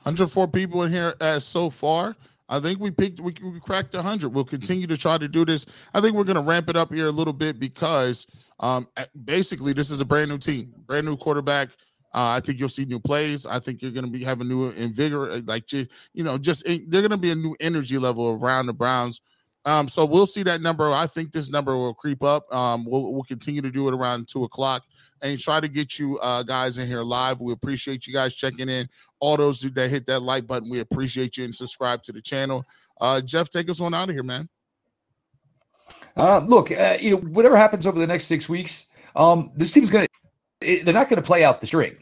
104 0.04 0.46
people 0.46 0.84
in 0.84 0.92
here 0.92 1.16
as 1.20 1.44
so 1.44 1.70
far. 1.70 2.14
I 2.48 2.60
think 2.60 2.78
we 2.78 2.92
picked, 2.92 3.18
we, 3.18 3.34
we 3.42 3.58
cracked 3.58 3.94
100. 3.94 4.32
We'll 4.32 4.44
continue 4.44 4.86
to 4.86 4.96
try 4.96 5.18
to 5.18 5.26
do 5.26 5.44
this. 5.44 5.66
I 5.92 6.00
think 6.00 6.14
we're 6.14 6.22
going 6.22 6.36
to 6.36 6.40
ramp 6.40 6.70
it 6.70 6.76
up 6.76 6.94
here 6.94 7.08
a 7.08 7.12
little 7.12 7.32
bit 7.32 7.58
because 7.58 8.28
um, 8.60 8.86
basically 9.24 9.72
this 9.72 9.90
is 9.90 10.00
a 10.00 10.04
brand 10.04 10.30
new 10.30 10.38
team, 10.38 10.72
brand 10.86 11.04
new 11.04 11.16
quarterback. 11.16 11.70
Uh, 12.14 12.38
I 12.38 12.40
think 12.40 12.60
you'll 12.60 12.68
see 12.68 12.84
new 12.84 13.00
plays. 13.00 13.44
I 13.44 13.58
think 13.58 13.82
you're 13.82 13.90
going 13.90 14.04
to 14.04 14.10
be 14.10 14.22
having 14.22 14.46
new 14.46 14.70
invigor, 14.72 15.46
like 15.48 15.72
you 15.72 15.88
know, 16.24 16.38
just 16.38 16.64
they're 16.64 17.02
going 17.02 17.10
to 17.10 17.16
be 17.16 17.30
a 17.32 17.36
new 17.36 17.56
energy 17.58 17.98
level 17.98 18.38
around 18.40 18.66
the 18.66 18.72
Browns. 18.72 19.20
Um, 19.64 19.88
so 19.88 20.04
we'll 20.04 20.26
see 20.26 20.42
that 20.44 20.62
number. 20.62 20.90
I 20.90 21.06
think 21.06 21.32
this 21.32 21.50
number 21.50 21.76
will 21.76 21.94
creep 21.94 22.22
up. 22.22 22.52
Um, 22.54 22.84
we'll 22.84 23.12
we'll 23.12 23.24
continue 23.24 23.60
to 23.60 23.70
do 23.70 23.88
it 23.88 23.94
around 23.94 24.26
two 24.28 24.44
o'clock 24.44 24.84
and 25.22 25.38
try 25.38 25.60
to 25.60 25.68
get 25.68 25.98
you 25.98 26.18
uh, 26.20 26.42
guys 26.42 26.78
in 26.78 26.86
here 26.86 27.02
live. 27.02 27.40
We 27.40 27.52
appreciate 27.52 28.06
you 28.06 28.12
guys 28.12 28.34
checking 28.34 28.68
in. 28.68 28.88
All 29.20 29.36
those 29.36 29.60
that 29.60 29.90
hit 29.90 30.06
that 30.06 30.20
like 30.20 30.46
button, 30.46 30.70
we 30.70 30.80
appreciate 30.80 31.36
you 31.36 31.44
and 31.44 31.54
subscribe 31.54 32.02
to 32.04 32.12
the 32.12 32.22
channel. 32.22 32.64
Uh, 33.00 33.20
Jeff, 33.20 33.50
take 33.50 33.68
us 33.68 33.80
on 33.80 33.92
out 33.92 34.08
of 34.08 34.14
here, 34.14 34.22
man. 34.22 34.48
Uh, 36.16 36.38
look, 36.38 36.70
uh, 36.70 36.96
you 37.00 37.10
know, 37.10 37.16
whatever 37.16 37.56
happens 37.56 37.86
over 37.86 37.98
the 37.98 38.06
next 38.06 38.24
six 38.24 38.48
weeks, 38.48 38.86
um, 39.16 39.52
this 39.56 39.72
team's 39.72 39.90
going 39.90 40.06
to, 40.60 40.84
they're 40.84 40.94
not 40.94 41.08
to 41.08 41.22
play 41.22 41.44
out 41.44 41.60
the 41.60 41.66
string. 41.66 41.96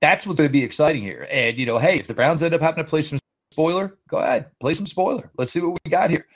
That's 0.00 0.26
what's 0.26 0.40
to 0.40 0.48
be 0.48 0.62
exciting 0.62 1.02
here. 1.02 1.26
And, 1.30 1.58
you 1.58 1.66
know, 1.66 1.78
hey, 1.78 1.98
if 1.98 2.06
the 2.06 2.14
Browns 2.14 2.42
end 2.42 2.54
up 2.54 2.60
having 2.60 2.84
to 2.84 2.88
play 2.88 3.02
some 3.02 3.18
spoiler, 3.50 3.98
go 4.08 4.18
ahead, 4.18 4.50
play 4.60 4.74
some 4.74 4.86
spoiler. 4.86 5.30
Let's 5.36 5.52
see 5.52 5.60
what 5.60 5.78
we 5.84 5.90
got 5.90 6.10
here. 6.10 6.26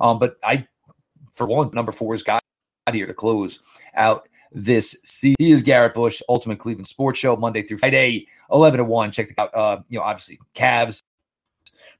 Um, 0.00 0.18
but 0.18 0.36
I, 0.42 0.66
for 1.32 1.46
one, 1.46 1.70
number 1.72 1.92
four 1.92 2.14
is 2.14 2.22
got 2.22 2.42
here 2.92 3.06
to 3.06 3.14
close 3.14 3.60
out 3.94 4.28
this 4.52 4.96
season. 5.04 5.36
He 5.38 5.52
is 5.52 5.62
Garrett 5.62 5.94
Bush, 5.94 6.22
Ultimate 6.28 6.58
Cleveland 6.58 6.88
Sports 6.88 7.18
Show, 7.18 7.36
Monday 7.36 7.62
through 7.62 7.78
Friday, 7.78 8.26
11 8.50 8.78
to 8.78 8.84
1. 8.84 9.12
Check 9.12 9.28
out, 9.38 9.54
uh, 9.54 9.80
you 9.88 9.98
know, 9.98 10.04
obviously 10.04 10.38
Cavs, 10.54 11.00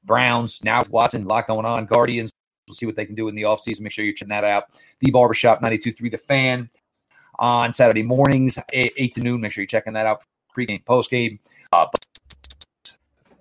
Browns, 0.03 0.63
now 0.63 0.81
Watson, 0.89 1.23
a 1.23 1.27
lot 1.27 1.47
going 1.47 1.65
on, 1.65 1.85
Guardians. 1.85 2.31
We'll 2.67 2.75
see 2.75 2.85
what 2.85 2.95
they 2.95 3.05
can 3.05 3.15
do 3.15 3.27
in 3.27 3.35
the 3.35 3.43
offseason. 3.43 3.81
Make 3.81 3.93
sure 3.93 4.03
you're 4.03 4.13
checking 4.13 4.29
that 4.29 4.43
out. 4.43 4.65
The 4.99 5.11
Barbershop 5.11 5.61
92.3 5.61 6.11
The 6.11 6.17
Fan 6.17 6.69
on 7.39 7.73
Saturday 7.73 8.03
mornings, 8.03 8.59
8, 8.73 8.93
8 8.97 9.11
to 9.13 9.21
noon. 9.21 9.41
Make 9.41 9.51
sure 9.51 9.61
you're 9.61 9.67
checking 9.67 9.93
that 9.93 10.05
out. 10.05 10.23
Pre-game, 10.53 10.81
post-game. 10.85 11.39
Uh, 11.71 11.85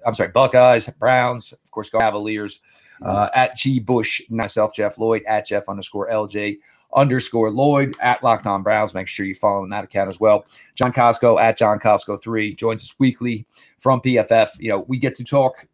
I'm 0.07 0.14
sorry, 0.14 0.31
Buckeyes, 0.31 0.88
Browns, 0.99 1.53
of 1.53 1.71
course, 1.71 1.90
go 1.90 1.99
Cavaliers. 1.99 2.61
Uh, 3.03 3.29
at 3.35 3.57
G 3.57 3.79
Bush, 3.79 4.23
myself, 4.31 4.75
Jeff 4.75 4.99
Lloyd, 4.99 5.23
at 5.25 5.47
Jeff 5.47 5.69
underscore 5.69 6.09
LJ 6.09 6.59
underscore 6.95 7.51
Lloyd 7.51 7.95
at 8.01 8.23
Locked 8.23 8.47
On 8.47 8.63
Browns. 8.63 8.95
Make 8.95 9.09
sure 9.09 9.27
you 9.27 9.35
follow 9.35 9.67
that 9.69 9.85
account 9.85 10.09
as 10.09 10.21
well. 10.21 10.47
John 10.75 10.93
Kosko 10.93 11.41
at 11.41 11.59
John 11.59 11.79
Kosko 11.79 12.21
three 12.21 12.55
joins 12.55 12.83
us 12.83 12.95
weekly 12.99 13.47
from 13.79 14.01
PFF. 14.01 14.59
You 14.59 14.71
know, 14.71 14.81
we 14.89 14.99
get 14.99 15.15
to 15.17 15.25
talk. 15.25 15.67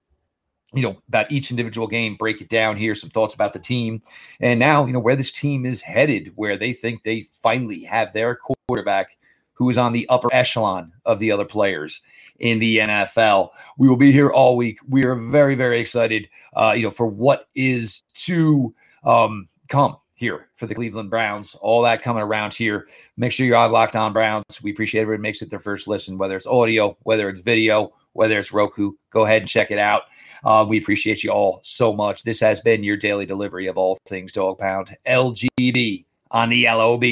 You 0.74 0.80
know, 0.80 0.96
about 1.06 1.30
each 1.30 1.50
individual 1.50 1.86
game, 1.86 2.16
break 2.16 2.40
it 2.40 2.48
down 2.48 2.78
here, 2.78 2.94
some 2.94 3.10
thoughts 3.10 3.34
about 3.34 3.52
the 3.52 3.58
team. 3.58 4.00
And 4.40 4.58
now, 4.58 4.86
you 4.86 4.94
know, 4.94 5.00
where 5.00 5.16
this 5.16 5.30
team 5.30 5.66
is 5.66 5.82
headed, 5.82 6.32
where 6.34 6.56
they 6.56 6.72
think 6.72 7.02
they 7.02 7.26
finally 7.42 7.82
have 7.82 8.14
their 8.14 8.36
quarterback 8.36 9.18
who 9.54 9.68
is 9.68 9.78
on 9.78 9.92
the 9.92 10.08
upper 10.08 10.28
echelon 10.32 10.92
of 11.04 11.18
the 11.18 11.30
other 11.30 11.44
players 11.44 12.02
in 12.38 12.58
the 12.58 12.78
NFL. 12.78 13.50
We 13.78 13.88
will 13.88 13.96
be 13.96 14.12
here 14.12 14.30
all 14.30 14.56
week. 14.56 14.78
We 14.88 15.04
are 15.04 15.14
very, 15.14 15.54
very 15.54 15.80
excited, 15.80 16.28
uh, 16.54 16.74
you 16.76 16.82
know, 16.82 16.90
for 16.90 17.06
what 17.06 17.48
is 17.54 18.02
to 18.24 18.74
um, 19.04 19.48
come 19.68 19.96
here 20.14 20.48
for 20.56 20.66
the 20.66 20.74
Cleveland 20.74 21.10
Browns. 21.10 21.54
All 21.56 21.82
that 21.82 22.02
coming 22.02 22.22
around 22.22 22.54
here. 22.54 22.88
Make 23.16 23.32
sure 23.32 23.46
you're 23.46 23.56
on 23.56 23.72
Locked 23.72 23.96
On 23.96 24.12
Browns. 24.12 24.62
We 24.62 24.70
appreciate 24.70 25.02
everyone 25.02 25.22
makes 25.22 25.42
it 25.42 25.50
their 25.50 25.58
first 25.58 25.88
listen, 25.88 26.18
whether 26.18 26.36
it's 26.36 26.46
audio, 26.46 26.96
whether 27.02 27.28
it's 27.28 27.40
video, 27.40 27.92
whether 28.12 28.38
it's 28.38 28.52
Roku. 28.52 28.92
Go 29.10 29.24
ahead 29.24 29.42
and 29.42 29.48
check 29.48 29.70
it 29.70 29.78
out. 29.78 30.02
Uh, 30.44 30.64
we 30.68 30.78
appreciate 30.78 31.22
you 31.22 31.30
all 31.30 31.60
so 31.62 31.92
much. 31.92 32.24
This 32.24 32.40
has 32.40 32.60
been 32.60 32.82
your 32.82 32.96
daily 32.96 33.26
delivery 33.26 33.66
of 33.66 33.78
all 33.78 33.98
things 34.06 34.32
Dog 34.32 34.58
Pound. 34.58 34.96
LGB 35.06 36.04
on 36.30 36.50
the 36.50 36.66
LOB. 36.66 37.04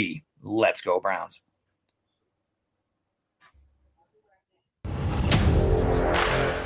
Let's 0.43 0.81
go, 0.81 1.01
Browns. 1.01 1.43